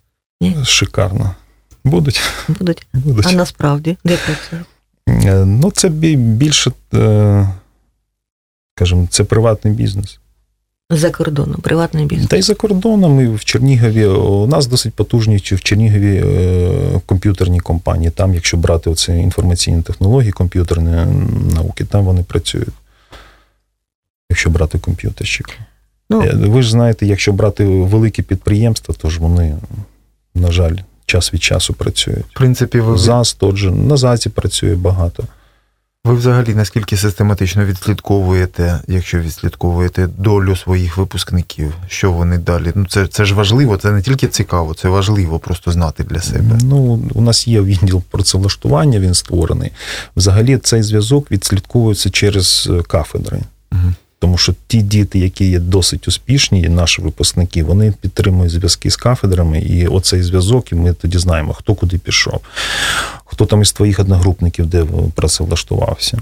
шикарно. 0.64 1.36
Будуть. 1.84 2.22
будуть. 2.48 2.88
будуть. 2.94 3.26
А 3.28 3.32
насправді 3.32 3.98
де 4.04 4.18
працюють? 4.18 4.68
Е, 5.10 5.46
Ну, 5.46 5.72
це 5.72 5.90
більше, 5.90 6.72
е, 6.94 7.50
скажімо, 8.76 9.08
це 9.10 9.24
приватний 9.24 9.74
бізнес. 9.74 10.20
За 10.90 11.10
кордоном, 11.12 11.62
приватний 11.62 12.06
бізнес. 12.06 12.30
Та 12.30 12.38
й 12.38 12.42
за 12.42 12.56
кордоном, 12.56 13.22
і 13.22 13.28
в 13.28 13.44
Чернігові. 13.44 14.06
У 14.06 14.48
нас 14.48 14.68
досить 14.68 14.94
потужні 14.94 15.38
в 15.38 15.62
Чернігові 15.62 16.24
е, 16.26 17.02
комп'ютерні 17.06 17.60
компанії. 17.60 18.12
Там, 18.12 18.34
якщо 18.34 18.58
брати 18.58 18.90
оці 18.90 19.12
інформаційні 19.12 19.82
технології, 19.82 20.32
комп'ютерні 20.32 20.92
науки, 21.56 21.86
там 21.86 22.06
вони 22.06 22.24
працюють. 22.24 22.74
Якщо 24.30 24.50
брати 24.50 24.80
комп'ютерщик. 24.80 25.60
Ну, 26.10 26.24
Ви 26.34 26.62
ж 26.62 26.72
знаєте, 26.72 27.06
якщо 27.06 27.34
брати 27.34 27.66
великі 27.66 28.24
підприємства, 28.24 28.96
то 28.98 29.10
ж 29.10 29.20
вони, 29.20 29.58
на 30.38 30.52
жаль, 30.52 30.76
час 31.06 31.34
від 31.34 31.44
часу 31.44 31.74
працюють. 31.74 32.26
В 32.26 32.34
принципі, 32.34 32.80
ви, 32.80 32.98
ЗАЗ 32.98 33.34
тот 33.34 33.58
же, 33.58 33.72
на 33.72 33.98
ЗАЗі 33.98 34.30
працює 34.30 34.76
багато. 34.76 35.24
ви 36.04 36.14
взагалі 36.14 36.56
наскільки 36.56 36.98
систематично 36.98 37.66
відслідковуєте, 37.66 38.80
якщо 38.88 39.20
відслідковуєте 39.20 40.08
долю 40.18 40.56
своїх 40.56 40.98
випускників, 40.98 41.74
що 41.88 42.12
вони 42.12 42.38
далі? 42.38 42.72
Ну 42.76 42.86
це, 42.90 43.08
це 43.08 43.26
ж 43.26 43.36
важливо, 43.36 43.78
це 43.78 43.92
не 43.92 44.02
тільки 44.02 44.28
цікаво, 44.28 44.74
це 44.74 44.90
важливо 44.90 45.40
просто 45.40 45.72
знати 45.72 46.04
для 46.04 46.22
себе. 46.22 46.58
Ну, 46.62 47.02
у 47.14 47.22
нас 47.22 47.48
є 47.48 47.62
відділ 47.62 48.04
працевлаштування, 48.12 49.00
він 49.00 49.14
створений. 49.14 49.72
Взагалі 50.16 50.58
цей 50.58 50.84
зв'язок 50.84 51.32
відслідковується 51.32 52.10
через 52.10 52.70
е, 52.72 52.82
кафедри. 52.82 53.40
Мгм. 53.72 53.96
Тому 54.20 54.38
що 54.38 54.54
ті 54.68 54.82
діти, 54.82 55.20
які 55.20 55.50
є 55.50 55.60
досить 55.60 56.08
успішні, 56.08 56.62
і 56.62 56.70
наші 56.70 57.02
випускники, 57.02 57.64
вони 57.64 57.94
підтримують 58.02 58.52
зв'язки 58.52 58.92
з 58.92 58.96
кафедрами, 58.96 59.60
і 59.60 59.88
оцей 59.88 60.24
зв'язок, 60.24 60.72
і 60.72 60.76
ми 60.76 60.94
тоді 60.94 61.18
знаємо, 61.18 61.54
хто 61.54 61.76
куди 61.76 61.98
пішов, 61.98 62.40
хто 63.26 63.46
там 63.46 63.62
із 63.62 63.72
твоїх 63.72 64.00
одногрупників, 64.00 64.66
де 64.66 64.86
працевлаштувався. 65.16 66.18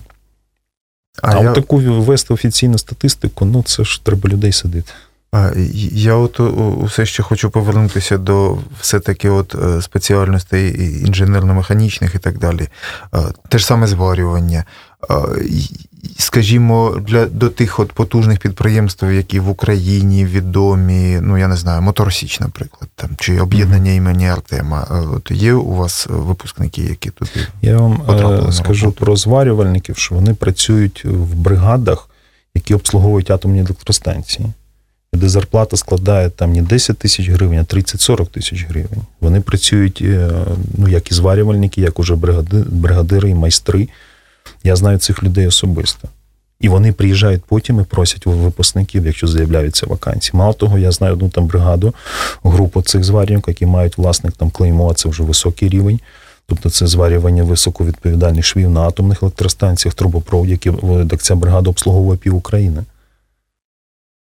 А, 1.21 1.31
А, 1.37 1.43
я, 1.43 1.49
от 1.49 1.55
таку 1.55 1.77
вести 1.77 2.33
офіційну 2.33 2.77
статистику, 2.77 3.45
ну 3.45 3.63
це 3.63 3.83
ж 3.83 4.01
треба 4.03 4.29
людей 4.29 4.51
садити. 4.51 4.91
а, 5.31 5.51
я 5.91 6.13
от 6.15 6.39
усе 6.83 7.05
ще 7.05 7.23
хочу 7.23 7.49
повернутися 7.49 8.17
до 8.17 8.57
все-таки 8.81 9.29
от 9.29 9.55
е, 9.55 9.81
спеціальностей 9.81 10.79
інженерно-механічних 11.05 12.15
і 12.15 12.19
так 12.19 12.37
далі. 12.37 12.67
Е, 13.13 13.17
Те 13.49 13.57
ж 13.57 13.65
саме 13.65 13.87
зварювання. 13.87 14.63
Е, 16.06 16.10
Скажімо, 16.18 16.97
для 17.08 17.26
до 17.26 17.49
тих 17.49 17.80
от 17.80 17.91
потужних 17.91 18.39
підприємств, 18.39 19.06
які 19.12 19.39
в 19.39 19.49
Україні 19.49 20.26
відомі, 20.26 21.20
ну 21.22 21.38
я 21.38 21.47
не 21.47 21.56
знаю, 21.56 21.82
Моторсіч, 21.82 22.39
наприклад, 22.39 22.89
там 22.95 23.10
чи 23.18 23.39
об'єднання 23.39 23.91
імені 23.91 24.28
Артема. 24.28 24.88
Е, 24.91 24.93
От 25.16 25.32
є 25.32 25.53
у 25.53 25.74
вас 25.76 26.08
випускники, 26.10 26.82
які 26.82 27.10
туди 27.10 27.32
Я 27.62 27.78
вам 27.78 27.97
Потрапили 27.97 28.49
е, 28.49 28.51
скажу 28.51 28.86
роботу. 28.86 29.06
про 29.06 29.16
зварювальників, 29.16 29.97
що 29.97 30.16
вони 30.16 30.34
працюють 30.34 31.06
в 31.06 31.36
бригадах, 31.36 32.10
які 32.56 32.74
обслуговують 32.74 33.32
атомні 33.32 33.60
електростанції, 33.60 34.47
де 35.14 35.30
зарплата 35.30 35.78
складає 35.78 36.30
там 36.30 36.53
не 36.53 36.62
10 36.62 36.97
тисяч 36.97 37.30
гривень, 37.30 37.60
а 37.60 37.76
30-40 37.76 38.28
тисяч 38.28 38.66
гривень. 38.70 39.01
Вони 39.22 39.41
працюють 39.41 39.99
е, 40.01 40.32
ну, 40.78 40.88
як 40.88 41.12
і 41.12 41.14
зварювальники, 41.14 41.82
як 41.82 41.99
уже 41.99 42.16
бригади, 42.16 42.64
бригадири 42.70 43.30
і 43.30 43.34
майстри. 43.34 43.88
Я 44.63 44.75
знаю 44.75 44.97
цих 44.97 45.23
людей 45.23 45.47
особисто. 45.47 46.07
І 46.59 46.69
вони 46.69 46.91
приїжджають 46.91 47.43
потім 47.45 47.79
і 47.79 47.83
просять 47.83 48.25
випускників, 48.25 49.05
якщо 49.05 49.27
з'являються 49.27 49.85
вакансії. 49.85 50.37
Мало 50.37 50.53
того, 50.53 50.77
я 50.77 50.91
знаю 50.91 51.13
одну 51.13 51.29
там 51.29 51.45
бригаду, 51.45 51.93
групу 52.43 52.81
цих 52.81 53.03
зварювань, 53.03 53.43
які 53.47 53.65
мають 53.65 53.97
власник 53.97 54.33
там 54.33 54.49
клеймо, 54.49 54.91
а 54.91 54.93
це 54.93 55.09
вже 55.09 55.23
високий 55.23 55.69
рівень. 55.69 55.99
Тобто 56.47 56.69
це 56.69 56.87
зварювання 56.87 57.43
високовідповідальних 57.43 58.45
швів 58.45 58.69
на 58.69 58.81
атомних 58.81 59.23
електростанціях, 59.23 59.95
трубопровод, 59.95 60.49
які 60.49 60.71
так 61.09 61.21
ця 61.21 61.35
бригада 61.35 61.69
обслуговує 61.69 62.17
пів 62.17 62.35
України. 62.35 62.83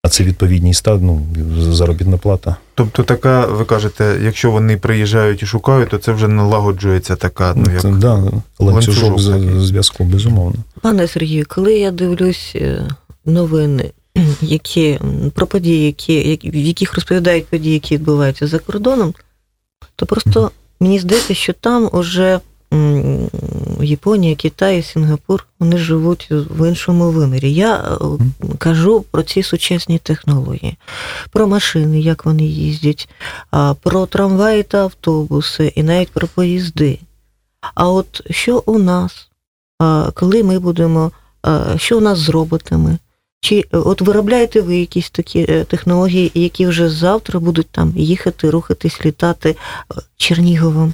А 0.06 0.10
це 0.10 0.24
відповідні 0.24 0.74
стад, 0.74 1.04
ну, 1.04 1.22
заробітна 1.60 2.18
плата. 2.18 2.56
Тобто, 2.76 3.04
така, 3.04 3.46
ви 3.46 3.66
кажете, 3.66 4.20
якщо 4.24 4.52
вони 4.52 4.78
приїжджають 4.78 5.44
і 5.44 5.46
шукають, 5.46 5.90
то 5.90 5.98
це 5.98 6.12
вже 6.12 6.28
налагоджується 6.28 7.16
така, 7.16 7.54
ну 7.56 7.72
як 7.72 7.82
це, 7.82 7.90
да, 7.90 8.24
ланцюжок 8.60 9.20
зв'язку, 9.60 10.04
безумовно. 10.04 10.56
Пане 10.82 11.08
Сергію, 11.08 11.46
коли 11.48 11.74
я 11.74 11.92
дивлюсь 11.92 12.52
е, 12.56 12.88
новини, 13.26 13.92
які 14.42 15.00
про 15.34 15.48
події, 15.48 15.86
які, 15.86 16.40
в 16.44 16.56
яких 16.56 16.96
розповідають 16.96 17.48
події, 17.48 17.74
які 17.74 17.96
відбуваються 17.96 18.48
за 18.48 18.60
кордоном, 18.60 19.14
то 19.96 20.06
просто 20.06 20.52
мені 20.80 21.00
здається, 21.00 21.34
що 21.34 21.54
там 21.54 21.90
уже 21.94 22.40
Японія, 23.82 24.36
Китай, 24.36 24.84
Сінгапур, 24.84 25.48
вони 25.60 25.78
живуть 25.78 26.28
в 26.32 26.70
іншому 26.70 27.12
вимірі. 27.12 27.54
Я 27.54 27.76
е, 27.76 28.06
кажу 28.58 29.06
про 29.12 29.24
ці 29.24 29.44
сучасні 29.44 30.00
технології, 30.00 30.78
про 31.32 31.48
машини, 31.48 32.00
як 32.02 32.26
вони 32.26 32.44
їздять, 32.44 33.10
про 33.82 34.06
трамваї 34.06 34.64
та 34.64 34.78
автобуси, 34.78 35.74
і 35.76 35.84
навіть 35.84 36.12
про 36.12 36.28
поїзди. 36.28 37.00
А 37.76 37.90
от 37.90 38.22
що 38.30 38.64
у 38.66 38.80
нас? 38.80 39.30
Коли 40.14 40.44
ми 40.44 40.60
будемо, 40.60 41.12
що 41.78 41.98
у 41.98 42.02
нас 42.02 42.20
з 42.20 42.30
роботами? 42.30 42.98
Чи 43.46 43.60
е, 43.60 43.78
от 43.78 44.02
виробляєте 44.02 44.62
ви 44.62 44.78
якісь 44.78 45.10
такі 45.10 45.46
е, 45.50 45.64
технології, 45.64 46.32
які 46.34 46.68
вже 46.68 46.90
завтра 46.90 47.40
будуть 47.40 47.70
там 47.72 47.94
їхати, 47.96 48.50
рухатись, 48.50 49.06
літати 49.06 49.56
Черніговом? 50.18 50.94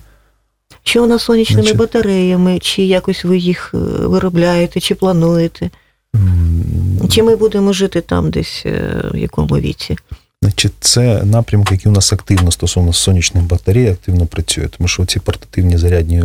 Нас 0.96 1.22
з 1.22 1.26
сонячними 1.26 1.62
Значить- 1.62 1.78
батареями, 1.78 2.60
чи 2.60 2.84
якось 2.84 3.24
ви 3.24 3.38
їх 3.38 3.72
е, 3.74 3.78
виробляєте, 4.08 4.80
чи 4.80 4.96
плануєте? 4.96 5.70
М, 6.16 7.08
Чи 7.10 7.24
ми 7.24 7.36
будемо 7.36 7.74
жити 7.74 8.02
там 8.02 8.30
десь 8.32 8.64
е, 8.66 9.04
в 9.14 9.18
якому 9.18 9.48
віці? 9.58 9.96
Значить, 10.44 10.74
це 10.80 11.24
напрямок, 11.24 11.72
який 11.72 11.92
у 11.92 11.96
нас 11.96 12.14
активно 12.14 12.52
стосовно 12.52 12.94
сонячних 12.94 13.44
батарей, 13.44 13.88
активно 13.88 14.26
працює, 14.26 14.68
тому 14.78 14.88
що 14.88 15.06
ці 15.06 15.20
портативні 15.20 15.78
зарядні 15.78 16.24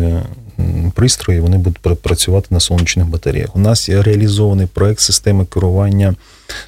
пристрої 0.93 1.39
вони 1.39 1.57
будуть 1.57 1.79
працювати 2.01 2.47
на 2.49 2.59
сонячних 2.59 3.07
батареях. 3.07 3.55
У 3.55 3.59
нас 3.59 3.89
є 3.89 4.01
реалізований 4.01 4.67
проект 4.73 4.99
системи 4.99 5.45
керування 5.45 6.15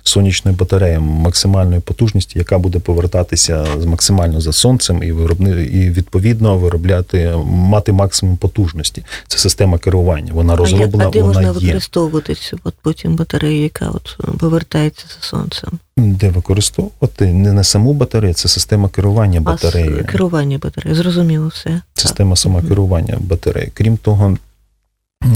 сонячною 0.03 0.57
батареєю 0.57 1.01
максимальної 1.01 1.81
потужності, 1.81 2.39
яка 2.39 2.57
буде 2.57 2.79
повертатися 2.79 3.65
максимально 3.85 4.41
за 4.41 4.53
сонцем 4.53 5.03
і 5.03 5.11
виробни, 5.11 5.63
і 5.63 5.89
відповідно 5.89 6.57
виробляти 6.57 7.33
мати 7.45 7.91
максимум 7.91 8.37
потужності. 8.37 9.03
Це 9.27 9.37
система 9.37 9.77
керування. 9.77 10.33
Вона 10.33 10.55
розроблена, 10.55 11.07
а 11.07 11.11
де 11.11 11.21
вона 11.21 11.33
можна 11.41 11.41
є. 11.41 11.51
використовувати 11.67 12.35
цю 12.35 12.59
от 12.63 12.73
потім 12.81 13.15
батарею, 13.15 13.63
яка 13.63 13.89
от 13.89 14.17
повертається 14.39 15.05
за 15.07 15.27
сонцем? 15.27 15.69
Де 15.97 16.29
використовувати 16.29 17.25
не 17.33 17.53
на 17.53 17.63
саму 17.63 17.93
батарею, 17.93 18.33
це 18.33 18.47
система 18.49 18.89
керування 18.89 19.39
А 19.39 19.41
батареєю. 19.41 20.05
керування 20.11 20.57
батареї, 20.57 20.95
зрозуміло 20.95 21.47
все. 21.47 21.81
система 21.93 22.35
сама 22.35 22.61
керування 22.61 23.17
батареї. 23.19 23.71
Крім 23.73 23.97
того, 23.97 24.37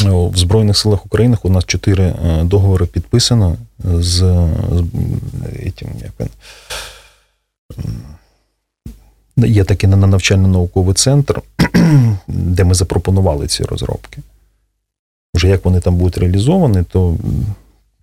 в 0.05 0.37
Збройних 0.37 0.77
силах 0.77 1.05
України 1.05 1.37
у 1.43 1.49
нас 1.49 1.65
чотири 1.65 2.03
е, 2.03 2.43
договори 2.43 2.85
підписано 2.85 3.55
з, 3.83 3.99
з 4.01 4.21
м, 4.21 4.89
етім, 5.59 5.87
як 6.01 6.11
він, 6.19 6.29
є 9.49 9.63
такий 9.63 9.89
на- 9.89 10.07
навчально-науковий 10.07 10.93
центр, 10.93 11.41
де 12.27 12.63
ми 12.63 12.73
запропонували 12.73 13.47
ці 13.47 13.63
розробки. 13.63 14.17
Вже 15.35 15.47
як 15.47 15.65
вони 15.65 15.79
там 15.79 15.95
будуть 15.95 16.17
реалізовані, 16.17 16.83
то 16.83 17.15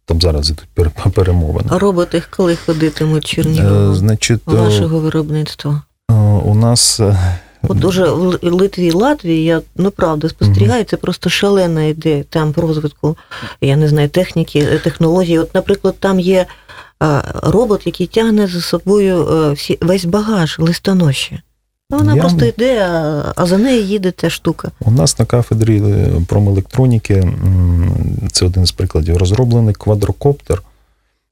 там 0.04 0.20
зараз 0.20 0.50
ідуть 0.50 0.68
перемовини. 1.14 1.68
А 1.72 1.78
роботи 1.78 2.22
коли 2.30 2.56
ходитимуть 2.56 3.24
Е, 3.24 3.28
Чернігово 3.28 3.94
Значить, 3.94 4.40
е, 4.48 4.52
вашого 4.54 4.98
виробництва? 4.98 5.82
е, 6.10 6.14
у 6.44 6.54
нас 6.54 7.00
е, 7.00 7.16
От 7.62 7.84
уже 7.84 8.04
в 8.10 8.38
Литві 8.42 8.86
і 8.86 8.92
Латвії 8.92 9.44
я 9.44 9.60
ну 9.76 9.90
правда 9.90 10.28
спостерігаю, 10.28 10.84
це 10.84 10.96
просто 10.96 11.30
шалена 11.30 11.84
ідея 11.84 12.24
там 12.28 12.52
по 12.52 12.60
розвитку, 12.60 13.16
я 13.60 13.76
не 13.76 13.88
знаю, 13.88 14.08
техніки, 14.08 14.58
е, 14.58 14.78
технології. 14.78 15.38
От, 15.38 15.54
наприклад, 15.54 15.94
там 15.98 16.20
є 16.20 16.46
е, 17.02 17.22
робот, 17.42 17.86
який 17.86 18.06
тягне 18.06 18.46
за 18.46 18.60
собою 18.60 19.28
е, 19.28 19.52
всі, 19.52 19.78
весь 19.80 20.04
багаж 20.04 20.56
листоноші. 20.58 21.40
Ну, 21.90 21.98
вона 21.98 22.14
Я- 22.14 22.20
просто 22.20 22.44
йде, 22.44 22.82
а, 22.82 23.32
а 23.36 23.46
за 23.46 23.58
нею 23.58 23.82
їде 23.82 24.12
ця 24.16 24.30
штука. 24.30 24.70
У 24.80 24.90
нас 24.90 25.18
на 25.18 25.24
кафедрі 25.24 25.82
промелектроніки 26.26 27.32
це 28.32 28.46
один 28.46 28.66
з 28.66 28.72
прикладів. 28.72 29.16
Розроблений 29.16 29.74
квадрокоптер, 29.74 30.62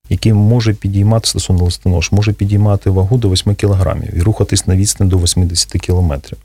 який 0.08 0.32
може 0.32 0.74
підіймати 0.74 1.28
стосовно 1.28 1.64
листонош, 1.64 2.12
може 2.12 2.32
підіймати 2.32 2.90
вагу 2.90 3.18
до 3.18 3.30
8 3.30 3.54
кілограмів 3.54 4.16
і 4.16 4.20
рухатись 4.22 4.66
на 4.66 4.76
відстань 4.76 5.08
до 5.08 5.18
80 5.18 5.72
кілометрів. 5.72 6.38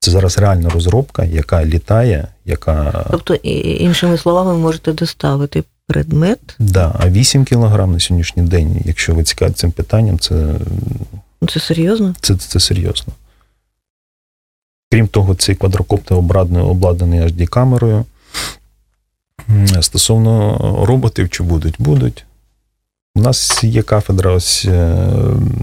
Це 0.00 0.10
зараз 0.10 0.38
реальна 0.38 0.68
розробка, 0.68 1.24
яка 1.24 1.64
літає, 1.64 2.28
яка. 2.44 3.06
Тобто, 3.10 3.34
іншими 3.34 4.18
словами, 4.18 4.52
ви 4.52 4.58
можете 4.58 4.92
доставити 4.92 5.64
предмет. 5.86 6.38
Да, 6.58 6.96
а 6.98 7.08
8 7.10 7.44
кілограм 7.44 7.92
на 7.92 8.00
сьогоднішній 8.00 8.42
день, 8.42 8.80
якщо 8.84 9.14
ви 9.14 9.22
цікаві 9.22 9.52
цим 9.52 9.72
питанням, 9.72 10.18
це, 10.18 10.34
Ну, 11.42 11.48
Це 11.48 11.60
серйозно? 11.60 12.14
це, 12.20 12.36
це 12.36 12.60
серйозно. 12.60 13.12
Крім 14.92 15.08
того, 15.08 15.34
цей 15.34 15.54
квадрокоптер 15.54 16.18
обладнаний, 16.18 16.70
обладнаний 16.70 17.20
HD-камерою. 17.20 18.04
Стосовно 19.80 20.58
роботів, 20.86 21.30
чи 21.30 21.42
будуть? 21.42 21.74
Будуть. 21.78 22.24
У 23.18 23.20
нас 23.20 23.64
є 23.64 23.82
кафедра 23.82 24.32
ось 24.32 24.64
е, 24.64 24.96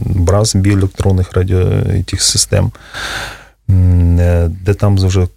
БРАЗ 0.05 0.55
біоелектронних 0.55 1.33
радіотіх 1.33 2.21
систем, 2.21 2.71
е, 3.69 4.47
де 4.47 4.73
там 4.73 4.97
вже 4.97 5.27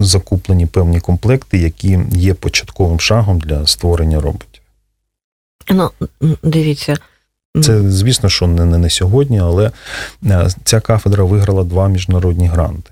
закуплені 0.00 0.66
певні 0.66 1.00
комплекти, 1.00 1.58
які 1.58 1.98
є 2.12 2.34
початковим 2.34 3.00
шагом 3.00 3.40
для 3.40 3.66
створення 3.66 4.20
роботів. 4.20 4.62
Ну, 5.70 5.90
дивіться. 6.42 6.96
Це, 7.62 7.90
звісно, 7.90 8.28
що 8.28 8.46
не, 8.46 8.64
не, 8.64 8.78
не 8.78 8.90
сьогодні, 8.90 9.40
але 9.40 9.70
е, 10.26 10.48
ця 10.64 10.80
кафедра 10.80 11.24
виграла 11.24 11.64
два 11.64 11.88
міжнародні 11.88 12.46
гранти. 12.46 12.90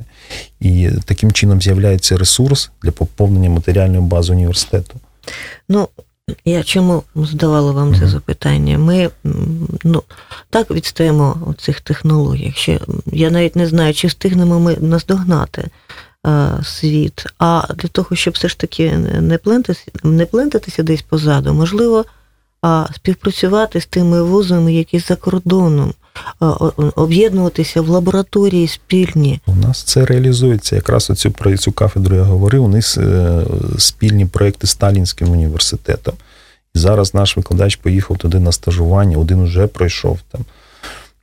І 0.60 0.90
таким 1.04 1.32
чином 1.32 1.62
з'являється 1.62 2.16
ресурс 2.16 2.70
для 2.82 2.90
поповнення 2.90 3.50
матеріальної 3.50 4.02
бази 4.02 4.32
університету. 4.32 4.94
Ну, 5.68 5.88
я 6.44 6.62
чому 6.62 7.02
задавала 7.14 7.72
вам 7.72 7.96
це 7.96 8.08
запитання? 8.08 8.78
Ми 8.78 9.10
ну, 9.84 10.02
так 10.50 10.70
відстаємо 10.70 11.36
у 11.46 11.54
цих 11.54 11.80
технологіях. 11.80 12.56
Що 12.56 12.78
я 13.06 13.30
навіть 13.30 13.56
не 13.56 13.66
знаю, 13.66 13.94
чи 13.94 14.06
встигнемо 14.06 14.60
ми 14.60 14.76
наздогнати 14.80 15.68
е, 16.26 16.50
світ. 16.64 17.24
А 17.38 17.74
для 17.74 17.88
того, 17.88 18.16
щоб 18.16 18.34
все 18.34 18.48
ж 18.48 18.58
таки 18.58 18.92
не 19.20 19.38
плентатися, 19.38 19.90
не 20.02 20.26
плентатися 20.26 20.82
десь 20.82 21.02
позаду, 21.02 21.54
можливо, 21.54 22.04
а, 22.62 22.86
співпрацювати 22.94 23.80
з 23.80 23.86
тими 23.86 24.22
вузами, 24.22 24.74
які 24.74 24.98
за 24.98 25.16
кордоном, 25.16 25.94
об'єднуватися 26.96 27.82
в 27.82 27.88
лабораторії 27.88 28.68
спільні. 28.68 29.40
У 29.46 29.54
нас 29.54 29.82
це 29.82 30.06
реалізується. 30.06 30.76
Якраз 30.76 31.10
оцю 31.10 31.30
про 31.30 31.56
цю 31.56 31.72
кафедру 31.72 32.16
я 32.16 32.22
говорив. 32.22 32.64
У 32.64 32.68
них 32.68 32.98
е, 32.98 33.40
спільні 33.78 34.26
проекти 34.26 34.66
з 34.66 34.70
Сталінським 34.70 35.30
університетом. 35.30 36.14
І 36.74 36.78
зараз 36.78 37.14
наш 37.14 37.36
викладач 37.36 37.76
поїхав 37.76 38.18
туди 38.18 38.40
на 38.40 38.52
стажування, 38.52 39.18
один 39.18 39.40
уже 39.40 39.66
пройшов 39.66 40.18
там. 40.32 40.44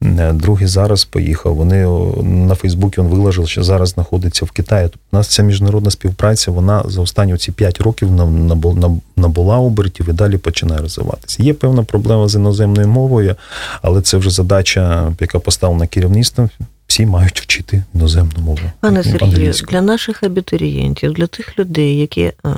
Е, 0.05 0.33
Другий 0.33 0.67
зараз 0.67 1.05
поїхав. 1.05 1.55
Вони 1.55 1.85
на 2.23 2.55
Фейсбуці 2.55 3.01
він 3.01 3.07
виложив, 3.07 3.47
що 3.47 3.63
зараз 3.63 3.89
знаходиться 3.89 4.45
в 4.45 4.51
Китаї. 4.51 4.83
Тобто 4.91 4.99
у 5.11 5.15
нас 5.17 5.27
ця 5.27 5.43
міжнародна 5.43 5.91
співпраця, 5.91 6.51
вона 6.51 6.83
за 6.87 7.01
останні 7.01 7.37
ці 7.37 7.51
5 7.51 7.81
років 7.81 8.11
наб- 8.11 8.47
набу- 8.47 8.99
набула 9.15 9.57
обертів 9.57 10.09
і 10.09 10.13
далі 10.13 10.37
починає 10.37 10.81
розвиватися. 10.81 11.43
Є 11.43 11.53
певна 11.53 11.83
проблема 11.83 12.27
з 12.27 12.35
іноземною 12.35 12.87
мовою, 12.87 13.35
але 13.81 14.01
це 14.01 14.17
вже 14.17 14.29
задача, 14.29 15.13
яка 15.19 15.39
поставлена 15.39 15.87
керівництвом. 15.87 16.49
Всі 16.87 17.05
мають 17.05 17.41
вчити 17.41 17.83
іноземну 17.95 18.39
мову. 18.39 18.59
Пане 18.79 19.03
Сергію, 19.03 19.53
для 19.69 19.81
наших 19.81 20.23
абітурієнтів, 20.23 21.13
для 21.13 21.27
тих 21.27 21.59
людей, 21.59 21.97
які 21.97 22.31
ем, 22.45 22.53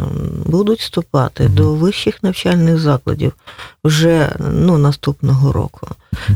будуть 0.46 0.80
вступати 0.80 1.44
Мгм. 1.44 1.56
до 1.56 1.74
вищих 1.74 2.24
навчальних 2.24 2.80
закладів 2.80 3.34
вже 3.84 4.30
ну, 4.54 4.78
наступного 4.78 5.52
року, 5.52 5.88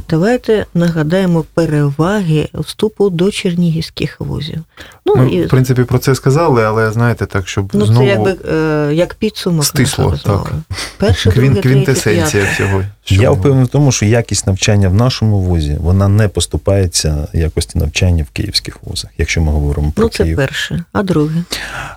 давайте 0.09 0.65
нагадаємо 0.73 1.45
переваги 1.53 2.49
вступу 2.53 3.09
до 3.09 3.31
чернігівських 3.31 4.15
вузів. 4.19 4.59
Ну, 5.05 5.15
Ми, 5.15 5.31
і, 5.31 5.45
в 5.45 5.49
принципі, 5.49 5.83
про 5.83 5.99
це 5.99 6.15
сказали, 6.15 6.63
але 6.63 6.91
знаєте, 6.91 7.25
так, 7.25 7.47
щоб 7.47 7.69
ну 7.73 7.85
знову 7.85 8.05
це 8.05 8.09
якби 8.11 8.35
е, 8.51 8.89
як 8.93 9.13
підсумок. 9.13 9.65
стисло, 9.65 10.17
так. 10.23 10.51
Перше, 10.97 11.31
квін, 11.31 11.55
квінтесенція 11.55 12.45
всього. 12.53 12.83
Я 13.07 13.31
впевнений 13.31 13.65
в 13.65 13.67
тому, 13.67 13.91
що 13.91 14.05
якість 14.05 14.47
навчання 14.47 14.89
в 14.89 14.93
нашому 14.93 15.39
вузі 15.39 15.77
вона 15.81 16.07
не 16.07 16.27
поступається 16.27 17.27
якості 17.33 17.79
навчання 17.79 18.23
в 18.23 18.33
київських 18.33 18.77
вузах, 18.83 19.11
якщо 19.17 19.41
ми 19.41 19.51
говоримо 19.51 19.91
про 19.91 20.03
Ну, 20.03 20.09
це 20.09 20.23
Київ. 20.23 20.37
перше. 20.37 20.83
А 20.93 21.03
друге? 21.03 21.43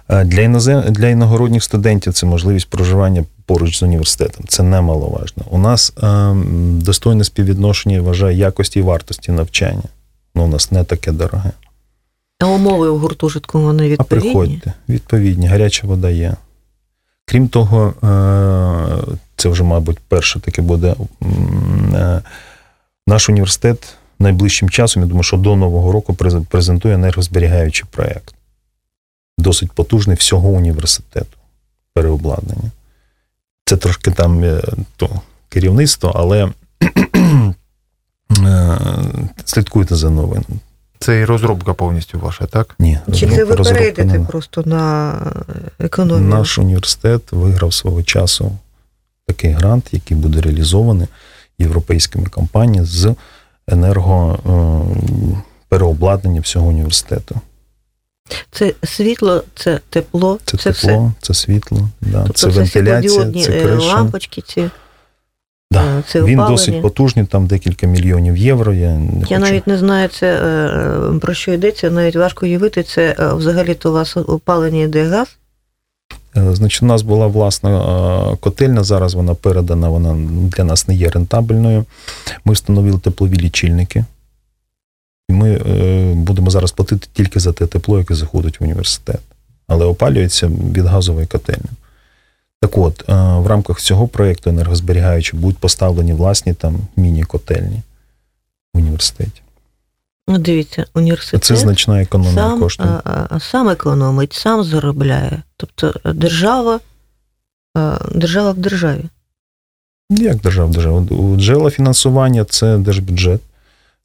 Е, 0.08 0.24
Для 0.24 0.40
інозем... 0.40 0.82
для 0.92 1.08
іногородніх 1.08 1.64
студентів 1.64 2.12
це 2.12 2.26
можливість 2.26 2.70
проживання 2.70 3.24
поруч 3.46 3.78
з 3.78 3.82
університетом. 3.82 4.44
Це 4.48 4.62
немаловажно. 4.62 5.44
У 5.50 5.58
нас 5.58 5.92
е, 6.02 6.34
достойне 6.84 7.24
співвідношення 7.24 7.94
я 7.94 8.02
вважаю 8.02 8.36
якості 8.36 8.78
і 8.78 8.82
вартості 8.82 9.32
навчання. 9.32 9.88
Ну, 10.34 10.44
у 10.44 10.48
нас 10.48 10.70
не 10.72 10.84
таке 10.84 11.12
дороге. 11.12 11.50
А 12.40 12.46
умови 12.46 12.88
у 12.88 12.98
гуртожитку 12.98 13.60
вони 13.60 13.96
А 13.98 14.02
приходьте, 14.02 14.72
відповідні, 14.88 15.46
гаряча 15.46 15.86
вода 15.86 16.10
є. 16.10 16.34
Крім 17.24 17.48
того, 17.48 17.94
е, 18.04 19.14
це 19.36 19.48
вже, 19.48 19.64
мабуть, 19.64 19.98
перше 19.98 20.40
таке 20.40 20.62
буде. 20.62 20.94
е, 21.94 22.22
Наш 23.06 23.28
університет 23.28 23.94
найближчим 24.18 24.70
часом, 24.70 25.02
я 25.02 25.08
думаю, 25.08 25.22
що 25.22 25.36
до 25.36 25.56
Нового 25.56 25.92
року 25.92 26.14
презентує 26.48 26.94
енергозберігаючий 26.94 27.84
проєкт. 27.90 28.34
Досить 29.38 29.72
потужний 29.72 30.16
всього 30.16 30.48
університету 30.48 31.36
переобладнання. 31.94 32.70
Це 33.64 33.76
трошки 33.76 34.10
там 34.10 34.44
е, 34.44 34.62
то, 34.96 35.20
керівництво, 35.48 36.12
але 36.14 36.52
е, 38.44 38.78
слідкуйте 39.44 39.94
за 39.94 40.10
новинами. 40.10 40.58
Це 40.98 41.20
і 41.20 41.24
розробка 41.24 41.74
повністю 41.74 42.18
ваша, 42.18 42.46
так? 42.46 42.74
Ні, 42.78 42.98
Чи 43.14 43.28
це 43.28 43.44
ви 43.44 43.56
перейдете 43.56 44.20
просто 44.20 44.62
на 44.66 45.14
економію? 45.78 46.28
Наш 46.28 46.58
університет 46.58 47.32
виграв 47.32 47.74
свого 47.74 48.02
часу 48.02 48.52
Такий 49.26 49.50
грант, 49.50 49.88
який 49.92 50.16
буде 50.16 50.40
реалізований 50.40 51.08
європейськими 51.58 52.26
компаніями 52.26 52.86
з 52.86 53.14
енергопереобладнання 53.68 56.40
всього 56.40 56.68
університету. 56.68 57.40
Це 58.50 58.72
світло, 58.84 59.44
це 59.54 59.80
тепло, 59.90 60.38
Це, 60.44 60.56
це, 60.56 60.72
тепло, 60.72 61.12
все. 61.18 61.26
це 61.26 61.34
світло, 61.34 61.88
да, 62.00 62.22
Тобто 62.26 62.32
це 62.32 62.48
вентиляція, 62.48 63.32
це 63.44 63.52
е, 63.52 63.62
криша. 63.62 63.86
лампочки 63.86 64.42
ці. 64.42 64.70
Да. 65.70 65.84
е, 65.84 66.02
Це 66.08 66.22
Він 66.22 66.36
досить 66.38 66.82
потужний, 66.82 67.26
там 67.26 67.46
декілька 67.46 67.86
мільйонів 67.86 68.36
євро. 68.36 68.74
Я, 68.74 68.94
не 68.94 69.10
Я 69.20 69.26
хочу. 69.26 69.38
навіть 69.38 69.66
не 69.66 69.78
знаю, 69.78 70.08
це 70.08 70.26
е, 70.36 71.18
про 71.18 71.34
що 71.34 71.52
йдеться, 71.52 71.90
навіть 71.90 72.16
важко 72.16 72.46
уявити, 72.46 72.82
це 72.82 73.16
взагалі-то 73.18 73.90
у 73.90 73.92
вас 73.92 74.16
опалення 74.16 74.80
йде 74.82 75.04
газ. 75.08 75.28
Значить, 76.36 76.82
у 76.82 76.86
нас 76.86 77.02
була 77.02 77.26
власна 77.26 78.36
котельня, 78.40 78.84
зараз 78.84 79.14
вона 79.14 79.34
передана, 79.34 79.88
вона 79.88 80.16
для 80.56 80.64
нас 80.64 80.88
не 80.88 80.94
є 80.94 81.08
рентабельною. 81.08 81.84
Ми 82.44 82.54
встановили 82.54 82.98
теплові 82.98 83.36
лічильники. 83.36 84.04
І 85.28 85.32
ми 85.32 85.50
е, 85.50 86.14
будемо 86.14 86.50
зараз 86.50 86.72
платити 86.72 87.08
тільки 87.12 87.40
за 87.40 87.52
те 87.52 87.66
тепло, 87.66 87.98
яке 87.98 88.14
заходить 88.14 88.60
в 88.60 88.64
університет. 88.64 89.20
Але 89.66 89.84
опалюється 89.84 90.46
від 90.46 90.84
газової 90.84 91.26
котельні. 91.26 91.70
Так 92.60 92.78
от, 92.78 93.04
е, 93.08 93.12
в 93.14 93.46
рамках 93.46 93.80
цього 93.80 94.08
проєкту 94.08 94.50
енергозберігаючі 94.50 95.36
будуть 95.36 95.58
поставлені 95.58 96.12
власні 96.12 96.54
там 96.54 96.78
міні-котельні 96.96 97.82
в 98.74 98.78
університеті. 98.78 99.42
Ну, 100.28 100.38
дивіться, 100.38 100.86
університет 100.94 101.44
Це 101.44 101.56
значна 101.56 102.02
економія 102.02 102.34
сам, 102.34 102.60
коштів. 102.60 102.86
а, 102.86 103.26
а, 103.30 103.40
сам 103.40 103.68
економить, 103.68 104.32
сам 104.32 104.64
заробляє. 104.64 105.42
Тобто 105.56 105.94
е, 106.04 106.12
держава, 106.12 106.80
держава 108.14 108.50
в 108.50 108.58
державі. 108.58 109.04
Як 110.10 110.40
держава 110.40 110.72
держава? 110.72 111.00
У 111.00 111.36
Джерела 111.36 111.70
фінансування 111.70 112.44
це 112.44 112.78
держбюджет, 112.78 113.40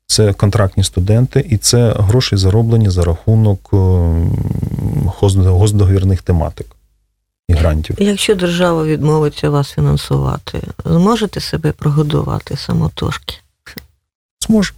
це 0.09 0.33
контрактні 0.33 0.83
студенти, 0.83 1.45
і 1.49 1.57
це 1.57 1.93
гроші 1.97 2.37
зароблені 2.37 2.89
за 2.89 3.03
рахунок 3.03 3.69
ем, 3.73 4.31
госдоговірних 5.45 6.21
тематик 6.21 6.67
і 7.47 7.53
грантів. 7.53 7.95
Якщо 7.99 8.35
держава 8.35 8.83
відмовиться 8.83 9.49
вас 9.49 9.71
фінансувати, 9.71 10.61
зможете 10.85 11.39
себе 11.39 11.71
прогодувати 11.71 12.57
самотужки? 12.57 13.35
Зможе. 14.47 14.73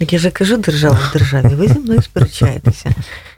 Як 0.00 0.12
я 0.12 0.18
вже 0.18 0.30
кажу, 0.30 0.56
держава 0.56 0.98
в 1.10 1.12
державі, 1.12 1.54
ви 1.54 1.68
зі 1.68 1.78
мною 1.78 2.02
сперечаєтеся. 2.02 2.94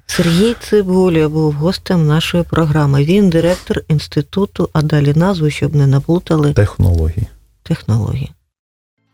Сергій 0.06 0.54
Цибуля 0.60 1.28
був 1.28 1.52
гостем 1.52 2.06
нашої 2.06 2.42
програми. 2.42 3.04
Він 3.04 3.30
директор 3.30 3.82
інституту, 3.88 4.68
а 4.72 4.82
далі 4.82 5.12
назву, 5.16 5.50
щоб 5.50 5.74
не 5.74 5.86
наплутали 5.86 6.52
Технології. 6.52 7.26
технології. 7.62 8.32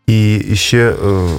І 0.07 0.41
ще 0.53 0.89
е, 0.89 1.29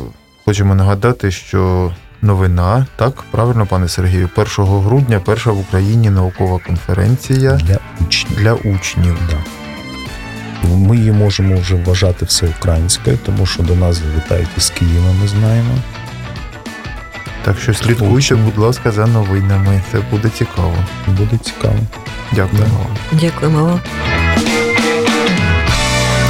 хочемо 0.49 0.75
нагадати, 0.75 1.31
що 1.31 1.93
новина, 2.23 2.87
так, 2.97 3.23
правильно, 3.31 3.67
пане 3.67 3.89
Сергію, 3.89 4.29
1 4.37 4.65
грудня 4.65 5.21
перша 5.25 5.51
в 5.51 5.61
Україні 5.61 6.11
наукова 6.11 6.59
конференція 6.67 7.53
Для 7.53 7.79
учнів. 8.07 8.39
для 8.39 8.53
учнів. 8.53 9.19
Да. 9.31 9.37
Ми 10.69 10.97
її 10.97 11.13
можемо 11.13 11.57
вже 11.57 11.75
вважати 11.75 12.25
всеукраїнською, 12.25 13.19
тому 13.27 13.47
що 13.47 13.63
до 13.63 13.75
нас 13.75 13.97
завітають 13.97 14.49
із 14.57 14.71
Києва, 14.71 15.13
ми 15.23 15.29
знаємо. 15.29 15.75
Так 17.45 17.59
що 17.61 17.75
слідкуйте, 17.75 18.35
будь 18.35 18.59
ласка, 18.59 18.91
за 18.91 19.07
новинами. 19.07 19.83
Це 19.93 19.99
буде 20.11 20.29
цікаво. 20.29 20.77
Буде 21.07 21.39
цікаво. 21.45 21.79
Дякую 22.33 22.63
вам. 22.63 22.97
Дякуємо 23.13 23.65
вам. 23.65 23.81